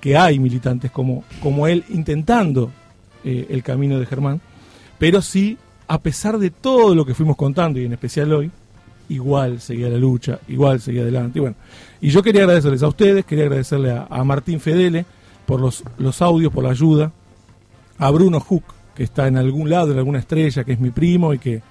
que 0.00 0.16
hay 0.16 0.38
militantes 0.38 0.90
como, 0.90 1.24
como 1.42 1.66
él 1.66 1.84
intentando 1.88 2.70
eh, 3.24 3.46
el 3.50 3.62
camino 3.62 3.98
de 3.98 4.06
Germán, 4.06 4.40
pero 4.98 5.20
sí, 5.20 5.58
a 5.88 5.98
pesar 6.00 6.38
de 6.38 6.50
todo 6.50 6.94
lo 6.94 7.04
que 7.04 7.14
fuimos 7.14 7.36
contando, 7.36 7.80
y 7.80 7.86
en 7.86 7.92
especial 7.92 8.32
hoy, 8.32 8.50
igual 9.08 9.60
seguía 9.60 9.88
la 9.88 9.98
lucha, 9.98 10.38
igual 10.48 10.80
seguía 10.80 11.02
adelante. 11.02 11.38
Y 11.38 11.40
bueno, 11.40 11.56
y 12.00 12.10
yo 12.10 12.22
quería 12.22 12.42
agradecerles 12.42 12.82
a 12.84 12.88
ustedes, 12.88 13.24
quería 13.24 13.44
agradecerle 13.44 13.90
a, 13.90 14.06
a 14.08 14.22
Martín 14.22 14.60
Fedele 14.60 15.04
por 15.44 15.60
los, 15.60 15.82
los 15.98 16.22
audios, 16.22 16.52
por 16.52 16.62
la 16.62 16.70
ayuda, 16.70 17.10
a 17.98 18.10
Bruno 18.10 18.38
Hook, 18.38 18.62
que 18.94 19.02
está 19.02 19.26
en 19.26 19.36
algún 19.36 19.68
lado, 19.68 19.90
en 19.90 19.98
alguna 19.98 20.20
estrella, 20.20 20.62
que 20.62 20.72
es 20.72 20.80
mi 20.80 20.90
primo 20.90 21.34
y 21.34 21.38
que, 21.40 21.62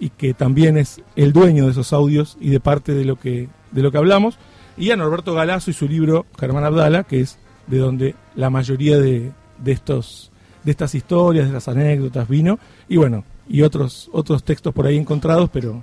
y 0.00 0.10
que 0.10 0.34
también 0.34 0.76
es 0.76 1.02
el 1.14 1.32
dueño 1.32 1.66
de 1.66 1.72
esos 1.72 1.92
audios 1.92 2.36
y 2.40 2.50
de 2.50 2.58
parte 2.58 2.94
de 2.94 3.04
lo 3.04 3.16
que, 3.16 3.48
de 3.70 3.82
lo 3.82 3.92
que 3.92 3.98
hablamos, 3.98 4.38
y 4.76 4.90
a 4.90 4.96
Norberto 4.96 5.34
Galazo 5.34 5.70
y 5.70 5.74
su 5.74 5.86
libro 5.86 6.26
Germán 6.38 6.64
Abdala, 6.64 7.04
que 7.04 7.20
es 7.20 7.38
de 7.66 7.78
donde 7.78 8.14
la 8.34 8.50
mayoría 8.50 8.98
de, 8.98 9.30
de 9.58 9.72
estos 9.72 10.30
de 10.64 10.70
estas 10.70 10.94
historias, 10.94 11.46
de 11.46 11.54
las 11.54 11.68
anécdotas 11.68 12.28
vino, 12.28 12.58
y 12.88 12.96
bueno, 12.96 13.24
y 13.48 13.62
otros, 13.62 14.10
otros 14.12 14.44
textos 14.44 14.74
por 14.74 14.86
ahí 14.86 14.96
encontrados, 14.96 15.48
pero, 15.50 15.82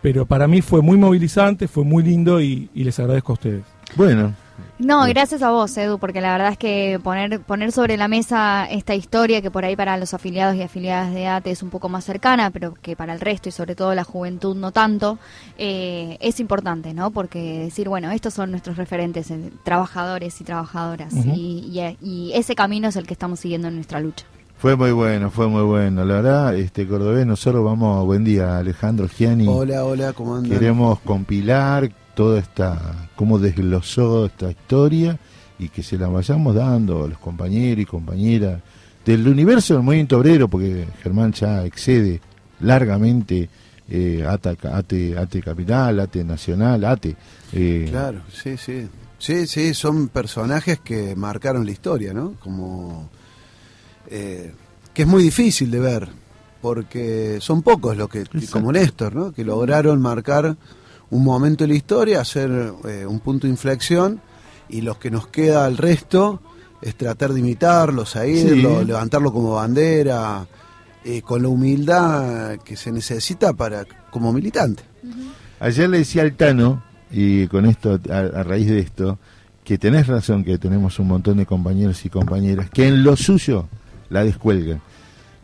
pero 0.00 0.26
para 0.26 0.46
mí 0.46 0.62
fue 0.62 0.80
muy 0.80 0.96
movilizante, 0.96 1.68
fue 1.68 1.84
muy 1.84 2.02
lindo 2.02 2.40
y, 2.40 2.70
y 2.74 2.84
les 2.84 2.98
agradezco 3.00 3.32
a 3.32 3.34
ustedes. 3.34 3.64
Bueno, 3.96 4.34
No, 4.78 5.04
gracias 5.04 5.42
a 5.42 5.50
vos, 5.50 5.76
Edu, 5.76 5.98
porque 5.98 6.20
la 6.20 6.32
verdad 6.32 6.52
es 6.52 6.58
que 6.58 6.98
poner 7.02 7.40
poner 7.40 7.70
sobre 7.70 7.96
la 7.96 8.08
mesa 8.08 8.66
esta 8.68 8.94
historia 8.96 9.40
que 9.40 9.50
por 9.50 9.64
ahí 9.64 9.76
para 9.76 9.96
los 9.96 10.12
afiliados 10.12 10.56
y 10.56 10.62
afiliadas 10.62 11.12
de 11.14 11.28
ATE 11.28 11.52
es 11.52 11.62
un 11.62 11.70
poco 11.70 11.88
más 11.88 12.04
cercana, 12.04 12.50
pero 12.50 12.74
que 12.74 12.96
para 12.96 13.12
el 13.14 13.20
resto 13.20 13.48
y 13.48 13.52
sobre 13.52 13.74
todo 13.76 13.94
la 13.94 14.02
juventud 14.02 14.56
no 14.56 14.72
tanto, 14.72 15.18
eh, 15.58 16.16
es 16.20 16.40
importante, 16.40 16.94
¿no? 16.94 17.10
Porque 17.12 17.60
decir, 17.60 17.88
bueno, 17.88 18.10
estos 18.10 18.34
son 18.34 18.50
nuestros 18.50 18.76
referentes, 18.76 19.30
eh, 19.30 19.50
trabajadores 19.62 20.40
y 20.40 20.44
trabajadoras, 20.44 21.14
y, 21.14 21.70
y- 21.72 21.96
y 22.02 22.32
ese 22.34 22.54
camino 22.56 22.88
es 22.88 22.96
el 22.96 23.06
que 23.06 23.12
estamos 23.12 23.38
siguiendo 23.40 23.68
en 23.68 23.76
nuestra 23.76 24.00
lucha. 24.00 24.26
Fue 24.58 24.76
muy 24.76 24.92
bueno, 24.92 25.30
fue 25.30 25.48
muy 25.48 25.62
bueno. 25.62 26.04
La 26.04 26.14
verdad, 26.14 26.54
este 26.56 26.86
Cordobés, 26.86 27.26
nosotros 27.26 27.64
vamos, 27.64 28.04
buen 28.06 28.22
día 28.24 28.58
Alejandro 28.58 29.08
Gianni. 29.08 29.46
Hola, 29.48 29.84
hola, 29.84 30.12
¿cómo 30.12 30.36
andan? 30.36 30.50
Queremos 30.52 31.00
compilar 31.00 31.90
toda 32.14 32.38
esta, 32.40 33.08
cómo 33.16 33.38
desglosó 33.38 34.26
esta 34.26 34.50
historia 34.50 35.18
y 35.58 35.68
que 35.68 35.82
se 35.82 35.96
la 35.98 36.08
vayamos 36.08 36.54
dando 36.54 37.04
a 37.04 37.08
los 37.08 37.18
compañeros 37.18 37.82
y 37.82 37.86
compañeras 37.86 38.60
del 39.04 39.26
universo 39.26 39.74
del 39.74 39.82
movimiento 39.82 40.18
obrero, 40.18 40.48
porque 40.48 40.86
Germán 41.02 41.32
ya 41.32 41.64
excede 41.64 42.20
largamente 42.60 43.48
eh, 43.88 44.24
ATA, 44.28 44.54
ATE, 44.74 45.18
ATE 45.18 45.42
Capital, 45.42 46.00
ATE 46.00 46.24
Nacional, 46.24 46.84
ATE. 46.84 47.16
eh, 47.52 47.86
Claro, 47.90 48.20
sí, 48.32 48.56
sí. 48.56 48.88
Sí, 49.18 49.46
sí, 49.46 49.72
son 49.74 50.08
personajes 50.08 50.80
que 50.80 51.14
marcaron 51.14 51.64
la 51.64 51.70
historia, 51.72 52.12
¿no? 52.12 52.34
Como. 52.40 53.08
eh, 54.08 54.52
que 54.92 55.02
es 55.02 55.08
muy 55.08 55.22
difícil 55.22 55.70
de 55.70 55.78
ver, 55.80 56.08
porque 56.60 57.38
son 57.40 57.62
pocos 57.62 57.96
los 57.96 58.08
que, 58.08 58.24
como 58.50 58.72
Néstor, 58.72 59.14
¿no? 59.14 59.32
Que 59.32 59.44
lograron 59.44 60.00
marcar 60.00 60.56
un 61.12 61.22
momento 61.24 61.64
de 61.64 61.68
la 61.68 61.74
historia, 61.74 62.20
hacer 62.22 62.50
eh, 62.88 63.04
un 63.06 63.20
punto 63.20 63.46
de 63.46 63.50
inflexión, 63.52 64.20
y 64.68 64.80
los 64.80 64.96
que 64.98 65.10
nos 65.10 65.26
queda 65.28 65.66
al 65.66 65.76
resto 65.76 66.40
es 66.80 66.94
tratar 66.96 67.32
de 67.32 67.40
imitarlo, 67.40 68.04
seguirlo, 68.06 68.80
Sí. 68.80 68.86
levantarlo 68.86 69.32
como 69.32 69.52
bandera, 69.54 70.46
eh, 71.04 71.20
con 71.22 71.42
la 71.42 71.48
humildad 71.48 72.58
que 72.64 72.76
se 72.76 72.90
necesita 72.90 73.52
para 73.52 73.84
como 74.10 74.32
militante. 74.32 74.82
Ayer 75.60 75.88
le 75.88 75.98
decía 75.98 76.22
al 76.22 76.32
Tano, 76.34 76.82
y 77.10 77.46
con 77.48 77.66
esto, 77.66 78.00
a, 78.10 78.18
a 78.40 78.42
raíz 78.42 78.68
de 78.68 78.78
esto, 78.80 79.18
que 79.64 79.76
tenés 79.78 80.06
razón 80.06 80.42
que 80.44 80.58
tenemos 80.58 80.98
un 80.98 81.08
montón 81.08 81.36
de 81.36 81.46
compañeros 81.46 82.04
y 82.04 82.08
compañeras 82.08 82.70
que 82.70 82.88
en 82.88 83.04
lo 83.04 83.16
suyo 83.16 83.68
la 84.08 84.24
descuelgan. 84.24 84.80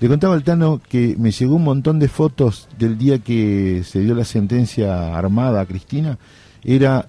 Le 0.00 0.08
contaba 0.08 0.34
al 0.34 0.44
Tano 0.44 0.80
que 0.88 1.16
me 1.18 1.32
llegó 1.32 1.56
un 1.56 1.64
montón 1.64 1.98
de 1.98 2.08
fotos 2.08 2.68
del 2.78 2.96
día 2.96 3.18
que 3.18 3.82
se 3.84 4.00
dio 4.00 4.14
la 4.14 4.24
sentencia 4.24 5.16
armada 5.16 5.60
a 5.60 5.66
Cristina. 5.66 6.18
Era 6.62 7.06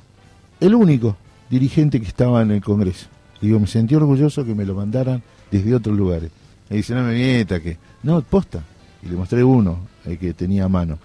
el 0.59 0.73
único 0.73 1.15
dirigente 1.49 1.99
que 2.01 2.07
estaba 2.07 2.41
en 2.41 2.51
el 2.51 2.61
Congreso. 2.61 3.07
Digo, 3.41 3.59
me 3.59 3.67
sentí 3.67 3.93
orgulloso 3.95 4.43
que 4.43 4.55
me 4.55 4.65
lo 4.65 4.73
mandaran 4.73 5.21
desde 5.51 5.75
otros 5.75 5.95
lugares. 5.95 6.31
Me 6.69 6.77
dice, 6.77 6.93
no 6.95 7.03
me 7.03 7.13
mienta 7.13 7.59
que... 7.59 7.77
No, 8.03 8.21
posta. 8.21 8.63
Y 9.03 9.07
le 9.09 9.15
mostré 9.15 9.43
uno 9.43 9.87
que 10.19 10.33
tenía 10.33 10.65
a 10.65 10.69
mano. 10.69 10.97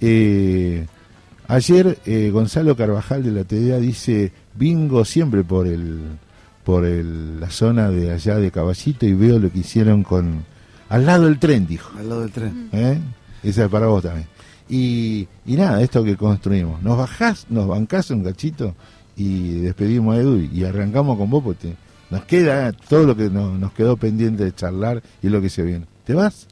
Eh, 0.00 0.86
ayer 1.48 1.98
eh, 2.04 2.30
Gonzalo 2.30 2.76
Carvajal 2.76 3.22
de 3.22 3.30
la 3.30 3.44
TDA 3.44 3.78
dice, 3.78 4.32
bingo 4.54 5.04
siempre 5.04 5.44
por 5.44 5.66
el 5.66 6.00
por 6.64 6.84
el- 6.84 7.40
la 7.40 7.50
zona 7.50 7.90
de 7.90 8.12
allá 8.12 8.36
de 8.36 8.50
Caballito 8.52 9.04
y 9.06 9.14
veo 9.14 9.38
lo 9.40 9.50
que 9.50 9.60
hicieron 9.60 10.02
con... 10.04 10.44
Al 10.92 11.06
lado 11.06 11.24
del 11.24 11.38
tren, 11.38 11.66
dijo. 11.66 11.90
Al 11.98 12.08
lado 12.08 12.20
del 12.22 12.30
tren. 12.30 12.68
¿Eh? 12.72 12.98
Esa 13.42 13.64
es 13.64 13.70
para 13.70 13.86
vos 13.86 14.02
también. 14.02 14.26
Y, 14.68 15.26
y 15.46 15.56
nada, 15.56 15.82
esto 15.82 16.04
que 16.04 16.16
construimos. 16.16 16.82
Nos 16.82 16.96
bajás, 16.98 17.46
nos 17.50 17.66
bancás 17.66 18.10
un 18.10 18.22
cachito 18.22 18.74
y 19.16 19.52
despedimos 19.60 20.16
a 20.16 20.20
Edu 20.20 20.38
y 20.38 20.64
arrancamos 20.64 21.18
con 21.18 21.28
vos 21.30 21.42
porque 21.44 21.74
nos 22.10 22.24
queda 22.24 22.72
todo 22.72 23.04
lo 23.04 23.16
que 23.16 23.28
no- 23.30 23.58
nos 23.58 23.72
quedó 23.72 23.96
pendiente 23.96 24.44
de 24.44 24.54
charlar 24.54 25.02
y 25.22 25.28
lo 25.28 25.40
que 25.40 25.48
se 25.50 25.62
viene. 25.62 25.86
¿Te 26.04 26.14
vas? 26.14 26.46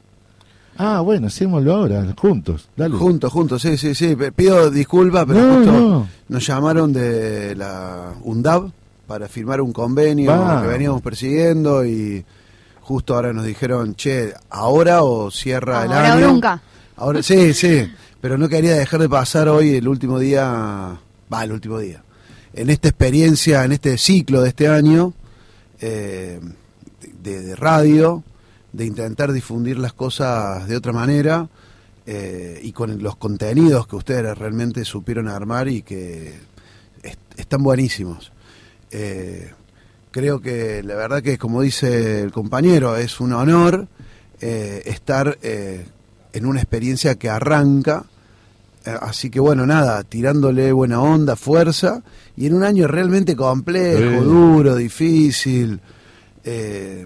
Ah, 0.77 1.01
bueno, 1.01 1.27
hacémoslo 1.27 1.73
ahora, 1.75 2.05
juntos. 2.17 2.69
Dale. 2.77 2.95
Juntos, 2.95 3.31
juntos, 3.31 3.61
sí, 3.61 3.77
sí, 3.77 3.93
sí. 3.93 4.15
Pido 4.35 4.71
disculpas, 4.71 5.25
pero 5.27 5.39
No, 5.39 5.55
justo 5.55 5.71
no. 5.71 6.07
nos 6.29 6.47
llamaron 6.47 6.93
de 6.93 7.55
la 7.55 8.13
UNDAB 8.23 8.71
para 9.05 9.27
firmar 9.27 9.61
un 9.61 9.73
convenio 9.73 10.31
que 10.61 10.67
veníamos 10.67 11.01
persiguiendo 11.01 11.85
y 11.85 12.23
justo 12.91 13.15
ahora 13.15 13.31
nos 13.33 13.45
dijeron, 13.45 13.95
che, 13.95 14.33
ahora 14.49 15.03
o 15.03 15.31
cierra 15.31 15.85
el 15.85 15.91
Ahora 15.93 16.13
año. 16.13 16.27
nunca. 16.27 16.61
Ahora, 16.97 17.23
sí, 17.23 17.53
sí, 17.53 17.89
pero 18.19 18.37
no 18.37 18.49
quería 18.49 18.75
dejar 18.75 18.99
de 18.99 19.07
pasar 19.09 19.47
hoy 19.47 19.75
el 19.75 19.87
último 19.87 20.19
día, 20.19 20.99
va, 21.33 21.43
el 21.43 21.51
último 21.53 21.79
día, 21.79 22.03
en 22.53 22.69
esta 22.69 22.89
experiencia, 22.89 23.63
en 23.63 23.71
este 23.71 23.97
ciclo 23.97 24.41
de 24.41 24.49
este 24.49 24.67
año 24.67 25.13
eh, 25.79 26.39
de, 27.23 27.41
de 27.41 27.55
radio, 27.55 28.23
de 28.73 28.85
intentar 28.85 29.31
difundir 29.31 29.79
las 29.79 29.93
cosas 29.93 30.67
de 30.67 30.75
otra 30.75 30.91
manera 30.91 31.47
eh, 32.05 32.59
y 32.61 32.71
con 32.73 33.01
los 33.01 33.15
contenidos 33.15 33.87
que 33.87 33.95
ustedes 33.95 34.37
realmente 34.37 34.83
supieron 34.85 35.27
armar 35.27 35.67
y 35.69 35.81
que 35.81 36.33
est- 37.03 37.19
están 37.37 37.63
buenísimos. 37.63 38.31
Eh, 38.91 39.53
creo 40.11 40.41
que 40.41 40.83
la 40.83 40.95
verdad 40.95 41.21
que 41.23 41.37
como 41.37 41.61
dice 41.61 42.21
el 42.21 42.31
compañero 42.31 42.95
es 42.97 43.19
un 43.19 43.33
honor 43.33 43.87
eh, 44.41 44.81
estar 44.85 45.37
eh, 45.41 45.85
en 46.33 46.45
una 46.45 46.59
experiencia 46.61 47.15
que 47.15 47.29
arranca 47.29 48.03
Eh, 48.83 48.97
así 48.99 49.29
que 49.29 49.39
bueno 49.39 49.63
nada 49.67 50.03
tirándole 50.03 50.71
buena 50.73 50.99
onda 51.01 51.35
fuerza 51.35 52.01
y 52.35 52.47
en 52.47 52.55
un 52.55 52.63
año 52.63 52.87
realmente 52.87 53.35
complejo 53.35 54.21
Sí. 54.23 54.25
duro 54.25 54.75
difícil 54.75 55.79
eh, 56.43 57.05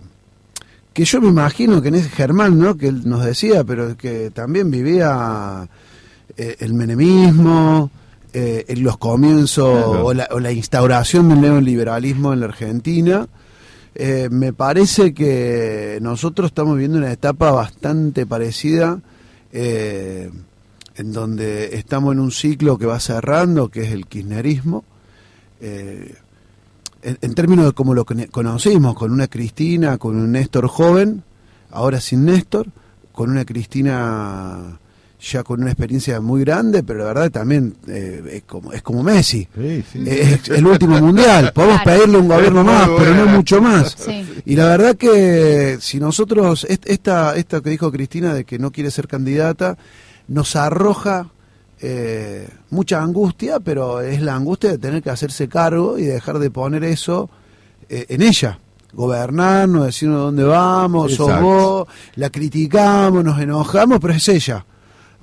que 0.94 1.04
yo 1.04 1.20
me 1.20 1.28
imagino 1.28 1.82
que 1.82 1.90
en 1.90 1.96
ese 1.96 2.08
Germán 2.10 2.58
no 2.58 2.78
que 2.78 2.88
él 2.88 3.02
nos 3.04 3.26
decía 3.26 3.66
pero 3.66 3.98
que 3.98 4.32
también 4.32 4.72
vivía 4.72 5.68
eh, 6.38 6.56
el 6.60 6.74
menemismo 6.74 7.92
eh, 8.38 8.66
en 8.68 8.84
los 8.84 8.98
comienzos 8.98 9.74
Claro. 9.86 10.06
o, 10.06 10.14
la, 10.14 10.28
o 10.32 10.40
la 10.42 10.52
instauración 10.52 11.30
del 11.30 11.40
neoliberalismo 11.42 12.34
en 12.34 12.42
la 12.42 12.48
Argentina 12.48 13.28
eh, 13.96 14.28
me 14.30 14.52
parece 14.52 15.14
que 15.14 16.00
nosotros 16.02 16.48
estamos 16.48 16.74
viviendo 16.76 16.98
una 16.98 17.14
etapa 17.14 17.52
bastante 17.52 18.26
parecida, 18.26 19.00
eh, 19.54 20.30
en 20.98 21.12
donde 21.14 21.76
estamos 21.78 22.12
en 22.14 22.20
un 22.20 22.32
ciclo 22.32 22.78
que 22.78 22.86
va 22.86 23.00
cerrando, 23.00 23.70
que 23.70 23.84
es 23.84 23.92
el 23.94 24.06
kirchnerismo. 24.06 24.84
Eh, 25.62 26.14
en, 27.04 27.18
en 27.22 27.34
términos 27.36 27.66
de 27.68 27.72
cómo 27.72 27.94
lo 27.94 28.04
cono- 28.06 28.26
conocimos, 28.32 28.96
con 28.96 29.12
una 29.14 29.28
Cristina, 29.30 29.98
con 29.98 30.18
un 30.18 30.34
Néstor 30.34 30.68
joven, 30.68 31.24
ahora 31.72 32.02
sin 32.02 32.26
Néstor, 32.26 32.68
con 33.14 33.30
una 33.32 33.46
Cristina 33.46 34.78
ya 35.20 35.44
con 35.44 35.62
una 35.62 35.72
experiencia 35.72 36.20
muy 36.22 36.42
grande, 36.42 36.84
pero 36.84 37.00
la 37.00 37.06
verdad 37.06 37.32
también 37.32 37.76
eh, 37.88 38.22
es, 38.34 38.44
como, 38.44 38.74
es 38.74 38.82
como 38.82 39.02
Messi. 39.02 39.48
Es 39.58 40.50
el 40.50 40.68
último 40.68 41.00
mundial. 41.00 41.52
Podemos 41.54 41.82
Claro. 41.82 42.00
pedirle 42.00 42.18
un 42.20 42.28
gobierno 42.28 42.64
más, 42.64 42.90
pero 42.98 43.16
no 43.16 43.26
mucho 43.28 43.62
más. 43.62 43.96
Sí. 43.98 44.26
Y 44.46 44.56
la 44.56 44.66
verdad 44.66 44.96
que 44.96 45.78
si 45.80 46.00
nosotros, 46.00 46.66
est- 46.70 46.86
esta, 46.88 47.36
esta 47.36 47.62
que 47.62 47.70
dijo 47.72 47.92
Cristina 47.92 48.34
de 48.34 48.44
que 48.46 48.60
no 48.60 48.72
quiere 48.72 48.92
ser 48.92 49.08
candidata, 49.08 49.78
nos 50.28 50.56
arroja 50.56 51.30
eh, 51.82 52.48
mucha 52.70 53.02
angustia, 53.02 53.60
pero 53.60 54.02
es 54.02 54.22
la 54.22 54.36
angustia 54.36 54.72
de 54.72 54.78
tener 54.78 55.02
que 55.02 55.10
hacerse 55.10 55.48
cargo 55.48 55.98
y 55.98 56.04
dejar 56.04 56.40
de 56.40 56.52
poner 56.52 56.84
eso 56.84 57.30
eh, 57.90 58.06
en 58.10 58.22
ella. 58.22 58.60
Gobernarnos, 58.94 59.86
decirnos 59.88 60.22
dónde 60.22 60.44
vamos, 60.46 61.14
sos 61.16 61.28
Exacto. 61.28 61.46
vos, 61.48 61.88
la 62.16 62.30
criticamos, 62.30 63.24
nos 63.24 63.40
enojamos, 63.40 64.00
pero 64.00 64.14
es 64.14 64.28
ella. 64.30 64.66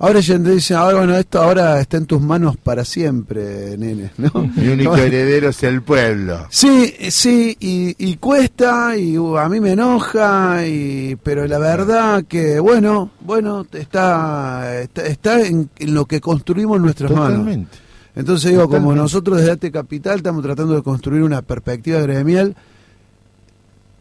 Ahora 0.03 0.19
ella 0.19 0.37
dice, 0.37 0.73
ahora 0.73 0.97
bueno, 0.97 1.17
esto 1.17 1.41
ahora 1.41 1.79
está 1.79 1.95
en 1.95 2.05
tus 2.05 2.21
manos 2.21 2.57
para 2.57 2.83
siempre, 2.83 3.77
nene. 3.77 4.11
¿no? 4.17 4.51
Mi 4.53 4.67
único 4.67 4.97
heredero 4.97 5.47
es 5.47 5.63
el 5.63 5.81
pueblo. 5.81 6.45
Sí, 6.49 6.93
sí, 7.09 7.55
y, 7.57 7.95
y 7.97 8.17
cuesta, 8.17 8.97
y 8.97 9.17
uh, 9.17 9.37
a 9.37 9.47
mí 9.47 9.61
me 9.61 9.71
enoja, 9.71 10.67
y, 10.67 11.15
pero 11.23 11.47
la 11.47 11.57
verdad 11.57 12.25
que, 12.25 12.59
bueno, 12.59 13.11
bueno, 13.21 13.65
está, 13.71 14.81
está, 14.81 15.05
está 15.05 15.39
en, 15.39 15.69
en 15.79 15.93
lo 15.93 16.05
que 16.05 16.19
construimos 16.19 16.81
nuestras 16.81 17.09
manos. 17.09 17.37
Totalmente. 17.37 17.77
Entonces 18.13 18.51
digo, 18.51 18.67
como 18.67 18.93
nosotros 18.93 19.37
desde 19.37 19.53
Ate 19.53 19.71
Capital 19.71 20.17
estamos 20.17 20.43
tratando 20.43 20.75
de 20.75 20.83
construir 20.83 21.23
una 21.23 21.41
perspectiva 21.43 22.01
gremial 22.01 22.57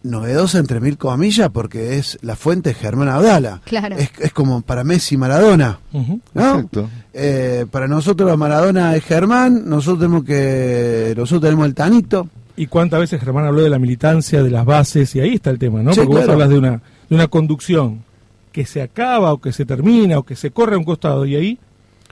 novedosa 0.02 0.58
entre 0.58 0.80
mil 0.80 0.98
comillas 0.98 1.50
porque 1.50 1.98
es 1.98 2.18
la 2.22 2.36
fuente 2.36 2.70
de 2.70 2.74
Germán 2.74 3.08
Abdala. 3.08 3.60
Claro. 3.64 3.96
Es, 3.96 4.10
es 4.18 4.32
como 4.32 4.62
para 4.62 4.84
Messi 4.84 5.16
Maradona. 5.16 5.78
Ujú. 5.92 6.20
¿no? 6.34 6.42
Exacto. 6.54 6.90
Eh, 7.14 7.66
para 7.70 7.86
nosotros 7.88 8.36
Maradona 8.36 8.96
es 8.96 9.04
Germán, 9.04 9.68
nosotros 9.68 10.00
tenemos 10.00 10.24
que 10.24 11.14
nosotros 11.16 11.42
tenemos 11.42 11.66
el 11.66 11.74
Tanito. 11.74 12.28
¿Y 12.54 12.66
cuántas 12.66 13.00
veces 13.00 13.20
Germán 13.20 13.46
habló 13.46 13.62
de 13.62 13.70
la 13.70 13.78
militancia, 13.78 14.42
de 14.42 14.50
las 14.50 14.64
bases? 14.66 15.14
Y 15.16 15.20
ahí 15.20 15.34
está 15.36 15.48
el 15.50 15.58
tema, 15.58 15.82
¿no? 15.82 15.94
Sí, 15.94 16.00
Porque 16.04 16.20
vos 16.20 16.28
hablas 16.28 16.50
de 16.50 16.58
una, 16.58 16.70
de 17.08 17.14
una 17.14 17.26
conducción 17.28 18.04
que 18.52 18.66
se 18.66 18.82
acaba 18.82 19.32
o 19.32 19.40
que 19.40 19.52
se 19.52 19.64
termina 19.64 20.18
o 20.18 20.22
que 20.24 20.36
se 20.36 20.50
corre 20.50 20.74
a 20.74 20.78
un 20.78 20.84
costado 20.84 21.24
y 21.24 21.34
ahí 21.36 21.58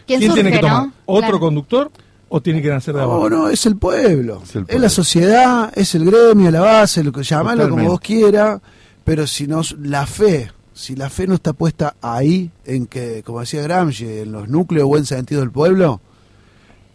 ¿Quién, 0.07 0.21
tiene 0.21 0.35
surge, 0.35 0.51
que 0.53 0.59
tomar? 0.61 0.87
no? 0.87 0.93
¿Otro 1.05 1.23
Claro. 1.29 1.41
conductor 1.41 1.91
¿O 2.33 2.41
tiene 2.41 2.63
que 2.63 2.69
nacer 2.69 2.95
de 2.95 3.03
abajo? 3.03 3.29
No, 3.29 3.37
no, 3.43 3.49
es 3.49 3.67
el 3.67 3.77
pueblo. 3.77 4.41
Es 4.45 4.55
el 4.55 4.63
Es 4.63 4.67
pueblo. 4.69 4.83
la 4.83 4.89
sociedad, 4.89 5.73
es 5.75 5.95
el 5.97 6.05
gremio, 6.05 6.51
la 6.51 6.61
base, 6.61 7.03
lo 7.05 7.11
que 7.13 7.23
llamarlo 7.25 7.69
como 7.69 7.85
vos 7.89 8.01
quieras, 8.01 8.61
pero 9.05 9.27
si 9.27 9.47
no, 9.49 9.63
la 9.83 10.07
fe, 10.07 10.51
si 10.73 10.95
la 10.95 11.11
fe 11.11 11.27
no 11.27 11.35
está 11.35 11.53
puesta 11.53 11.97
ahí, 12.01 12.51
en 12.65 12.87
que, 12.87 13.23
como 13.25 13.41
decía 13.41 13.63
Gramsci, 13.63 14.07
en 14.07 14.33
los 14.33 14.49
núcleos 14.49 14.87
buen 14.87 15.05
sentido 15.07 15.41
del 15.41 15.51
pueblo, 15.51 16.01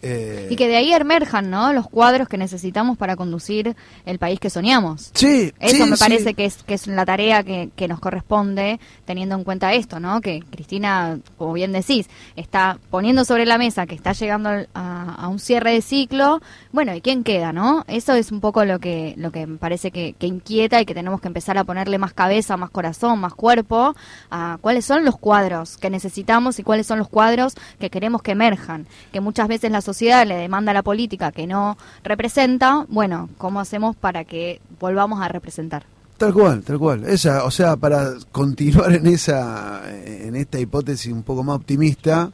eh, 0.07 0.47
Y 0.49 0.55
que 0.55 0.67
de 0.67 0.75
ahí 0.77 0.93
emerjan, 0.93 1.49
¿no? 1.49 1.73
Los 1.73 1.87
cuadros 1.89 2.27
que 2.27 2.37
necesitamos 2.37 2.97
para 2.97 3.15
conducir 3.15 3.75
el 4.05 4.19
país 4.19 4.39
que 4.39 4.49
soñamos. 4.49 5.11
sí, 5.13 5.51
Eso 5.59 5.83
sí, 5.83 5.89
me 5.89 5.97
sí. 5.97 6.03
parece 6.03 6.33
que 6.35 6.45
es, 6.45 6.63
que 6.63 6.75
es 6.75 6.85
la 6.87 7.05
tarea 7.05 7.43
que, 7.43 7.69
que 7.75 7.87
nos 7.87 7.99
corresponde, 7.99 8.79
teniendo 9.05 9.35
en 9.35 9.43
cuenta 9.43 9.73
esto, 9.73 9.99
¿no? 9.99 10.21
Que 10.21 10.41
Cristina, 10.51 11.17
como 11.37 11.53
bien 11.53 11.71
decís, 11.71 12.07
está 12.35 12.77
poniendo 12.91 13.25
sobre 13.25 13.45
la 13.45 13.57
mesa 13.57 13.87
que 13.87 13.95
está 13.95 14.11
llegando 14.13 14.49
a 14.75 15.27
un 15.27 15.39
cierre 15.39 15.71
de 15.73 15.81
ciclo. 15.81 16.41
Bueno, 16.71 16.93
¿y 16.93 17.01
quién 17.01 17.23
queda, 17.23 17.51
no? 17.51 17.83
Eso 17.87 18.13
es 18.13 18.31
un 18.31 18.41
poco 18.41 18.63
lo 18.65 18.77
que, 18.79 19.15
lo 19.17 19.31
que 19.31 19.47
me 19.47 19.57
parece 19.57 19.89
que, 19.89 20.13
que 20.19 20.27
inquieta 20.27 20.79
y 20.81 20.85
que 20.85 20.93
tenemos 20.93 21.19
que 21.21 21.27
empezar 21.27 21.57
a 21.57 21.63
ponerle 21.63 21.97
más 21.97 22.13
cabeza, 22.13 22.57
más 22.57 22.69
corazón, 22.69 23.19
más 23.19 23.33
cuerpo 23.33 23.95
a 24.29 24.57
cuáles 24.61 24.85
son 24.85 25.03
los 25.03 25.17
cuadros 25.17 25.77
que 25.77 25.89
necesitamos 25.89 26.59
y 26.59 26.63
cuáles 26.63 26.85
son 26.85 26.99
los 26.99 27.09
cuadros 27.09 27.55
que 27.79 27.89
queremos 27.89 28.21
que 28.21 28.31
emerjan. 28.31 28.85
Que 29.11 29.19
muchas 29.19 29.47
veces 29.47 29.71
la 29.71 29.81
sociedad 29.81 29.94
le 30.01 30.35
demanda 30.35 30.71
a 30.71 30.73
la 30.73 30.83
política 30.83 31.31
que 31.31 31.47
no 31.47 31.77
representa. 32.03 32.85
Bueno, 32.89 33.29
¿cómo 33.37 33.59
hacemos 33.59 33.95
para 33.95 34.23
que 34.25 34.61
volvamos 34.79 35.21
a 35.21 35.27
representar? 35.27 35.85
Tal 36.17 36.33
cual, 36.33 36.61
tal 36.63 36.79
cual. 36.79 37.03
Esa, 37.05 37.43
o 37.43 37.51
sea, 37.51 37.75
para 37.75 38.13
continuar 38.31 38.93
en 38.93 39.07
esa, 39.07 39.81
en 40.05 40.35
esta 40.35 40.59
hipótesis 40.59 41.11
un 41.11 41.23
poco 41.23 41.43
más 41.43 41.57
optimista, 41.57 42.31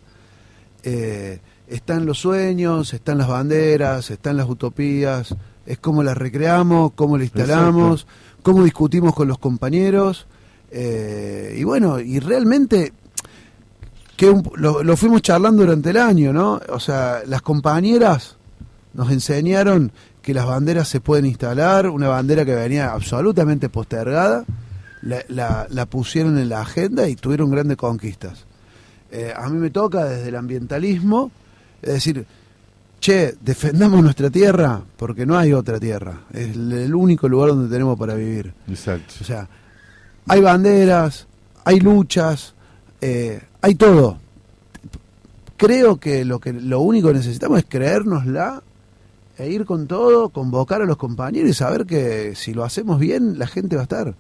eh, 0.84 1.40
están 1.68 2.06
los 2.06 2.20
sueños, 2.20 2.94
están 2.94 3.18
las 3.18 3.28
banderas, 3.28 4.12
están 4.12 4.38
las 4.38 4.48
utopías, 4.48 5.36
es 5.66 5.78
cómo 5.80 6.04
las 6.04 6.18
recreamos, 6.18 6.92
cómo 6.94 7.18
las 7.18 7.26
instalamos, 7.26 8.06
cómo 8.44 8.64
discutimos 8.64 9.16
con 9.16 9.28
los 9.28 9.40
compañeros, 9.40 10.28
eh, 10.70 11.56
y 11.58 11.64
bueno, 11.64 12.00
y 12.00 12.20
realmente 12.20 12.94
que 14.22 14.30
un- 14.30 14.48
lo, 14.56 14.84
lo 14.84 14.96
fuimos 14.98 15.24
charlando 15.24 15.64
durante 15.64 15.90
el 15.90 15.98
año, 15.98 16.32
¿no? 16.32 16.62
O 16.70 16.80
sea, 16.80 17.24
las 17.26 17.42
compañeras 17.42 18.36
nos 18.94 19.10
enseñaron 19.12 19.92
que 20.22 20.36
las 20.36 20.46
banderas 20.46 20.88
se 20.88 21.00
pueden 21.02 21.26
instalar, 21.26 21.90
una 21.90 22.08
bandera 22.08 22.46
que 22.46 22.54
venía 22.54 22.92
absolutamente 22.92 23.68
postergada, 23.70 24.46
la, 25.02 25.24
la- 25.28 25.66
la 25.72 25.86
pusieron 25.88 26.38
en 26.38 26.50
la 26.50 26.62
agenda 26.62 27.08
y 27.10 27.16
tuvieron 27.16 27.50
grandes 27.50 27.78
conquistas. 27.78 28.46
Eh, 29.10 29.34
a 29.36 29.50
mí 29.50 29.58
me 29.58 29.72
toca 29.72 30.06
desde 30.06 30.30
el 30.30 30.36
ambientalismo, 30.36 31.32
es 31.82 31.94
decir, 31.94 32.24
che, 33.00 33.34
defendamos 33.42 34.04
nuestra 34.04 34.30
tierra 34.30 34.84
porque 34.98 35.26
no 35.26 35.36
hay 35.36 35.52
otra 35.54 35.80
tierra, 35.80 36.26
es 36.32 36.52
el, 36.56 36.72
el 36.74 36.94
único 36.94 37.28
lugar 37.28 37.50
donde 37.50 37.74
tenemos 37.74 37.98
para 37.98 38.14
vivir. 38.14 38.54
Exacto. 38.70 39.16
O 39.20 39.24
sea, 39.24 39.48
hay 40.28 40.42
banderas, 40.42 41.26
hay 41.66 41.80
luchas, 41.80 42.54
eh, 43.02 43.42
hay 43.62 43.76
todo. 43.76 44.18
Creo 45.58 45.98
que 45.98 46.26
lo 46.26 46.40
que 46.40 46.54
lo 46.54 46.80
único 46.82 47.10
que 47.10 47.16
necesitamos 47.16 47.60
es 47.60 47.66
creérnosla 47.68 48.64
e 49.38 49.50
ir 49.50 49.66
con 49.66 49.88
todo, 49.88 50.30
convocar 50.30 50.82
a 50.82 50.86
los 50.86 50.98
compañeros 50.98 51.50
y 51.50 51.54
saber 51.54 51.86
que 51.86 52.36
si 52.36 52.54
lo 52.54 52.64
hacemos 52.64 53.00
bien, 53.00 53.38
la 53.38 53.48
gente 53.48 53.76
va 53.76 53.82
a 53.82 53.84
estar. 53.84 54.14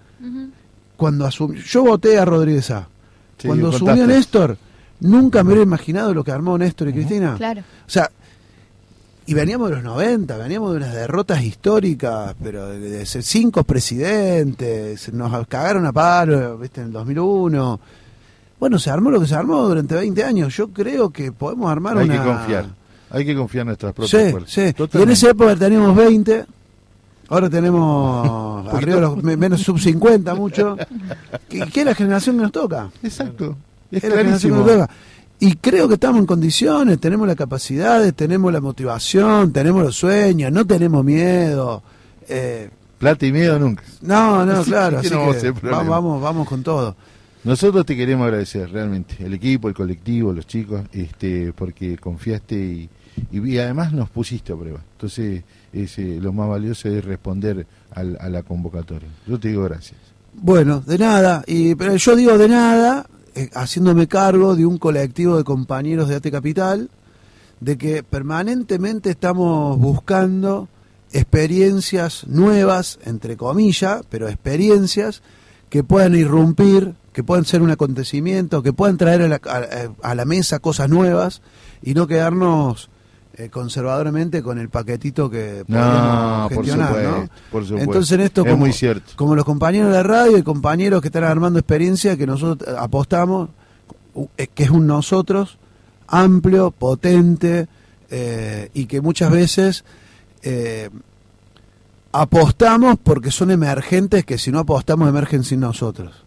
Cuando 0.97 1.27
asum- 1.27 1.55
yo 1.55 1.83
voté 1.83 2.19
a 2.19 2.25
Rodríguez 2.25 2.69
A. 2.71 2.87
Sí, 3.39 3.47
Cuando 3.47 3.69
asumió 3.69 4.05
Néstor, 4.05 4.57
nunca 4.99 5.43
me 5.43 5.49
hubiera 5.49 5.63
imaginado 5.63 6.13
lo 6.13 6.23
que 6.23 6.31
armó 6.31 6.57
Néstor 6.57 6.89
y 6.89 6.93
Cristina. 6.93 7.35
Claro. 7.37 7.61
O 7.61 7.89
sea, 7.89 8.11
y 9.25 9.33
veníamos 9.33 9.69
de 9.69 9.75
los 9.75 9.83
90, 9.83 10.37
veníamos 10.37 10.71
de 10.71 10.77
unas 10.77 10.93
derrotas 10.93 11.43
históricas, 11.43 12.35
pero 12.41 12.67
de, 12.69 13.05
cinco 13.05 13.63
presidentes, 13.63 15.11
nos 15.13 15.47
cagaron 15.47 15.85
a 15.87 15.91
palo, 15.91 16.57
¿viste? 16.57 16.81
En 16.81 16.87
el 16.87 16.93
2001. 16.93 17.79
Bueno, 18.61 18.79
se 18.79 18.89
armó 18.91 19.11
lo 19.11 19.19
que 19.19 19.25
se 19.27 19.35
armó 19.35 19.67
durante 19.67 19.95
20 19.95 20.23
años. 20.23 20.55
Yo 20.55 20.69
creo 20.69 21.09
que 21.09 21.31
podemos 21.33 21.69
armar 21.69 21.97
Hay 21.97 22.05
una... 22.05 22.23
que 22.23 22.29
confiar. 22.29 22.65
Hay 23.09 23.25
que 23.25 23.35
confiar 23.35 23.61
en 23.63 23.67
nuestras 23.67 23.91
propias 23.93 24.23
Sí, 24.23 24.31
fuerzas. 24.31 24.51
sí. 24.53 24.97
Y 24.99 25.01
en 25.01 25.09
esa 25.09 25.29
época 25.31 25.55
teníamos 25.57 25.93
20, 25.95 26.45
ahora 27.27 27.49
tenemos 27.49 28.67
arriba 28.73 29.01
los 29.01 29.21
me- 29.21 29.35
menos 29.35 29.61
sub 29.61 29.79
50 29.79 30.33
mucho. 30.35 30.77
¿Qué, 31.49 31.65
qué 31.73 31.79
es 31.81 31.85
la 31.85 31.95
generación 31.95 32.37
que 32.37 32.43
nos 32.43 32.51
toca? 32.53 32.89
Exacto. 33.03 33.57
Es 33.91 34.03
Es 34.03 34.09
la 34.11 34.17
generación 34.17 34.53
que 34.53 34.57
clarísimo. 34.59 34.77
nos 34.77 34.87
toca. 34.87 34.89
Y 35.39 35.55
creo 35.55 35.87
que 35.87 35.95
estamos 35.95 36.19
en 36.19 36.27
condiciones, 36.27 36.99
tenemos 36.99 37.25
las 37.27 37.35
capacidades, 37.35 38.13
tenemos 38.13 38.53
la 38.53 38.61
motivación, 38.61 39.51
tenemos 39.51 39.81
los 39.83 39.95
sueños, 39.95 40.51
no 40.51 40.65
tenemos 40.67 41.03
miedo. 41.03 41.81
Eh, 42.29 42.69
Plata 42.99 43.25
y 43.25 43.31
miedo 43.31 43.57
nunca. 43.57 43.81
no, 44.01 44.45
no, 44.45 44.51
Así 44.59 44.69
claro, 44.69 45.01
que 45.01 45.07
así 45.07 45.15
no 45.15 45.31
que 45.33 45.51
vamos, 45.67 45.87
vamos, 45.89 46.21
vamos 46.21 46.47
con 46.47 46.61
todo. 46.61 46.95
Nosotros 47.43 47.85
te 47.85 47.95
queremos 47.95 48.25
agradecer 48.25 48.69
realmente, 48.71 49.15
el 49.19 49.33
equipo, 49.33 49.67
el 49.67 49.73
colectivo, 49.73 50.31
los 50.31 50.45
chicos, 50.45 50.81
este, 50.91 51.53
porque 51.53 51.97
confiaste 51.97 52.55
y, 53.33 53.57
además 53.57 53.93
nos 53.93 54.09
pusiste 54.09 54.53
a 54.53 54.55
prueba. 54.55 54.79
Entonces, 54.93 55.43
es, 55.73 55.97
eh, 55.97 56.19
lo 56.21 56.31
más 56.33 56.47
valioso 56.47 56.87
es 56.89 57.03
responder 57.03 57.65
al- 57.95 58.17
a 58.21 58.29
la 58.29 58.43
convocatoria. 58.43 59.09
Yo 59.27 59.39
te 59.39 59.47
digo 59.49 59.63
gracias. 59.63 59.99
Bueno, 60.33 60.81
de 60.81 60.97
nada, 60.97 61.43
y 61.47 61.75
pero 61.75 61.95
yo 61.95 62.15
digo 62.15 62.37
de 62.37 62.47
nada, 62.47 63.07
eh, 63.35 63.49
haciéndome 63.53 64.07
cargo 64.07 64.55
de 64.55 64.65
un 64.65 64.77
colectivo 64.77 65.35
de 65.37 65.43
compañeros 65.43 66.07
de 66.09 66.15
AT 66.15 66.29
Capital, 66.31 66.89
de 67.59 67.77
que 67.77 68.03
permanentemente 68.03 69.09
estamos 69.09 69.77
buscando 69.79 70.67
experiencias 71.11 72.27
nuevas, 72.27 72.99
entre 73.05 73.35
comillas, 73.37 74.01
pero 74.09 74.27
experiencias 74.29 75.21
que 75.69 75.83
puedan 75.83 76.15
irrumpir, 76.15 76.93
que 77.13 77.23
puedan 77.23 77.45
ser 77.45 77.61
un 77.61 77.69
acontecimiento, 77.71 78.63
que 78.63 78.73
puedan 78.73 78.97
traer 78.97 79.21
a 79.23 79.27
la, 79.27 79.41
a- 79.43 80.09
a 80.11 80.15
la 80.15 80.25
mesa 80.25 80.59
cosas 80.59 80.89
nuevas 80.89 81.41
y 81.81 81.93
no 81.93 82.07
quedarnos 82.07 82.89
eh, 83.37 83.49
conservadoramente 83.49 84.41
con 84.43 84.59
el 84.59 84.69
paquetito 84.69 85.29
que 85.29 85.63
No, 85.67 85.77
podemos 85.77 86.53
por 86.53 86.63
gestionar, 86.65 86.91
¿no? 86.91 86.97
supuesto, 87.11 87.35
por 87.51 87.63
supuesto. 87.65 87.83
Entonces 87.91 88.11
en 88.13 88.21
esto 88.21 88.41
Es 88.41 88.47
como, 88.47 88.57
muy 88.57 88.73
cierto. 88.73 89.11
como 89.15 89.35
los 89.35 89.45
compañeros 89.45 89.89
de 89.89 89.95
la 89.95 90.03
radio 90.03 90.37
y 90.37 90.43
compañeros 90.43 91.01
que 91.01 91.07
están 91.07 91.23
armando 91.23 91.59
experiencia 91.59 92.17
que 92.17 92.27
nosotros 92.27 92.67
eh, 92.69 92.75
apostamos, 92.77 93.49
eh, 94.37 94.47
que 94.53 94.63
es 94.63 94.69
un 94.69 94.85
nosotros 94.87 95.57
amplio, 96.07 96.71
potente 96.71 97.67
eh, 98.09 98.69
y 98.73 98.85
que 98.85 98.99
muchas 99.01 99.31
veces 99.31 99.85
eh, 100.43 100.89
apostamos 102.11 102.97
porque 103.01 103.31
son 103.31 103.51
emergentes 103.51 104.25
que 104.25 104.37
si 104.37 104.51
no 104.51 104.59
apostamos 104.59 105.07
emergen 105.09 105.43
sin 105.43 105.61
nosotros. 105.61 106.25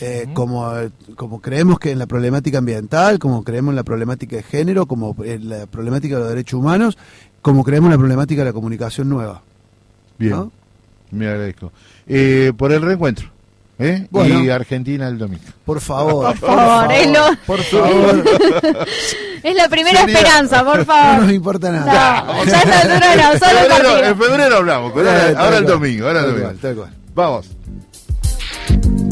Eh, 0.00 0.28
como, 0.34 0.72
como 1.16 1.40
creemos 1.40 1.78
que 1.80 1.90
en 1.90 1.98
la 1.98 2.06
problemática 2.06 2.58
ambiental, 2.58 3.18
como 3.18 3.42
creemos 3.42 3.72
en 3.72 3.76
la 3.76 3.82
problemática 3.82 4.36
de 4.36 4.42
género, 4.44 4.86
como 4.86 5.16
en 5.24 5.48
la 5.48 5.66
problemática 5.66 6.14
de 6.14 6.20
los 6.20 6.28
derechos 6.30 6.60
humanos, 6.60 6.96
como 7.42 7.64
creemos 7.64 7.88
en 7.88 7.92
la 7.92 7.98
problemática 7.98 8.42
de 8.42 8.46
la 8.46 8.52
comunicación 8.52 9.08
nueva. 9.08 9.42
Bien, 10.18 10.32
¿No? 10.32 10.52
me 11.10 11.26
agradezco. 11.26 11.72
Eh, 12.06 12.52
por 12.56 12.72
el 12.72 12.82
reencuentro. 12.82 13.30
¿eh? 13.80 14.06
Bueno. 14.10 14.42
Y 14.44 14.50
Argentina 14.50 15.08
el 15.08 15.18
domingo. 15.18 15.42
Por 15.64 15.80
favor. 15.80 16.26
Por 16.38 16.48
favor, 16.50 16.92
es 16.92 17.06
lo- 17.10 17.36
Por 17.46 17.60
favor. 17.62 18.24
Es 19.40 19.54
la 19.54 19.68
primera 19.68 20.00
Sería- 20.00 20.18
esperanza, 20.18 20.64
por 20.64 20.78
No 20.78 20.84
favor. 20.84 21.22
nos 21.22 21.32
importa 21.32 21.70
nada. 21.70 22.24
No, 22.26 22.44
ya 22.44 22.58
altura 22.60 23.16
no, 23.16 23.32
En 23.32 23.38
solo 23.38 23.60
el 23.60 23.72
febrero, 23.72 24.04
en 24.08 24.18
febrero 24.18 24.56
hablamos, 24.56 24.92
pero 24.92 25.10
ahora, 25.10 25.58
el 25.58 25.64
domingo. 25.64 26.06
Ahora 26.08 26.20
el 26.20 26.26
Tal 26.26 26.34
domingo. 26.34 26.48
cual, 26.48 26.58
tal 26.58 26.74
cual. 26.74 26.90
Vamos. 27.14 29.07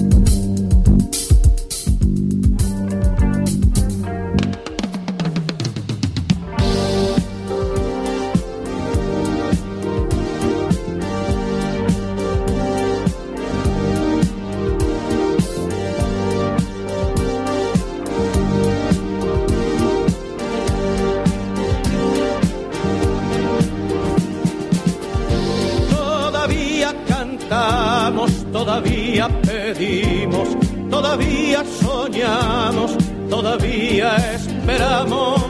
Pedimos, 29.43 30.49
todavía 30.91 31.65
soñamos, 31.81 32.97
todavía 33.29 34.17
esperamos. 34.35 35.43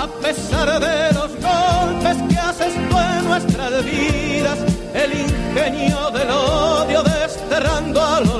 A 0.00 0.06
pesar 0.22 0.80
de 0.80 1.12
los 1.12 1.30
golpes 1.40 2.16
que 2.28 2.38
haces 2.38 2.74
tú 2.74 2.96
en 2.98 3.24
nuestras 3.28 3.84
vidas, 3.84 4.58
el 4.94 5.12
ingenio 5.12 6.10
del 6.10 6.30
odio 6.30 7.02
desterrando 7.02 8.02
a 8.02 8.20
nuestros 8.20 8.39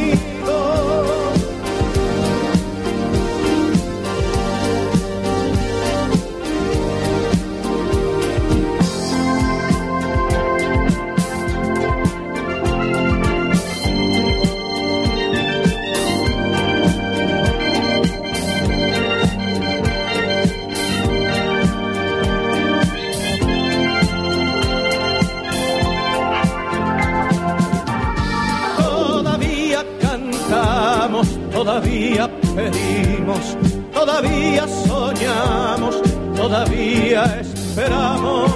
Todavía 31.63 32.27
pedimos, 32.55 33.55
todavía 33.93 34.67
soñamos, 34.67 36.01
todavía 36.35 37.39
esperamos. 37.39 38.51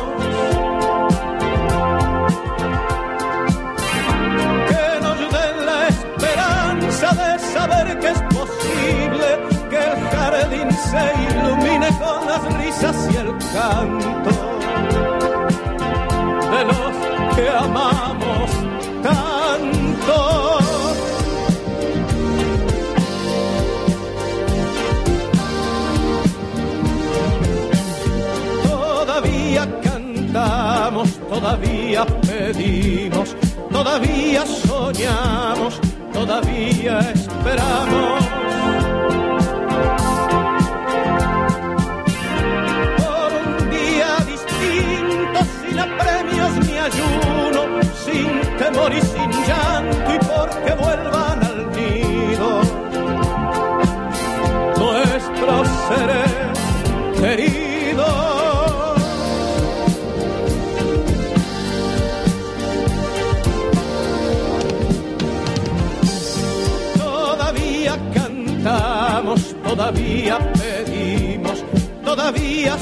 Que 4.70 4.86
nos 5.04 5.20
den 5.36 5.58
la 5.68 5.88
esperanza 5.88 7.08
de 7.14 7.40
saber 7.54 8.00
que 8.00 8.08
es 8.08 8.22
posible 8.40 9.28
que 9.70 9.78
el 9.78 9.96
jardín 10.10 10.70
se 10.72 11.06
ilumine 11.30 11.90
con 12.00 12.28
las 12.28 12.44
risas 12.58 12.96
y 13.14 13.18
el 13.18 13.32
canto 13.54 14.32
de 16.54 16.62
los 16.66 17.36
que 17.36 17.50
amamos 17.50 18.50
tanto. 19.04 20.45
Todavía 31.46 32.04
pedimos, 32.26 33.36
todavía 33.72 34.44
soñamos, 34.48 35.80
todavía 36.12 37.00
esperamos. 37.14 38.26
Por 42.98 43.30
un 43.46 43.70
día 43.70 44.10
distinto, 44.26 45.40
sin 45.62 45.78
apremios 45.80 46.52
ni 46.66 46.78
ayuno, 46.90 47.62
sin 48.04 48.58
temor 48.58 48.92
y 48.92 49.02
sin 49.02 49.30
llanto, 49.46 50.14
y 50.16 50.18
porque 50.26 50.74
vuelvan 50.84 51.44
al 51.44 51.72
nido 51.78 52.62
nuestros 54.80 55.68
seres 55.90 56.25
todavía 69.76 70.40
pedimos, 70.54 71.64
todavía 72.06 72.78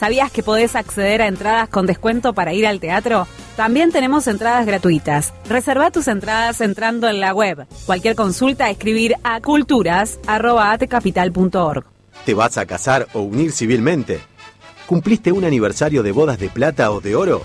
¿Sabías 0.00 0.32
que 0.32 0.42
podés 0.42 0.74
acceder 0.76 1.20
a 1.20 1.26
entradas 1.26 1.68
con 1.68 1.84
descuento 1.84 2.32
para 2.32 2.54
ir 2.54 2.66
al 2.66 2.80
teatro? 2.80 3.26
También 3.54 3.92
tenemos 3.92 4.26
entradas 4.28 4.64
gratuitas. 4.64 5.34
Reserva 5.46 5.90
tus 5.90 6.08
entradas 6.08 6.62
entrando 6.62 7.06
en 7.06 7.20
la 7.20 7.34
web. 7.34 7.66
Cualquier 7.84 8.16
consulta, 8.16 8.70
escribir 8.70 9.16
a 9.24 9.42
culturas.atecapital.org. 9.42 11.84
¿Te 12.24 12.32
vas 12.32 12.56
a 12.56 12.64
casar 12.64 13.08
o 13.12 13.20
unir 13.20 13.52
civilmente? 13.52 14.20
¿Cumpliste 14.86 15.32
un 15.32 15.44
aniversario 15.44 16.02
de 16.02 16.12
bodas 16.12 16.38
de 16.38 16.48
plata 16.48 16.90
o 16.92 17.02
de 17.02 17.14
oro? 17.14 17.42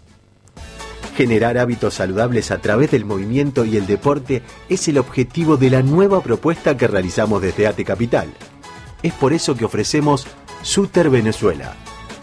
Generar 1.17 1.59
hábitos 1.59 1.95
saludables 1.95 2.51
a 2.51 2.61
través 2.63 2.91
del 2.93 3.05
movimiento 3.05 3.67
y 3.67 3.77
el 3.77 3.87
deporte 3.87 4.41
es 4.71 4.89
el 4.89 4.97
objetivo 4.97 5.59
de 5.59 5.69
la 5.69 5.83
nueva 5.83 6.23
propuesta 6.23 6.79
que 6.79 6.89
realizamos 6.89 7.43
desde 7.43 7.67
AT 7.67 7.85
Capital. 7.85 8.33
Es 9.03 9.13
por 9.13 9.35
eso 9.35 9.55
que 9.55 9.67
ofrecemos 9.67 10.27
Suter 10.63 11.11
Venezuela. 11.11 11.77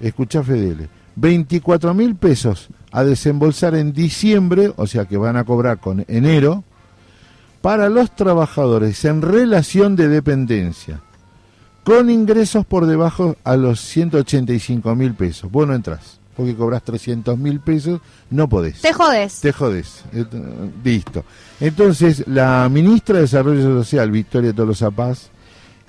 escucha 0.00 0.42
Fedele, 0.42 0.88
24.000 1.18 2.16
pesos 2.16 2.68
a 2.90 3.04
desembolsar 3.04 3.74
en 3.74 3.92
diciembre, 3.92 4.72
o 4.76 4.86
sea 4.86 5.06
que 5.06 5.16
van 5.16 5.36
a 5.36 5.44
cobrar 5.44 5.78
con 5.78 6.04
enero, 6.08 6.64
para 7.62 7.88
los 7.88 8.14
trabajadores 8.14 9.04
en 9.04 9.22
relación 9.22 9.96
de 9.96 10.08
dependencia, 10.08 11.00
con 11.84 12.10
ingresos 12.10 12.64
por 12.64 12.86
debajo 12.86 13.36
a 13.44 13.56
los 13.56 13.80
185 13.80 14.94
mil 14.94 15.14
pesos. 15.14 15.50
Vos 15.50 15.66
no 15.66 15.74
entras, 15.74 16.20
porque 16.36 16.54
cobras 16.54 16.82
300 16.82 17.36
mil 17.38 17.60
pesos, 17.60 18.00
no 18.30 18.48
podés. 18.48 18.80
Te 18.80 18.92
jodes. 18.92 19.40
Te 19.40 19.52
jodes. 19.52 20.04
Eh, 20.12 20.24
Listo. 20.84 21.24
Entonces, 21.60 22.24
la 22.28 22.68
ministra 22.70 23.16
de 23.16 23.22
Desarrollo 23.22 23.62
Social, 23.82 24.10
Victoria 24.10 24.52
Tolosa 24.52 24.90
Paz, 24.90 25.30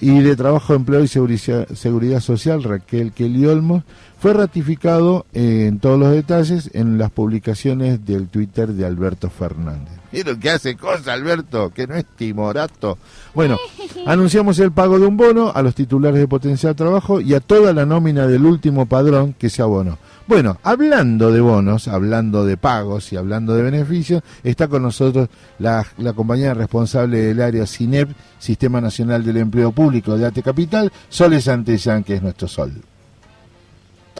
y 0.03 0.19
de 0.19 0.35
Trabajo, 0.35 0.73
Empleo 0.73 1.01
y 1.01 1.07
Seguridad, 1.07 1.65
Seguridad 1.69 2.19
Social, 2.19 2.61
Raquel 2.61 3.13
Kelly 3.13 3.45
Olmos, 3.45 3.83
fue 4.19 4.33
ratificado 4.33 5.25
eh, 5.33 5.65
en 5.67 5.79
todos 5.79 5.97
los 5.97 6.11
detalles 6.11 6.69
en 6.73 6.97
las 6.97 7.09
publicaciones 7.09 8.05
del 8.05 8.27
Twitter 8.27 8.73
de 8.73 8.85
Alberto 8.85 9.29
Fernández. 9.29 9.93
Pero 10.11 10.37
que 10.37 10.49
hace 10.49 10.75
cosa, 10.75 11.13
Alberto, 11.13 11.71
que 11.73 11.87
no 11.87 11.95
es 11.95 12.05
timorato. 12.17 12.97
Bueno, 13.33 13.57
anunciamos 14.05 14.59
el 14.59 14.73
pago 14.73 14.99
de 14.99 15.05
un 15.05 15.15
bono 15.15 15.53
a 15.55 15.61
los 15.61 15.73
titulares 15.73 16.19
de 16.19 16.27
potencial 16.27 16.75
trabajo 16.75 17.21
y 17.21 17.33
a 17.33 17.39
toda 17.39 17.71
la 17.71 17.85
nómina 17.85 18.27
del 18.27 18.45
último 18.45 18.85
padrón 18.85 19.33
que 19.33 19.49
se 19.49 19.61
abonó. 19.61 19.97
Bueno, 20.25 20.57
hablando 20.63 21.31
de 21.31 21.41
bonos, 21.41 21.89
hablando 21.89 22.45
de 22.45 22.55
pagos 22.55 23.11
y 23.11 23.17
hablando 23.17 23.55
de 23.55 23.63
beneficios, 23.63 24.23
está 24.43 24.69
con 24.69 24.81
nosotros 24.81 25.27
la, 25.59 25.85
la 25.97 26.13
compañera 26.13 26.53
responsable 26.53 27.19
del 27.19 27.41
área 27.41 27.67
CINEP, 27.67 28.09
Sistema 28.39 28.79
Nacional 28.79 29.25
del 29.25 29.37
Empleo 29.37 29.73
Público 29.73 30.17
de 30.17 30.25
ATE 30.25 30.41
Capital, 30.41 30.91
Sole 31.09 31.41
Santillán, 31.41 32.03
que 32.03 32.15
es 32.15 32.21
nuestro 32.21 32.47
sol. 32.47 32.71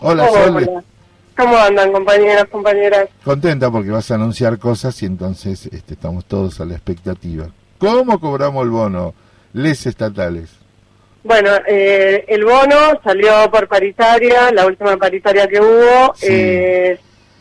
Hola, 0.02 0.28
Sole. 0.28 0.68
Hola. 0.70 0.84
¿Cómo 1.38 1.58
andan, 1.58 1.92
compañeras, 1.92 2.46
compañeras? 2.52 3.10
Contenta 3.24 3.72
porque 3.72 3.90
vas 3.90 4.12
a 4.12 4.16
anunciar 4.16 4.60
cosas 4.60 5.02
y 5.02 5.06
entonces 5.06 5.66
este, 5.68 5.94
estamos 5.94 6.26
todos 6.26 6.60
a 6.60 6.66
la 6.66 6.74
expectativa. 6.74 7.48
¿Cómo 7.80 8.20
cobramos 8.20 8.64
el 8.64 8.70
bono? 8.70 9.14
Les 9.54 9.86
estatales. 9.88 10.63
Bueno, 11.24 11.50
eh, 11.68 12.26
el 12.28 12.44
bono 12.44 13.00
salió 13.04 13.50
por 13.50 13.68
paritaria, 13.68 14.52
la 14.52 14.66
última 14.66 14.98
paritaria 14.98 15.48
que 15.48 15.60
hubo. 15.62 16.14
eh, 16.22 17.00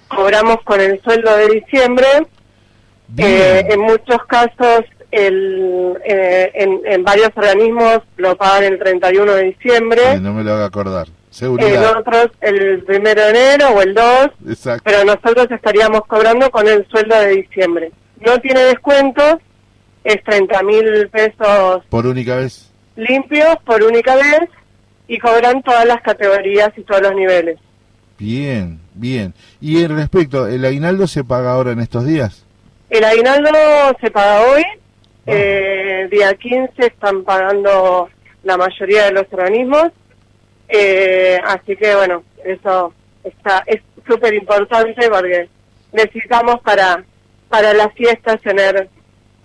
cobramos 0.08 0.58
con 0.64 0.80
el 0.80 1.00
sueldo 1.02 1.34
de 1.36 1.48
diciembre. 1.48 2.06
Eh, 3.18 3.66
en 3.68 3.80
muchos 3.80 4.18
casos, 4.26 4.84
el, 5.10 5.94
eh, 6.04 6.50
en, 6.54 6.80
en 6.84 7.02
varios 7.04 7.30
organismos 7.34 8.00
lo 8.16 8.36
pagan 8.36 8.64
el 8.64 8.78
31 8.78 9.32
de 9.34 9.42
diciembre. 9.44 10.02
Ay, 10.06 10.20
no 10.20 10.32
me 10.32 10.44
lo 10.44 10.52
haga 10.54 10.66
acordar. 10.66 11.08
En 11.08 11.14
Seguridad. 11.30 11.96
otros 11.98 12.28
el 12.42 12.82
primero 12.84 13.22
de 13.22 13.30
enero 13.30 13.68
o 13.70 13.80
el 13.82 13.94
2, 13.94 14.04
Exacto. 14.50 14.82
pero 14.84 15.04
nosotros 15.04 15.50
estaríamos 15.50 16.02
cobrando 16.06 16.50
con 16.50 16.68
el 16.68 16.86
sueldo 16.88 17.18
de 17.20 17.28
diciembre. 17.36 17.90
No 18.24 18.38
tiene 18.38 18.60
descuentos, 18.64 19.36
es 20.04 20.22
30 20.24 20.62
mil 20.62 21.08
pesos 21.08 21.84
Por 21.88 22.06
única 22.06 22.36
vez. 22.36 22.70
Limpios 22.96 23.56
por 23.64 23.82
única 23.82 24.14
vez 24.16 24.48
y 25.08 25.18
cobran 25.18 25.62
todas 25.62 25.86
las 25.86 26.00
categorías 26.02 26.70
y 26.76 26.82
todos 26.82 27.02
los 27.02 27.14
niveles. 27.14 27.58
Bien, 28.18 28.80
bien. 28.94 29.34
Y 29.60 29.82
en 29.82 29.96
respecto, 29.96 30.46
¿el 30.46 30.64
aguinaldo 30.64 31.06
se 31.06 31.24
paga 31.24 31.52
ahora 31.52 31.72
en 31.72 31.80
estos 31.80 32.06
días? 32.06 32.46
El 32.88 33.04
aguinaldo 33.04 33.50
se 34.00 34.10
paga 34.10 34.42
hoy, 34.42 34.62
eh, 35.26 36.08
día 36.10 36.34
15 36.34 36.72
están 36.78 37.24
pagando 37.24 38.08
la 38.44 38.56
mayoría 38.56 39.04
de 39.04 39.12
los 39.12 39.24
organismos, 39.32 39.88
eh, 40.68 41.40
así 41.44 41.76
que 41.76 41.94
bueno, 41.94 42.22
eso 42.44 42.92
está 43.24 43.62
es 43.66 43.80
súper 44.06 44.34
importante 44.34 45.08
porque 45.08 45.48
necesitamos 45.92 46.60
para 46.60 47.04
para 47.48 47.72
las 47.74 47.92
fiestas 47.94 48.40
tener 48.40 48.88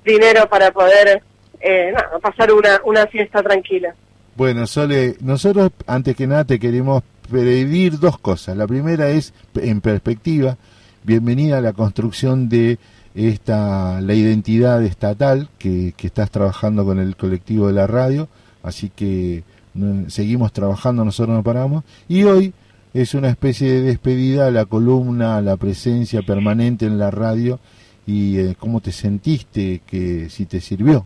dinero 0.04 0.48
para 0.50 0.72
poder 0.72 1.22
eh, 1.60 1.94
pasar 2.22 2.52
una, 2.52 2.80
una 2.86 3.08
fiesta 3.08 3.42
tranquila. 3.42 3.94
Bueno, 4.36 4.68
Sole, 4.68 5.16
nosotros 5.22 5.72
antes 5.88 6.16
que 6.16 6.28
nada 6.28 6.46
te 6.46 6.60
queremos 6.60 7.04
pedir 7.32 8.00
dos 8.00 8.20
cosas. 8.20 8.56
La 8.56 8.68
primera 8.68 9.10
es, 9.10 9.34
en 9.56 9.82
perspectiva, 9.82 10.58
bienvenida 11.04 11.58
a 11.58 11.62
la 11.62 11.74
construcción 11.74 12.48
de 12.48 12.78
esta 13.16 14.00
la 14.00 14.14
identidad 14.14 14.84
estatal 14.84 15.50
que, 15.58 15.94
que 15.98 16.08
estás 16.08 16.30
trabajando 16.30 16.86
con 16.86 17.00
el 17.00 17.16
colectivo 17.16 17.68
de 17.68 17.74
la 17.74 17.88
radio, 17.88 18.28
así 18.62 18.92
que 18.96 19.44
seguimos 20.08 20.54
trabajando, 20.54 21.04
nosotros 21.04 21.36
no 21.36 21.44
paramos. 21.44 21.84
Y 22.08 22.24
hoy 22.24 22.54
es 22.94 23.14
una 23.14 23.30
especie 23.30 23.72
de 23.72 23.82
despedida 23.82 24.48
a 24.48 24.52
la 24.52 24.66
columna, 24.66 25.38
a 25.38 25.42
la 25.42 25.58
presencia 25.58 26.22
permanente 26.22 26.86
en 26.86 26.98
la 26.98 27.12
radio 27.12 27.60
y 28.06 28.40
eh, 28.40 28.56
cómo 28.58 28.82
te 28.82 28.92
sentiste, 28.92 29.82
que 29.86 30.30
si 30.30 30.46
te 30.46 30.62
sirvió. 30.62 31.06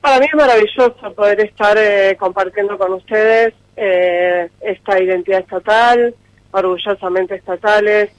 Para 0.00 0.18
mí 0.18 0.26
es 0.26 0.34
maravilloso 0.34 1.12
poder 1.14 1.40
estar 1.40 1.76
eh, 1.78 2.16
compartiendo 2.18 2.78
con 2.78 2.94
ustedes 2.94 3.52
eh, 3.76 4.48
esta 4.60 5.00
identidad 5.02 5.40
estatal, 5.40 6.14
orgullosamente 6.52 7.34
estatales, 7.34 8.10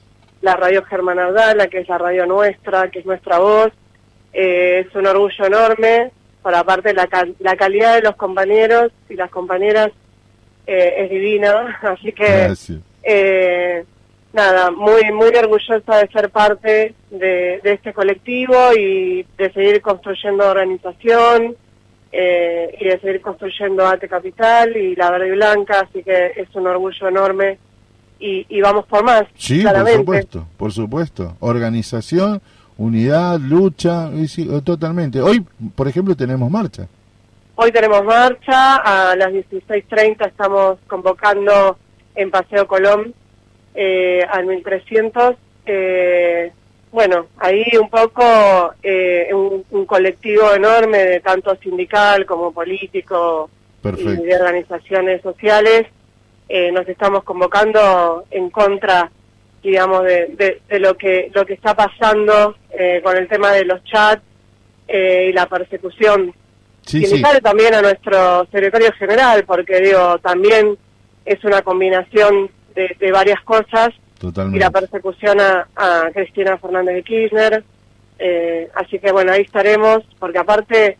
la 0.42 0.54
radio 0.56 0.84
Germán 0.84 1.18
Abdala, 1.18 1.66
que 1.68 1.78
es 1.80 1.88
la 1.88 1.98
radio 1.98 2.26
nuestra, 2.26 2.88
que 2.90 3.00
es 3.00 3.06
nuestra 3.06 3.38
voz. 3.38 3.72
Eh, 4.32 4.84
es 4.88 4.94
un 4.94 5.06
orgullo 5.06 5.44
enorme, 5.44 6.10
por 6.42 6.54
aparte 6.54 6.94
la, 6.94 7.06
cal- 7.06 7.34
la 7.40 7.56
calidad 7.56 7.96
de 7.96 8.02
los 8.02 8.16
compañeros 8.16 8.92
y 9.08 9.14
las 9.14 9.30
compañeras 9.30 9.90
eh, 10.66 10.94
es 10.98 11.10
divina, 11.10 11.78
así 11.82 12.12
que 12.12 12.24
eh, 13.02 13.84
nada, 14.32 14.70
muy 14.70 15.10
muy 15.12 15.28
orgullosa 15.36 15.98
de 15.98 16.08
ser 16.12 16.30
parte 16.30 16.94
de, 17.10 17.60
de 17.62 17.72
este 17.72 17.92
colectivo 17.92 18.72
y 18.76 19.26
de 19.36 19.52
seguir 19.52 19.82
construyendo 19.82 20.48
organización 20.48 21.56
eh, 22.12 22.76
y 22.80 22.84
de 22.84 23.00
seguir 23.00 23.20
construyendo 23.22 23.86
Ate 23.86 24.06
Capital 24.08 24.76
y 24.76 24.94
la 24.94 25.10
Verde 25.10 25.28
y 25.28 25.30
Blanca, 25.32 25.80
así 25.88 26.02
que 26.02 26.32
es 26.36 26.54
un 26.54 26.66
orgullo 26.66 27.08
enorme 27.08 27.58
y, 28.20 28.46
y 28.48 28.60
vamos 28.60 28.84
por 28.86 29.02
más, 29.02 29.24
Sí, 29.34 29.62
claramente. 29.62 29.92
por 29.92 30.04
supuesto, 30.04 30.46
por 30.56 30.72
supuesto. 30.72 31.36
Organización, 31.40 32.40
unidad, 32.76 33.38
lucha, 33.40 34.10
y 34.14 34.28
sí, 34.28 34.48
totalmente. 34.64 35.20
Hoy, 35.20 35.44
por 35.74 35.88
ejemplo, 35.88 36.14
tenemos 36.14 36.50
marcha. 36.50 36.86
Hoy 37.54 37.70
tenemos 37.72 38.04
marcha, 38.04 38.76
a 38.76 39.16
las 39.16 39.28
16.30 39.32 40.26
estamos 40.28 40.78
convocando 40.86 41.76
en 42.14 42.30
Paseo 42.30 42.66
Colón 42.66 43.14
eh, 43.74 44.20
al 44.30 44.46
1300. 44.46 45.34
Eh, 45.66 46.52
bueno, 46.92 47.26
ahí 47.38 47.64
un 47.80 47.88
poco 47.90 48.22
eh, 48.82 49.28
un, 49.32 49.64
un 49.70 49.86
colectivo 49.86 50.52
enorme 50.54 50.98
de 50.98 51.20
tanto 51.20 51.56
sindical 51.56 52.24
como 52.26 52.52
político 52.52 53.50
Perfecto. 53.82 54.12
y 54.12 54.26
de 54.26 54.36
organizaciones 54.36 55.22
sociales. 55.22 55.86
Eh, 56.48 56.70
nos 56.70 56.86
estamos 56.86 57.24
convocando 57.24 58.24
en 58.30 58.50
contra, 58.50 59.10
digamos, 59.62 60.04
de, 60.04 60.26
de- 60.36 60.60
de 60.68 60.78
lo 60.80 60.94
que 60.96 61.30
lo 61.34 61.46
que 61.46 61.54
está 61.54 61.74
pasando 61.74 62.56
eh, 62.70 63.00
con 63.02 63.16
el 63.16 63.26
tema 63.26 63.52
de 63.52 63.64
los 63.64 63.82
chats 63.84 64.22
eh, 64.86 65.28
y 65.30 65.32
la 65.32 65.46
persecución 65.46 66.34
Sí, 66.84 66.98
y 67.04 67.06
sí. 67.06 67.20
sale 67.20 67.40
también 67.40 67.72
a 67.74 67.80
nuestro 67.80 68.44
secretario 68.50 68.90
general, 68.98 69.44
porque 69.46 69.80
digo, 69.80 70.18
también 70.18 70.76
es 71.24 71.42
una 71.44 71.62
combinación 71.62 72.50
de, 72.74 72.96
de 72.98 73.12
varias 73.12 73.40
cosas 73.42 73.90
y 74.52 74.58
la 74.58 74.70
persecución 74.70 75.40
a, 75.40 75.68
a 75.74 76.10
Cristina 76.12 76.58
Fernández 76.58 76.94
de 76.94 77.02
Kirchner. 77.02 77.64
eh, 78.18 78.68
así 78.74 78.98
que 78.98 79.10
bueno, 79.12 79.32
ahí 79.32 79.42
estaremos, 79.42 80.04
porque 80.18 80.38
aparte 80.38 80.96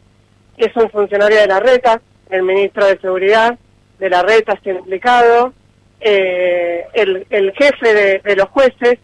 es 0.57 0.77
un 0.77 0.90
funcionario 0.90 1.39
de 1.39 1.47
la 1.47 1.61
RETA, 1.61 2.01
el 2.31 2.43
ministro 2.43 2.86
de 2.86 2.99
Seguridad 2.99 3.59
de 3.99 4.11
la 4.11 4.23
RETA 4.23 4.55
está 4.55 4.70
implicado, 4.70 5.53
eh, 6.01 6.85
el, 6.94 7.27
el 7.31 7.53
jefe 7.53 7.94
de, 7.94 8.20
de 8.24 8.36
los 8.36 8.49
jueces 8.49 8.99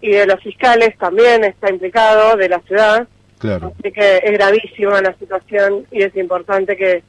y 0.00 0.10
de 0.10 0.26
los 0.26 0.40
fiscales 0.42 0.96
también 0.98 1.42
está 1.44 1.70
implicado, 1.70 2.36
de 2.36 2.48
la 2.48 2.60
ciudad. 2.60 3.08
Claro. 3.38 3.72
Así 3.78 3.92
que 3.92 4.16
es 4.22 4.32
gravísima 4.32 5.00
la 5.00 5.14
situación 5.16 5.86
y 5.90 6.02
es 6.02 6.14
importante 6.16 6.76
que, 6.76 7.02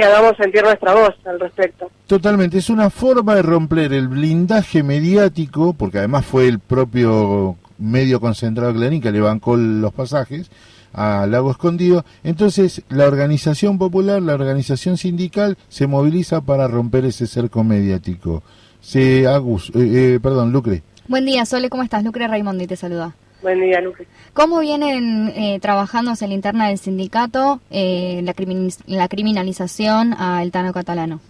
que 0.00 0.06
hagamos 0.06 0.34
sentir 0.38 0.62
nuestra 0.62 0.94
voz 0.94 1.14
al 1.26 1.38
respecto. 1.38 1.90
Totalmente. 2.06 2.56
Es 2.56 2.70
una 2.70 2.88
forma 2.88 3.34
de 3.34 3.42
romper 3.42 3.92
el 3.92 4.08
blindaje 4.08 4.82
mediático, 4.82 5.74
porque 5.74 5.98
además 5.98 6.24
fue 6.24 6.48
el 6.48 6.58
propio 6.58 7.56
medio 7.78 8.18
concentrado 8.18 8.72
Clarín 8.72 9.02
que 9.02 9.12
le 9.12 9.20
bancó 9.20 9.56
los 9.56 9.92
pasajes 9.92 10.50
a 10.94 11.26
Lago 11.26 11.50
Escondido. 11.50 12.06
Entonces, 12.24 12.82
la 12.88 13.06
organización 13.06 13.76
popular, 13.76 14.22
la 14.22 14.32
organización 14.32 14.96
sindical, 14.96 15.58
se 15.68 15.86
moviliza 15.86 16.40
para 16.40 16.66
romper 16.66 17.04
ese 17.04 17.26
cerco 17.26 17.62
mediático. 17.62 18.42
Se, 18.80 19.26
Agus, 19.26 19.70
eh, 19.74 20.14
eh, 20.14 20.20
perdón, 20.22 20.50
Lucre. 20.50 20.82
Buen 21.08 21.26
día, 21.26 21.44
Sole, 21.44 21.68
¿cómo 21.68 21.82
estás? 21.82 22.04
Lucre 22.04 22.26
Raimondi 22.26 22.66
te 22.66 22.76
saluda. 22.76 23.14
Buen 23.42 23.60
día, 23.60 23.80
Lucas. 23.80 24.06
¿Cómo 24.34 24.60
vienen 24.60 25.32
eh, 25.34 25.58
trabajando 25.60 26.10
hacia 26.10 26.28
la 26.28 26.34
interna 26.34 26.68
del 26.68 26.78
sindicato 26.78 27.60
eh, 27.70 28.20
la, 28.22 28.34
crimin- 28.34 28.82
la 28.86 29.08
criminalización 29.08 30.12
al 30.12 30.50
Tano 30.50 30.72
catalano? 30.72 31.20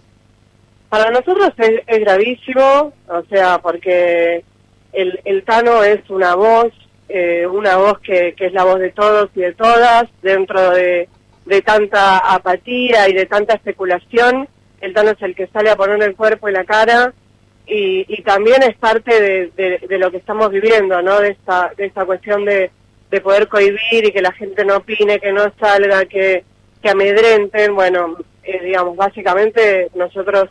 Para 0.89 1.09
nosotros 1.09 1.51
es, 1.57 1.81
es 1.87 1.99
gravísimo, 1.99 2.91
o 3.07 3.23
sea, 3.29 3.59
porque 3.59 4.43
el, 4.91 5.19
el 5.23 5.43
Tano 5.45 5.83
es 5.83 6.01
una 6.09 6.35
voz, 6.35 6.73
eh, 7.07 7.47
una 7.47 7.77
voz 7.77 7.99
que, 7.99 8.33
que 8.35 8.47
es 8.47 8.53
la 8.53 8.65
voz 8.65 8.79
de 8.79 8.91
todos 8.91 9.29
y 9.33 9.39
de 9.39 9.53
todas, 9.53 10.03
dentro 10.21 10.71
de, 10.71 11.07
de 11.45 11.61
tanta 11.61 12.17
apatía 12.17 13.07
y 13.07 13.13
de 13.13 13.25
tanta 13.25 13.53
especulación. 13.53 14.49
El 14.81 14.93
Tano 14.93 15.11
es 15.11 15.21
el 15.21 15.33
que 15.33 15.47
sale 15.47 15.69
a 15.69 15.77
poner 15.77 16.03
el 16.03 16.15
cuerpo 16.15 16.49
y 16.49 16.51
la 16.51 16.65
cara 16.65 17.13
y, 17.65 18.05
y 18.07 18.21
también 18.23 18.63
es 18.63 18.75
parte 18.75 19.51
de, 19.55 19.97
lo 19.97 20.11
que 20.11 20.17
estamos 20.17 20.49
viviendo, 20.51 21.01
¿no? 21.01 21.19
De 21.19 21.29
esta, 21.29 21.71
de 21.77 21.85
esta 21.85 22.05
cuestión 22.05 22.45
de, 22.45 22.71
de 23.09 23.21
poder 23.21 23.47
cohibir 23.47 24.05
y 24.05 24.11
que 24.11 24.21
la 24.21 24.31
gente 24.31 24.65
no 24.65 24.77
opine, 24.77 25.19
que 25.19 25.31
no 25.31 25.51
salga, 25.59 26.05
que, 26.05 26.43
amedrenten. 26.83 27.75
Bueno, 27.75 28.17
eh, 28.43 28.59
digamos, 28.63 28.95
básicamente 28.95 29.89
nosotros 29.93 30.49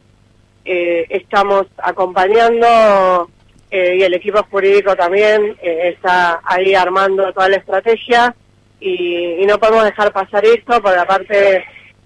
eh, 0.64 1.06
estamos 1.10 1.66
acompañando 1.78 3.28
eh, 3.70 3.96
y 3.98 4.02
el 4.02 4.14
equipo 4.14 4.42
jurídico 4.50 4.94
también 4.96 5.56
eh, 5.62 5.94
está 5.94 6.40
ahí 6.44 6.74
armando 6.74 7.32
toda 7.32 7.48
la 7.48 7.56
estrategia 7.56 8.34
y, 8.80 9.42
y 9.42 9.46
no 9.46 9.58
podemos 9.58 9.84
dejar 9.84 10.12
pasar 10.12 10.44
esto 10.44 10.80
porque 10.82 10.98
aparte 10.98 11.64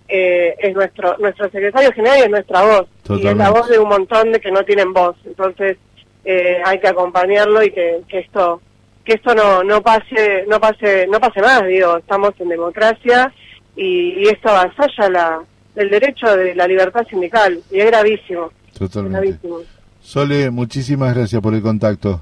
eh, 0.08 0.54
es 0.58 0.74
nuestro 0.74 1.16
nuestro 1.18 1.50
secretario 1.50 1.92
general 1.92 2.18
y 2.18 2.22
es 2.22 2.30
nuestra 2.30 2.62
voz. 2.62 2.86
Y 3.20 3.26
es 3.26 3.36
la 3.36 3.50
voz 3.50 3.68
de 3.68 3.78
un 3.78 3.88
montón 3.88 4.32
de 4.32 4.40
que 4.40 4.50
no 4.50 4.64
tienen 4.64 4.92
voz. 4.92 5.16
Entonces 5.24 5.76
eh, 6.24 6.58
hay 6.64 6.78
que 6.80 6.88
acompañarlo 6.88 7.62
y 7.62 7.70
que, 7.70 8.00
que 8.08 8.18
esto 8.20 8.60
que 9.04 9.14
esto 9.14 9.34
no 9.34 9.62
no 9.64 9.82
pase 9.82 10.44
no 10.48 10.58
pase 10.60 11.06
no 11.08 11.20
pase 11.20 11.40
más 11.40 11.66
digo. 11.66 11.96
Estamos 11.98 12.32
en 12.38 12.48
democracia 12.48 13.32
y, 13.76 14.14
y 14.20 14.28
esto 14.28 14.48
avasalla 14.50 15.08
la 15.10 15.40
el 15.76 15.90
derecho 15.90 16.36
de 16.36 16.54
la 16.54 16.66
libertad 16.68 17.06
sindical. 17.08 17.58
Y 17.70 17.80
es 17.80 17.86
gravísimo. 17.86 18.50
Es 18.80 18.94
gravísimo. 18.94 19.58
Sole, 20.00 20.50
muchísimas 20.50 21.14
gracias 21.14 21.40
por 21.42 21.54
el 21.54 21.62
contacto. 21.62 22.20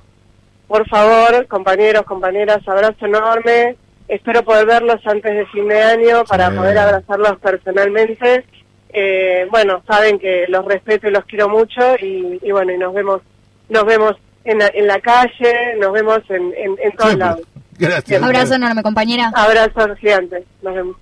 por 0.68 0.88
favor, 0.88 1.46
compañeros, 1.48 2.04
compañeras, 2.04 2.66
abrazo 2.66 3.04
enorme. 3.06 3.76
Espero 4.08 4.42
poder 4.44 4.66
verlos 4.66 5.00
antes 5.06 5.34
de 5.34 5.46
fin 5.46 5.68
de 5.68 5.80
año 5.82 6.24
para 6.24 6.50
Sí. 6.50 6.56
poder 6.56 6.78
abrazarlos 6.78 7.38
personalmente. 7.40 8.44
Eh, 8.90 9.46
bueno, 9.50 9.82
saben 9.86 10.18
que 10.18 10.44
los 10.48 10.64
respeto 10.66 11.08
y 11.08 11.12
los 11.12 11.24
quiero 11.24 11.48
mucho 11.48 11.96
y, 12.00 12.38
y 12.42 12.50
bueno, 12.52 12.72
y 12.72 12.78
nos 12.78 12.92
vemos, 12.92 13.22
nos 13.70 13.84
vemos 13.86 14.12
en 14.44 14.58
la, 14.58 14.70
en 14.74 14.86
la 14.86 15.00
calle, 15.00 15.76
nos 15.78 15.92
vemos 15.92 16.18
en, 16.28 16.52
en, 16.56 16.76
en 16.82 16.92
todos 16.92 17.10
Siempre. 17.12 17.16
lados. 17.18 17.40
Gracias. 17.78 18.22
Abrazo 18.22 18.54
enorme, 18.54 18.82
compañera. 18.82 19.32
Abrazo 19.34 19.94
gigante. 19.96 20.44
Nos 20.60 20.74
vemos. 20.74 20.96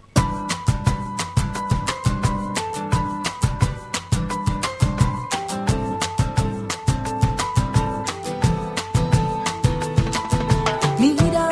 Mira, 10.98 11.48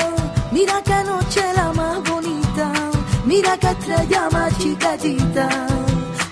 mira 0.53 0.83
qué 0.85 0.93
noche 1.29 1.53
la 1.55 1.73
más 1.75 2.03
bonita, 2.05 2.73
mira 3.27 3.59
qué 3.59 3.69
estrella 3.69 4.31
más 4.33 4.57
chiquitita, 4.57 5.47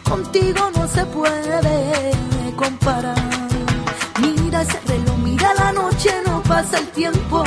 contigo 0.09 0.71
no 0.75 0.89
se 0.89 1.05
puede 1.07 2.13
comparar. 2.57 3.15
Mira 4.23 4.63
ese 4.63 4.81
reloj, 4.87 5.19
mira 5.19 5.53
la 5.55 5.73
noche, 5.73 6.11
no 6.25 6.43
pasa 6.43 6.79
el 6.79 6.89
tiempo, 6.89 7.45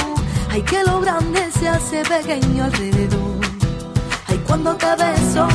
ay 0.51 0.61
que 0.61 0.83
lo 0.83 1.01
grande 1.01 1.49
se 1.51 1.67
hace 1.67 2.03
pequeño 2.03 2.65
alrededor. 2.65 3.39
Ay 4.27 4.39
cuando 4.45 4.75
te 4.75 4.95
beso, 5.03 5.47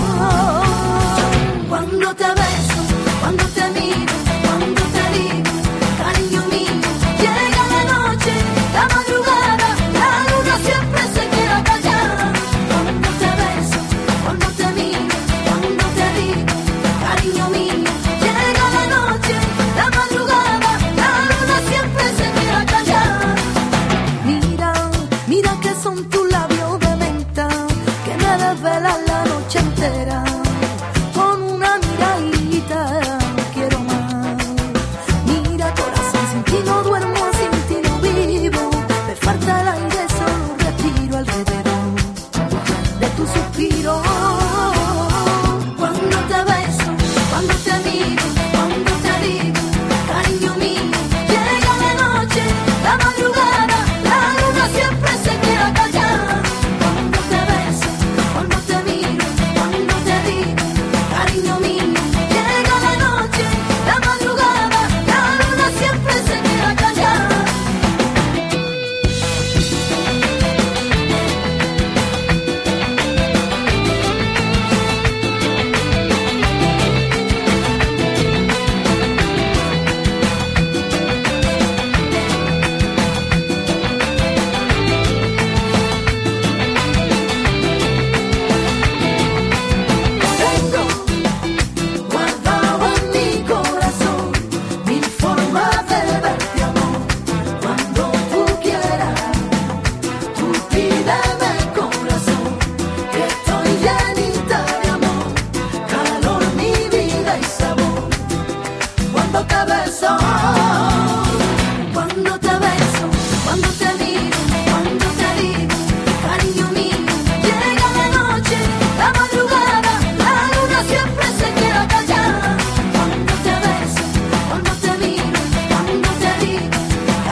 cuando 1.68 2.12
te 2.16 2.26
beso, 2.26 2.80
cuando 3.20 3.44
te 3.44 3.64
miro, 3.70 4.23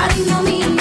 cariño 0.02 0.42
mío, 0.42 0.71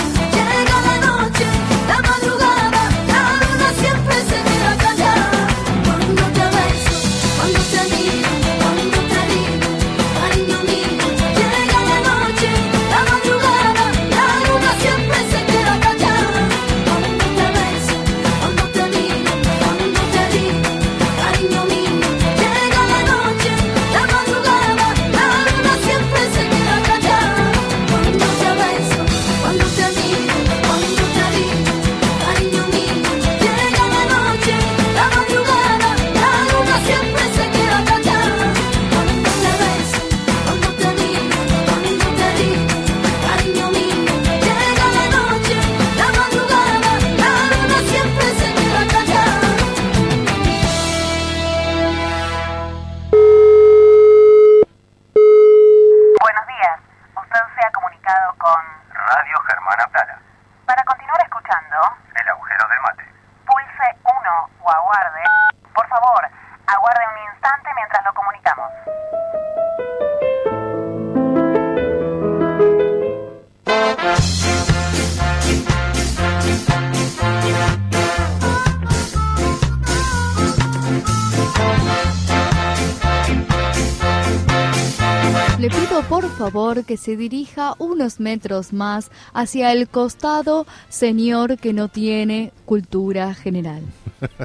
se 87.01 87.17
dirija 87.17 87.73
unos 87.79 88.19
metros 88.19 88.73
más 88.73 89.09
hacia 89.33 89.73
el 89.73 89.87
costado, 89.87 90.67
señor 90.89 91.57
que 91.57 91.73
no 91.73 91.87
tiene 91.87 92.51
cultura 92.65 93.33
general. 93.33 93.81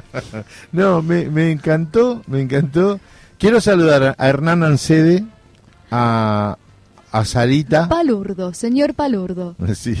no, 0.71 1.01
me, 1.03 1.29
me 1.29 1.51
encantó, 1.51 2.23
me 2.27 2.41
encantó. 2.41 2.99
Quiero 3.37 3.61
saludar 3.61 4.15
a 4.17 4.27
Hernán 4.27 4.63
Ancede, 4.63 5.23
a, 5.91 6.57
a 7.11 7.25
Sarita. 7.25 7.87
Palurdo, 7.87 8.53
señor 8.53 8.93
Palurdo. 8.95 9.55
Sí. 9.75 9.95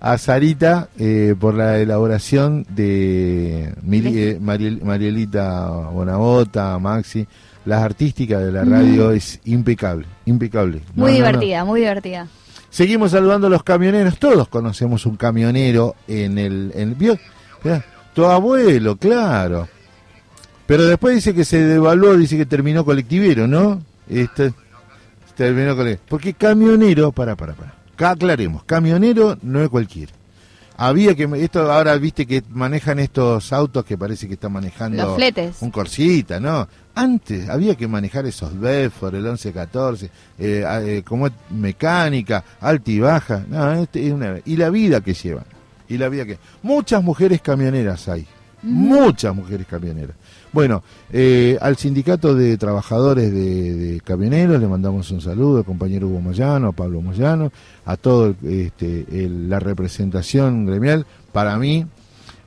A 0.00 0.16
Sarita 0.16 0.88
eh, 0.96 1.34
por 1.38 1.54
la 1.54 1.78
elaboración 1.80 2.64
de 2.68 3.64
eh, 3.64 4.38
Mariel- 4.40 4.80
Marielita 4.80 5.70
Bonabota, 5.92 6.78
Maxi. 6.78 7.26
Las 7.68 7.82
artísticas 7.82 8.42
de 8.42 8.50
la 8.50 8.64
radio 8.64 9.10
es 9.12 9.40
impecable, 9.44 10.06
impecable. 10.24 10.80
No, 10.94 11.02
Muy 11.04 11.12
no, 11.12 11.18
no. 11.18 11.26
divertida, 11.26 11.64
muy 11.66 11.80
divertida. 11.80 12.26
Seguimos 12.70 13.10
saludando 13.10 13.48
a 13.48 13.50
los 13.50 13.62
camioneros. 13.62 14.18
Todos 14.18 14.48
conocemos 14.48 15.04
un 15.04 15.18
camionero 15.18 15.94
en 16.06 16.38
el. 16.38 16.72
En, 16.74 16.96
Tu 18.14 18.24
abuelo, 18.24 18.96
claro. 18.96 19.68
Pero 20.64 20.84
después 20.86 21.14
dice 21.16 21.34
que 21.34 21.44
se 21.44 21.62
devaluó, 21.62 22.16
dice 22.16 22.38
que 22.38 22.46
terminó 22.46 22.86
colectivero, 22.86 23.46
¿no? 23.46 23.82
Este, 24.08 24.54
terminó 25.36 25.76
colectivero. 25.76 26.08
Porque 26.08 26.32
camionero, 26.32 27.12
para, 27.12 27.36
para, 27.36 27.52
para. 27.52 27.74
Acá 27.92 28.12
Aclaremos, 28.12 28.64
camionero 28.64 29.36
no 29.42 29.62
es 29.62 29.68
cualquiera. 29.68 30.12
Había 30.80 31.14
que. 31.14 31.28
Esto 31.42 31.70
ahora 31.72 31.96
viste 31.96 32.24
que 32.24 32.42
manejan 32.50 33.00
estos 33.00 33.52
autos 33.52 33.84
que 33.84 33.98
parece 33.98 34.28
que 34.28 34.34
están 34.34 34.52
manejando. 34.52 35.02
Los 35.04 35.16
fletes. 35.16 35.56
Un 35.60 35.70
Corsita, 35.70 36.38
¿no? 36.38 36.68
Antes 36.94 37.48
había 37.48 37.74
que 37.74 37.86
manejar 37.88 38.26
esos 38.26 38.58
Bedford, 38.58 39.16
el 39.16 39.22
1114, 39.24 40.10
eh, 40.38 40.64
a- 40.64 40.80
eh, 40.82 41.02
como 41.02 41.26
es 41.26 41.32
mecánica, 41.50 42.44
alta 42.60 42.90
y 42.90 43.00
baja. 43.00 43.44
No, 43.48 43.72
este 43.74 44.06
es 44.06 44.12
una- 44.12 44.36
y 44.44 44.56
la 44.56 44.70
vida 44.70 45.00
que 45.00 45.14
llevan. 45.14 45.44
Y 45.88 45.98
la 45.98 46.08
vida 46.08 46.24
que. 46.24 46.38
Muchas 46.62 47.02
mujeres 47.02 47.40
camioneras 47.42 48.08
hay. 48.08 48.26
Muchas 48.62 49.34
mujeres 49.34 49.66
camioneras. 49.66 50.16
Bueno, 50.58 50.82
eh, 51.12 51.56
al 51.60 51.76
sindicato 51.76 52.34
de 52.34 52.58
trabajadores 52.58 53.32
de, 53.32 54.02
camioneros 54.04 54.60
le 54.60 54.66
mandamos 54.66 55.08
un 55.12 55.20
saludo 55.20 55.58
al 55.58 55.64
compañero 55.64 56.08
Hugo 56.08 56.20
Moyano, 56.20 56.66
a 56.66 56.72
Pablo 56.72 57.00
Moyano, 57.00 57.52
a 57.84 57.96
todo 57.96 58.34
este, 58.42 59.06
la 59.28 59.60
representación 59.60 60.66
gremial. 60.66 61.06
Para 61.30 61.56
mí, 61.58 61.86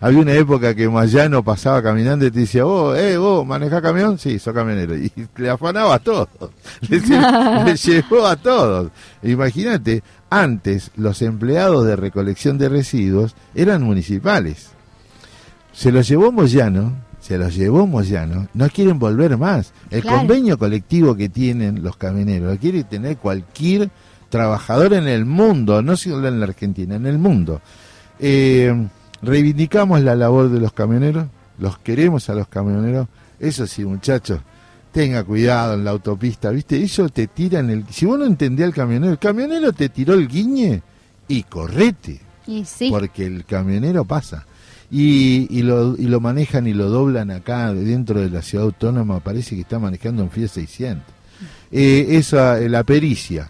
había 0.02 0.20
una 0.20 0.34
época 0.34 0.76
que 0.76 0.90
Moyano 0.90 1.42
pasaba 1.42 1.82
caminando 1.82 2.26
y 2.26 2.32
te 2.32 2.42
decía, 2.42 2.66
vos, 2.66 2.98
eh, 2.98 3.16
vos, 3.16 3.46
manejás 3.48 3.82
camión? 3.82 4.20
Sí, 4.20 4.40
soy 4.40 4.56
camionero. 4.56 4.94
Y 4.98 5.10
le 5.38 5.50
afanaba 5.50 5.96
a 5.96 6.00
todos. 6.00 6.28
Le, 6.90 7.00
le 7.64 7.76
llevó 7.78 8.28
a 8.28 8.36
todos. 8.36 8.92
Imagínate, 9.24 10.04
antes 10.30 10.92
los 10.98 11.22
empleados 11.22 11.86
de 11.86 11.96
recolección 11.96 12.58
de 12.58 12.68
residuos 12.68 13.38
eran 13.56 13.84
municipales. 13.84 14.72
Se 15.72 15.94
los 15.94 16.06
llevó 16.10 16.34
Moyano, 16.34 17.10
se 17.32 17.38
los 17.38 17.56
llevó 17.56 17.88
Moyano, 17.88 18.50
no 18.54 18.68
quieren 18.70 19.00
volver 19.00 19.38
más. 19.38 19.72
El 19.90 20.02
Claro. 20.02 20.18
convenio 20.18 20.58
colectivo 20.58 21.16
que 21.16 21.30
tienen 21.30 21.82
los 21.82 21.96
camioneros 21.96 22.54
lo 22.56 22.60
quiere 22.60 22.84
tener 22.84 23.16
cualquier 23.16 23.90
trabajador 24.28 24.92
en 24.92 25.08
el 25.08 25.24
mundo, 25.26 25.82
no 25.82 25.96
solo 25.96 26.28
en 26.28 26.42
la 26.42 26.48
Argentina, 26.48 26.96
en 26.96 27.06
el 27.06 27.18
mundo. 27.18 27.62
Eh, 28.20 28.74
reivindicamos 29.22 30.02
la 30.02 30.14
labor 30.14 30.50
de 30.50 30.60
los 30.60 30.74
camioneros, 30.74 31.28
los 31.58 31.78
queremos 31.80 32.30
a 32.30 32.34
los 32.36 32.50
camioneros. 32.50 33.08
Eso 33.40 33.66
sí, 33.66 33.86
muchachos, 33.86 34.42
tenga 34.92 35.24
cuidado 35.24 35.76
en 35.76 35.86
la 35.86 35.92
autopista, 35.92 36.50
¿viste? 36.50 36.76
Ellos 36.76 37.14
te 37.14 37.28
tiran 37.28 37.70
el... 37.70 37.86
Si 37.90 38.06
vos 38.06 38.20
no 38.20 38.26
entendés 38.26 38.66
al 38.66 38.74
camionero, 38.74 39.14
el 39.14 39.20
camionero 39.20 39.72
te 39.72 39.88
tiró 39.88 40.16
el 40.16 40.28
guiñe 40.28 40.82
y 41.30 41.44
correte 41.44 42.20
Y 42.46 42.66
sí. 42.66 42.90
porque 42.92 43.26
el 43.26 43.46
camionero 43.46 44.04
pasa. 44.04 44.46
Y, 44.92 45.48
y, 45.50 45.62
lo, 45.62 45.96
y 45.98 46.08
lo 46.08 46.20
manejan 46.20 46.68
y 46.68 46.74
lo 46.74 46.90
doblan 46.90 47.32
acá 47.32 47.74
dentro 47.74 48.20
de 48.20 48.30
la 48.30 48.42
ciudad 48.42 48.66
autónoma, 48.66 49.22
parece 49.22 49.56
que 49.56 49.62
está 49.62 49.80
manejando 49.80 50.22
un 50.24 50.30
Fiat 50.30 50.50
600. 50.50 51.04
Eh, 51.72 52.08
esa, 52.18 52.60
eh, 52.60 52.68
la 52.68 52.84
pericia 52.84 53.50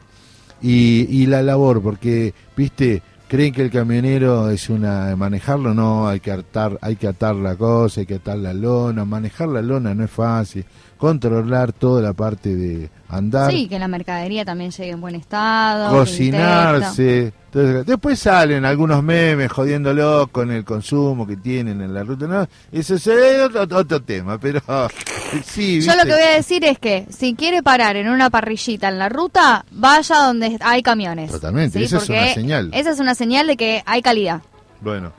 y, 0.62 1.08
y 1.10 1.26
la 1.26 1.42
labor, 1.42 1.82
porque, 1.82 2.36
viste, 2.56 3.02
creen 3.32 3.54
que 3.54 3.62
el 3.62 3.72
camionero 3.72 4.50
es 4.50 4.70
una, 4.70 5.16
manejarlo 5.16 5.74
no, 5.74 6.06
hay 6.06 6.20
que 6.20 6.32
atar, 6.32 6.78
hay 6.82 6.98
que 6.98 7.08
atar 7.08 7.34
la 7.34 7.56
cosa, 7.56 8.02
hay 8.02 8.06
que 8.06 8.16
atar 8.16 8.38
la 8.38 8.54
lona, 8.54 9.06
manejar 9.06 9.48
la 9.48 9.62
lona 9.62 9.96
no 9.96 10.04
es 10.04 10.12
fácil, 10.12 10.66
controlar 11.02 11.74
toda 11.74 12.00
la 12.00 12.14
parte 12.14 12.56
de 12.56 12.88
andar 13.10 13.50
Sí, 13.52 13.68
que 13.68 13.80
la 13.80 13.88
mercadería 13.88 14.46
también 14.46 14.70
llegue 14.70 14.92
en 14.92 15.02
buen 15.02 15.16
estado. 15.16 15.90
cocinarse. 15.98 17.34
Entonces, 17.52 17.86
después 17.88 18.20
salen 18.20 18.64
algunos 18.66 19.02
memes 19.04 19.52
jodiéndolo 19.52 20.30
con 20.32 20.52
el 20.52 20.64
consumo 20.64 21.26
que 21.26 21.38
tienen 21.38 21.82
en 21.82 21.92
la 21.92 22.04
ruta. 22.04 22.28
No, 22.28 22.48
eso 22.72 22.94
es 22.96 23.08
otro, 23.44 23.78
otro 23.80 24.02
tema, 24.04 24.38
pero 24.38 24.62
sí, 25.44 25.82
Yo 25.82 25.96
lo 25.96 26.04
que 26.04 26.12
voy 26.14 26.22
a 26.22 26.36
decir 26.36 26.64
es 26.64 26.78
que 26.78 27.08
si 27.10 27.34
quiere 27.34 27.64
parar 27.64 27.96
en 27.96 28.08
una 28.08 28.30
parrillita 28.30 28.88
en 28.88 29.00
la 29.00 29.10
ruta, 29.10 29.66
vaya 29.72 30.18
donde 30.18 30.58
hay 30.62 30.84
camiones. 30.84 31.32
Totalmente, 31.32 31.80
¿sí? 31.80 31.86
esa 31.86 31.98
es 31.98 32.10
una 32.10 32.34
señal. 32.36 32.70
Esa 32.74 32.92
es 32.92 33.00
una 33.00 33.16
señal 33.16 33.48
de 33.48 33.58
que 33.58 33.82
hay 33.88 34.04
calidad. 34.04 34.42
Bueno, 34.82 35.12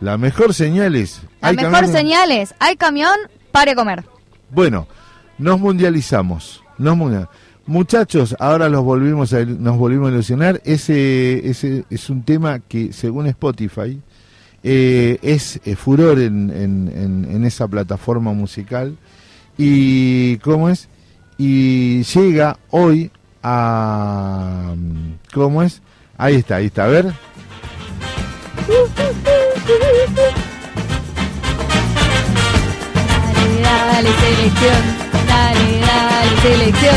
la 0.00 0.16
mejor 0.16 0.54
señal 0.54 0.94
es... 0.94 1.20
La 1.40 1.52
mejor 1.52 1.72
camiones- 1.72 1.92
señal 1.92 2.30
es, 2.30 2.54
hay 2.60 2.76
camión, 2.76 3.16
pare 3.50 3.72
a 3.72 3.74
comer. 3.74 4.04
Bueno, 4.50 4.86
nos 5.38 5.58
mundializamos. 5.60 6.62
Nos 6.78 6.96
Muchachos, 7.66 8.36
ahora 8.38 8.68
los 8.68 8.84
volvimos 8.84 9.32
a, 9.32 9.44
nos 9.44 9.76
volvimos 9.76 10.08
a 10.10 10.12
ilusionar. 10.12 10.60
Ese, 10.64 11.48
ese 11.48 11.84
es 11.90 12.08
un 12.10 12.22
tema 12.22 12.60
que, 12.60 12.92
según 12.92 13.26
Spotify, 13.26 14.00
eh, 14.62 15.18
es 15.22 15.60
eh, 15.64 15.74
furor 15.74 16.20
en, 16.20 16.50
en- 16.50 16.92
en- 16.96 17.28
en 17.30 17.44
esa 17.44 17.66
plataforma 17.66 18.32
musical. 18.32 18.96
¿Y 19.58 20.36
cómo 20.38 20.68
es? 20.68 20.88
Y 21.38 22.02
llega 22.04 22.58
hoy 22.70 23.10
a... 23.42 24.74
¿Cómo 25.34 25.62
es? 25.62 25.82
Ahí 26.16 26.36
está, 26.36 26.56
ahí 26.56 26.66
está. 26.66 26.84
A 26.84 26.88
ver. 26.88 27.06
Dale, 33.76 34.08
selección. 34.20 34.82
Dale, 35.28 35.80
dale, 35.80 36.40
selección. 36.42 36.96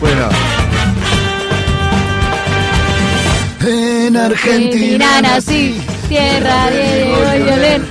Bueno, 0.00 0.28
En 3.64 4.16
Argentina 4.16 5.22
nací, 5.22 5.80
tierra 6.08 6.68
de 6.70 7.04
Diego 7.04 7.34
y 7.36 7.42
Violén, 7.42 7.82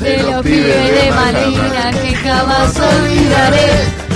de 0.00 0.22
los 0.24 0.42
pibes 0.42 1.04
de 1.04 1.10
Malvinas 1.12 1.96
que 1.96 2.14
jamás 2.16 2.76
olvidaré. 2.76 4.10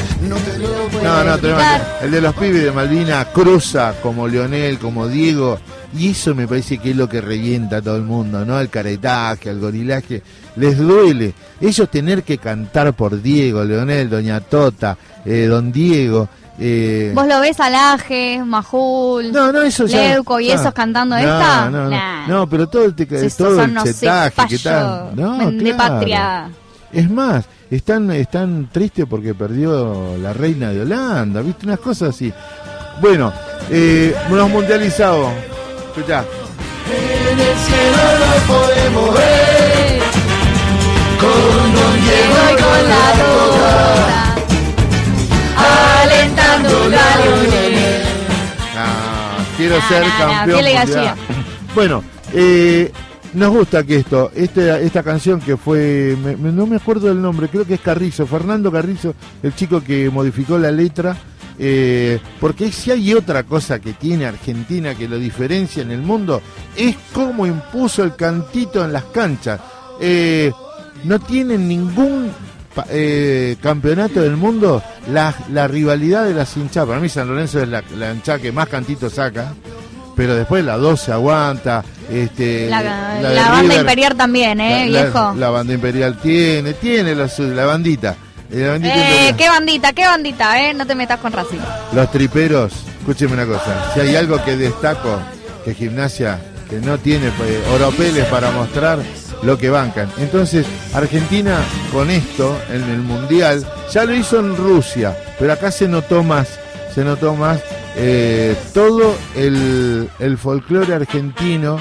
No, 1.02 1.22
no, 1.22 1.38
tenemos 1.38 1.62
el 2.02 2.10
de 2.10 2.20
los 2.20 2.34
pibes 2.34 2.64
de 2.64 2.72
Malvina 2.72 3.24
cruza 3.26 3.94
como 4.02 4.26
Leonel, 4.26 4.78
como 4.78 5.06
Diego, 5.06 5.58
y 5.96 6.10
eso 6.10 6.34
me 6.34 6.48
parece 6.48 6.78
que 6.78 6.90
es 6.90 6.96
lo 6.96 7.08
que 7.08 7.20
revienta 7.20 7.76
a 7.76 7.82
todo 7.82 7.96
el 7.96 8.02
mundo, 8.02 8.44
¿no? 8.44 8.58
El 8.58 8.68
caretaje, 8.68 9.50
el 9.50 9.60
gorilaje, 9.60 10.22
les 10.56 10.78
duele. 10.78 11.34
Ellos 11.60 11.88
tener 11.90 12.22
que 12.22 12.38
cantar 12.38 12.92
por 12.94 13.20
Diego, 13.20 13.64
Leonel, 13.64 14.08
Doña 14.10 14.40
Tota, 14.40 14.96
eh, 15.24 15.46
Don 15.48 15.70
Diego. 15.72 16.28
eh, 16.58 17.10
Vos 17.14 17.26
lo 17.26 17.40
ves 17.40 17.58
a 17.60 17.68
Laje, 17.70 18.40
Majul, 18.44 19.32
no, 19.32 19.50
no, 19.52 19.62
eso 19.62 19.86
ya- 19.86 20.10
Leuco 20.10 20.38
y 20.38 20.50
esos 20.50 20.72
cantando 20.72 21.16
no, 21.16 21.20
esta. 21.20 21.68
No, 21.70 21.84
no, 21.84 21.90
Nah. 21.90 22.26
no, 22.28 22.48
pero 22.48 22.68
todo 22.68 22.84
el, 22.84 22.94
te- 22.94 23.28
Si 23.30 23.36
todo 23.36 23.56
son 23.56 23.64
el 23.64 23.70
unos 23.70 23.84
chetaje 23.84 24.46
que. 24.48 24.70
No, 25.16 25.50
de 25.50 25.58
claro. 25.58 25.76
patria. 25.76 26.48
Es 26.92 27.10
más, 27.10 27.44
están, 27.70 28.08
están 28.12 28.68
tristes 28.70 29.04
porque 29.10 29.34
perdió 29.34 30.16
la 30.16 30.32
reina 30.32 30.70
de 30.70 30.82
Holanda, 30.82 31.40
¿viste? 31.42 31.66
Unas 31.66 31.80
cosas 31.80 32.10
así. 32.10 32.32
Bueno, 33.00 33.32
eh, 33.68 34.14
nos 34.30 34.48
mundializamos. 34.48 35.32
Escuchá. 35.88 36.24
En 36.86 37.40
el 37.40 37.56
cielo 37.56 37.96
no 38.20 38.54
podemos 38.54 39.14
ver 39.16 39.53
con 41.24 41.74
Don 41.74 41.94
Diego 42.02 42.38
y 42.52 42.62
con 42.62 42.80
la 42.90 43.04
alentando 46.02 46.88
la. 46.88 47.04
Ah, 48.76 49.38
quiero 49.56 49.78
Nah, 49.78 49.88
ser 49.88 50.00
nah, 50.02 50.08
nah, 50.08 50.18
campeón 50.18 50.64
de 50.64 50.74
mundial. 50.74 51.14
Bueno, 51.74 52.04
eh, 52.32 52.92
nos 53.34 53.50
gusta 53.52 53.82
que 53.84 53.96
esto, 53.96 54.30
este, 54.34 54.84
esta 54.84 55.02
canción 55.02 55.40
que 55.40 55.56
fue, 55.56 56.16
me- 56.22 56.36
me- 56.36 56.52
no 56.52 56.66
me 56.66 56.76
acuerdo 56.76 57.08
del 57.08 57.20
nombre, 57.20 57.48
creo 57.48 57.64
que 57.66 57.74
es 57.74 57.80
Carrizo, 57.80 58.26
Fernando 58.26 58.70
Carrizo, 58.70 59.14
el 59.42 59.54
chico 59.54 59.82
que 59.82 60.08
modificó 60.10 60.58
la 60.58 60.70
letra, 60.70 61.16
eh, 61.58 62.18
porque 62.40 62.70
si 62.72 62.90
hay 62.90 63.14
otra 63.14 63.44
cosa 63.44 63.78
que 63.80 63.92
tiene 63.92 64.26
Argentina 64.26 64.94
que 64.94 65.08
lo 65.08 65.18
diferencia 65.18 65.82
en 65.82 65.90
el 65.92 66.02
mundo, 66.02 66.42
es 66.76 66.96
cómo 67.12 67.46
impuso 67.46 68.02
el 68.04 68.14
cantito 68.16 68.84
en 68.84 68.92
las 68.92 69.04
canchas. 69.04 69.60
Eh, 70.00 70.52
no 71.02 71.18
tienen 71.18 71.68
ningún 71.68 72.30
eh, 72.88 73.56
campeonato 73.62 74.20
del 74.20 74.36
mundo 74.36 74.82
la, 75.10 75.34
la 75.52 75.68
rivalidad 75.68 76.24
de 76.24 76.34
las 76.34 76.56
hinchadas. 76.56 76.88
Para 76.88 77.00
mí 77.00 77.08
San 77.08 77.28
Lorenzo 77.28 77.62
es 77.62 77.68
la, 77.68 77.82
la 77.96 78.12
hinchada 78.12 78.38
que 78.38 78.52
más 78.52 78.68
cantito 78.68 79.10
saca, 79.10 79.52
pero 80.16 80.34
después 80.34 80.64
la 80.64 80.76
12 80.76 81.12
aguanta. 81.12 81.84
Este, 82.10 82.68
La, 82.68 82.82
la 82.82 83.14
de 83.14 83.34
la 83.34 83.42
banda 83.48 83.60
River, 83.62 83.80
imperial 83.80 84.14
también, 84.16 84.60
¿eh, 84.60 84.86
viejo? 84.88 85.34
La, 85.36 85.50
banda 85.50 85.72
imperial 85.72 86.18
tiene, 86.18 86.74
tiene 86.74 87.14
la, 87.14 87.26
bandita. 87.64 88.16
Eh, 88.50 88.60
la 88.60 88.70
bandita 88.72 89.28
eh, 89.28 89.34
qué 89.36 89.48
bandita, 89.48 89.92
qué 89.92 90.04
bandita, 90.04 90.62
¿eh? 90.62 90.74
No 90.74 90.86
te 90.86 90.94
metas 90.94 91.18
con 91.20 91.32
Racing. 91.32 91.60
Los 91.94 92.10
triperos, 92.10 92.72
escúcheme 92.98 93.32
una 93.32 93.46
cosa, 93.46 93.92
si 93.94 94.00
hay 94.00 94.16
algo 94.16 94.42
que 94.44 94.56
destaco, 94.56 95.18
que 95.64 95.74
gimnasia, 95.74 96.38
que 96.68 96.76
no 96.76 96.98
tiene 96.98 97.30
pues, 97.38 97.50
oropeles 97.74 98.26
para 98.26 98.50
mostrar 98.50 98.98
lo 99.44 99.58
que 99.58 99.70
bancan. 99.70 100.08
Entonces, 100.18 100.66
Argentina 100.94 101.58
con 101.92 102.10
esto, 102.10 102.56
en 102.70 102.82
el 102.82 102.98
Mundial, 103.00 103.64
ya 103.92 104.04
lo 104.04 104.14
hizo 104.14 104.38
en 104.40 104.56
Rusia, 104.56 105.16
pero 105.38 105.52
acá 105.52 105.70
se 105.70 105.86
notó 105.88 106.22
más, 106.22 106.48
se 106.94 107.04
notó 107.04 107.34
más 107.34 107.60
eh, 107.96 108.56
todo 108.72 109.14
el, 109.36 110.08
el 110.18 110.38
folclore 110.38 110.94
argentino 110.94 111.78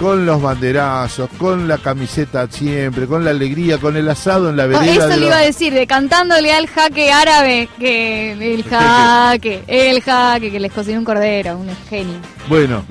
con 0.00 0.24
los 0.26 0.40
banderazos, 0.40 1.28
con 1.38 1.66
la 1.68 1.78
camiseta 1.78 2.46
siempre, 2.50 3.06
con 3.06 3.24
la 3.24 3.30
alegría, 3.30 3.78
con 3.78 3.96
el 3.96 4.08
asado 4.08 4.50
en 4.50 4.56
la 4.56 4.64
Oh, 4.64 4.68
vereda. 4.68 4.92
eso 4.92 5.08
de 5.08 5.08
le 5.08 5.16
los- 5.16 5.26
iba 5.26 5.36
a 5.38 5.40
decir, 5.42 5.74
de 5.74 5.86
cantándole 5.86 6.52
al 6.52 6.66
jaque 6.68 7.10
árabe, 7.12 7.68
que 7.78 8.32
el 8.54 8.62
jaque, 8.70 9.62
el 9.66 10.00
jaque, 10.02 10.50
que 10.50 10.60
les 10.60 10.72
cocinó 10.72 10.98
un 11.00 11.04
cordero, 11.04 11.58
un 11.58 11.68
genio. 11.88 12.14
Bueno, 12.48 12.84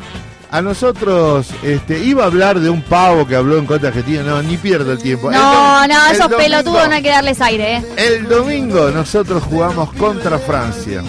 a 0.49 0.61
nosotros 0.61 1.48
este, 1.64 1.99
iba 1.99 2.24
a 2.24 2.28
hablar 2.28 2.60
de 2.60 2.69
un 2.69 2.82
pavo 2.82 3.28
que 3.28 3.36
habló 3.36 3.57
en 3.57 3.65
contra 3.65 3.91
de 3.91 3.98
Argentina. 3.99 4.24
No, 4.24 4.41
ni 4.41 4.57
pierdo 4.57 4.91
el 4.94 4.99
tiempo. 4.99 5.30
No, 5.32 5.88
no, 5.88 6.06
esos 6.07 6.28
pelotudos 6.34 6.88
no 6.88 6.95
hay 6.95 7.03
que 7.03 7.10
darles 7.10 7.41
aire, 7.41 7.78
¿eh? 7.78 7.86
El 7.98 8.28
domingo 8.28 8.90
nosotros 8.91 9.44
jugamos 9.44 9.91
contra 9.94 10.40
Francia. 10.40 11.03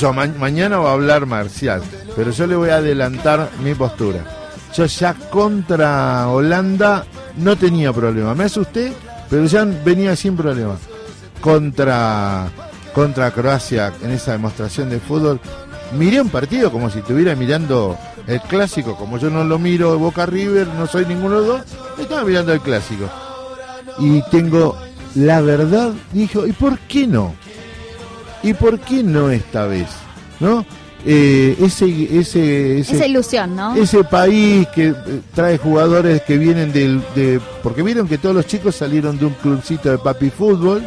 Yo 0.00 0.12
ma- 0.12 0.26
mañana 0.26 0.78
va 0.78 0.90
a 0.90 0.92
hablar 0.94 1.24
Marcial, 1.26 1.82
pero 2.14 2.30
yo 2.30 2.46
le 2.46 2.56
voy 2.56 2.70
a 2.70 2.76
adelantar 2.76 3.48
mi 3.62 3.74
postura. 3.74 4.20
Yo 4.74 4.84
ya 4.86 5.14
contra 5.14 6.28
Holanda 6.28 7.06
no 7.38 7.56
tenía 7.56 7.92
problema. 7.92 8.34
Me 8.34 8.44
asusté, 8.44 8.92
pero 9.30 9.46
ya 9.46 9.64
venía 9.64 10.14
sin 10.16 10.36
problema. 10.36 10.76
Contra 11.40 12.48
contra 12.92 13.30
Croacia 13.30 13.92
en 14.02 14.10
esa 14.10 14.32
demostración 14.32 14.88
de 14.90 14.98
fútbol, 15.00 15.38
miré 15.92 16.20
un 16.20 16.28
partido 16.30 16.72
como 16.72 16.90
si 16.90 16.98
estuviera 17.00 17.34
mirando 17.36 17.96
el 18.26 18.40
clásico, 18.42 18.96
como 18.96 19.18
yo 19.18 19.30
no 19.30 19.44
lo 19.44 19.58
miro 19.58 19.98
Boca 19.98 20.26
River, 20.26 20.66
no 20.68 20.86
soy 20.86 21.06
ninguno 21.06 21.40
de 21.40 21.46
los 21.46 21.58
dos, 21.58 21.78
estaba 21.98 22.24
mirando 22.24 22.52
el 22.52 22.60
clásico. 22.60 23.08
Y 23.98 24.22
tengo 24.30 24.76
la 25.16 25.40
verdad, 25.40 25.92
dijo, 26.12 26.46
¿y 26.46 26.52
por 26.52 26.78
qué 26.80 27.06
no? 27.06 27.34
¿Y 28.42 28.52
por 28.52 28.78
qué 28.78 29.02
no 29.02 29.30
esta 29.30 29.66
vez? 29.66 29.88
¿No? 30.40 30.64
Eh, 31.08 31.56
ese, 31.60 31.86
ese, 32.18 32.80
ese, 32.80 32.96
Esa 32.96 33.06
ilusión, 33.06 33.54
¿no? 33.54 33.76
ese 33.76 34.02
país 34.02 34.66
que 34.74 34.88
eh, 34.88 34.94
trae 35.34 35.56
jugadores 35.56 36.22
que 36.22 36.36
vienen 36.36 36.72
del, 36.72 37.00
de... 37.14 37.40
Porque 37.62 37.82
vieron 37.82 38.08
que 38.08 38.18
todos 38.18 38.34
los 38.34 38.46
chicos 38.46 38.74
salieron 38.74 39.16
de 39.18 39.26
un 39.26 39.34
clubcito 39.34 39.88
de 39.90 39.98
papi 39.98 40.30
fútbol, 40.30 40.82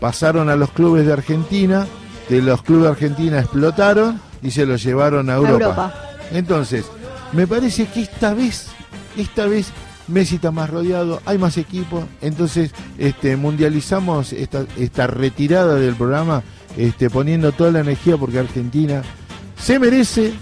pasaron 0.00 0.48
a 0.48 0.56
los 0.56 0.70
clubes 0.70 1.06
de 1.06 1.12
Argentina, 1.12 1.86
de 2.28 2.40
los 2.40 2.62
clubes 2.62 2.84
de 2.84 2.88
Argentina 2.90 3.38
explotaron 3.40 4.20
y 4.42 4.50
se 4.50 4.64
los 4.64 4.82
llevaron 4.82 5.28
a 5.28 5.34
Europa. 5.34 5.52
Europa. 5.52 6.07
Entonces, 6.32 6.86
me 7.32 7.46
parece 7.46 7.86
que 7.86 8.02
esta 8.02 8.34
vez, 8.34 8.68
esta 9.16 9.46
vez 9.46 9.72
Messi 10.08 10.36
está 10.36 10.50
más 10.50 10.70
rodeado, 10.70 11.20
hay 11.26 11.38
más 11.38 11.58
equipos, 11.58 12.04
entonces 12.22 12.72
este, 12.96 13.36
mundializamos 13.36 14.32
esta, 14.32 15.06
retirada 15.06 15.74
del 15.74 15.94
programa, 15.94 16.42
este, 16.76 17.10
poniendo 17.10 17.52
toda 17.52 17.70
la 17.72 17.80
energía 17.80 18.16
porque 18.16 18.38
Argentina 18.38 19.02
se 19.60 19.78
merece, 19.78 20.32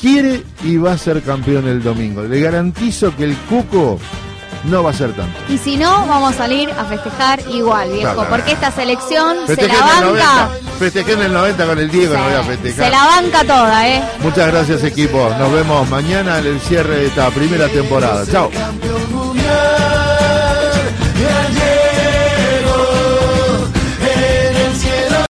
quiere 0.00 0.42
y 0.64 0.76
va 0.76 0.92
a 0.92 0.98
ser 0.98 1.22
campeón 1.22 1.66
el 1.66 1.82
domingo. 1.82 2.22
Le 2.22 2.40
garantizo 2.40 3.14
que 3.16 3.24
el 3.24 3.36
Cuco 3.48 3.98
no 4.64 4.82
va 4.82 4.90
a 4.90 4.92
ser 4.92 5.12
tanto. 5.12 5.38
Y 5.48 5.58
si 5.58 5.76
no, 5.76 6.06
vamos 6.06 6.34
a 6.34 6.38
salir 6.38 6.70
a 6.70 6.84
festejar 6.84 7.40
igual, 7.50 7.90
viejo, 7.92 8.14
Claro. 8.14 8.28
porque 8.30 8.52
esta 8.52 8.70
selección 8.72 9.36
se 9.46 9.56
la 9.68 9.74
banca, 9.80 10.00
90, 10.00 10.50
festejé 10.78 11.12
en 11.12 11.22
el 11.22 11.32
90 11.32 11.66
con 11.66 11.78
el 11.78 11.90
Diego, 11.90 12.14
no 12.14 12.24
voy 12.24 12.32
a 12.34 12.42
se 12.42 12.48
festejar. 12.56 12.90
la 12.90 13.04
banca 13.06 13.44
toda, 13.44 13.88
¿eh? 13.88 14.02
Muchas 14.20 14.46
gracias 14.48 14.82
equipo, 14.84 15.30
nos 15.38 15.52
vemos 15.52 15.88
mañana 15.88 16.38
en 16.38 16.46
el 16.46 16.60
cierre 16.60 16.96
de 16.96 17.06
esta 17.06 17.30
primera 17.30 17.68
temporada. 17.68 18.24
Chao. 18.30 18.50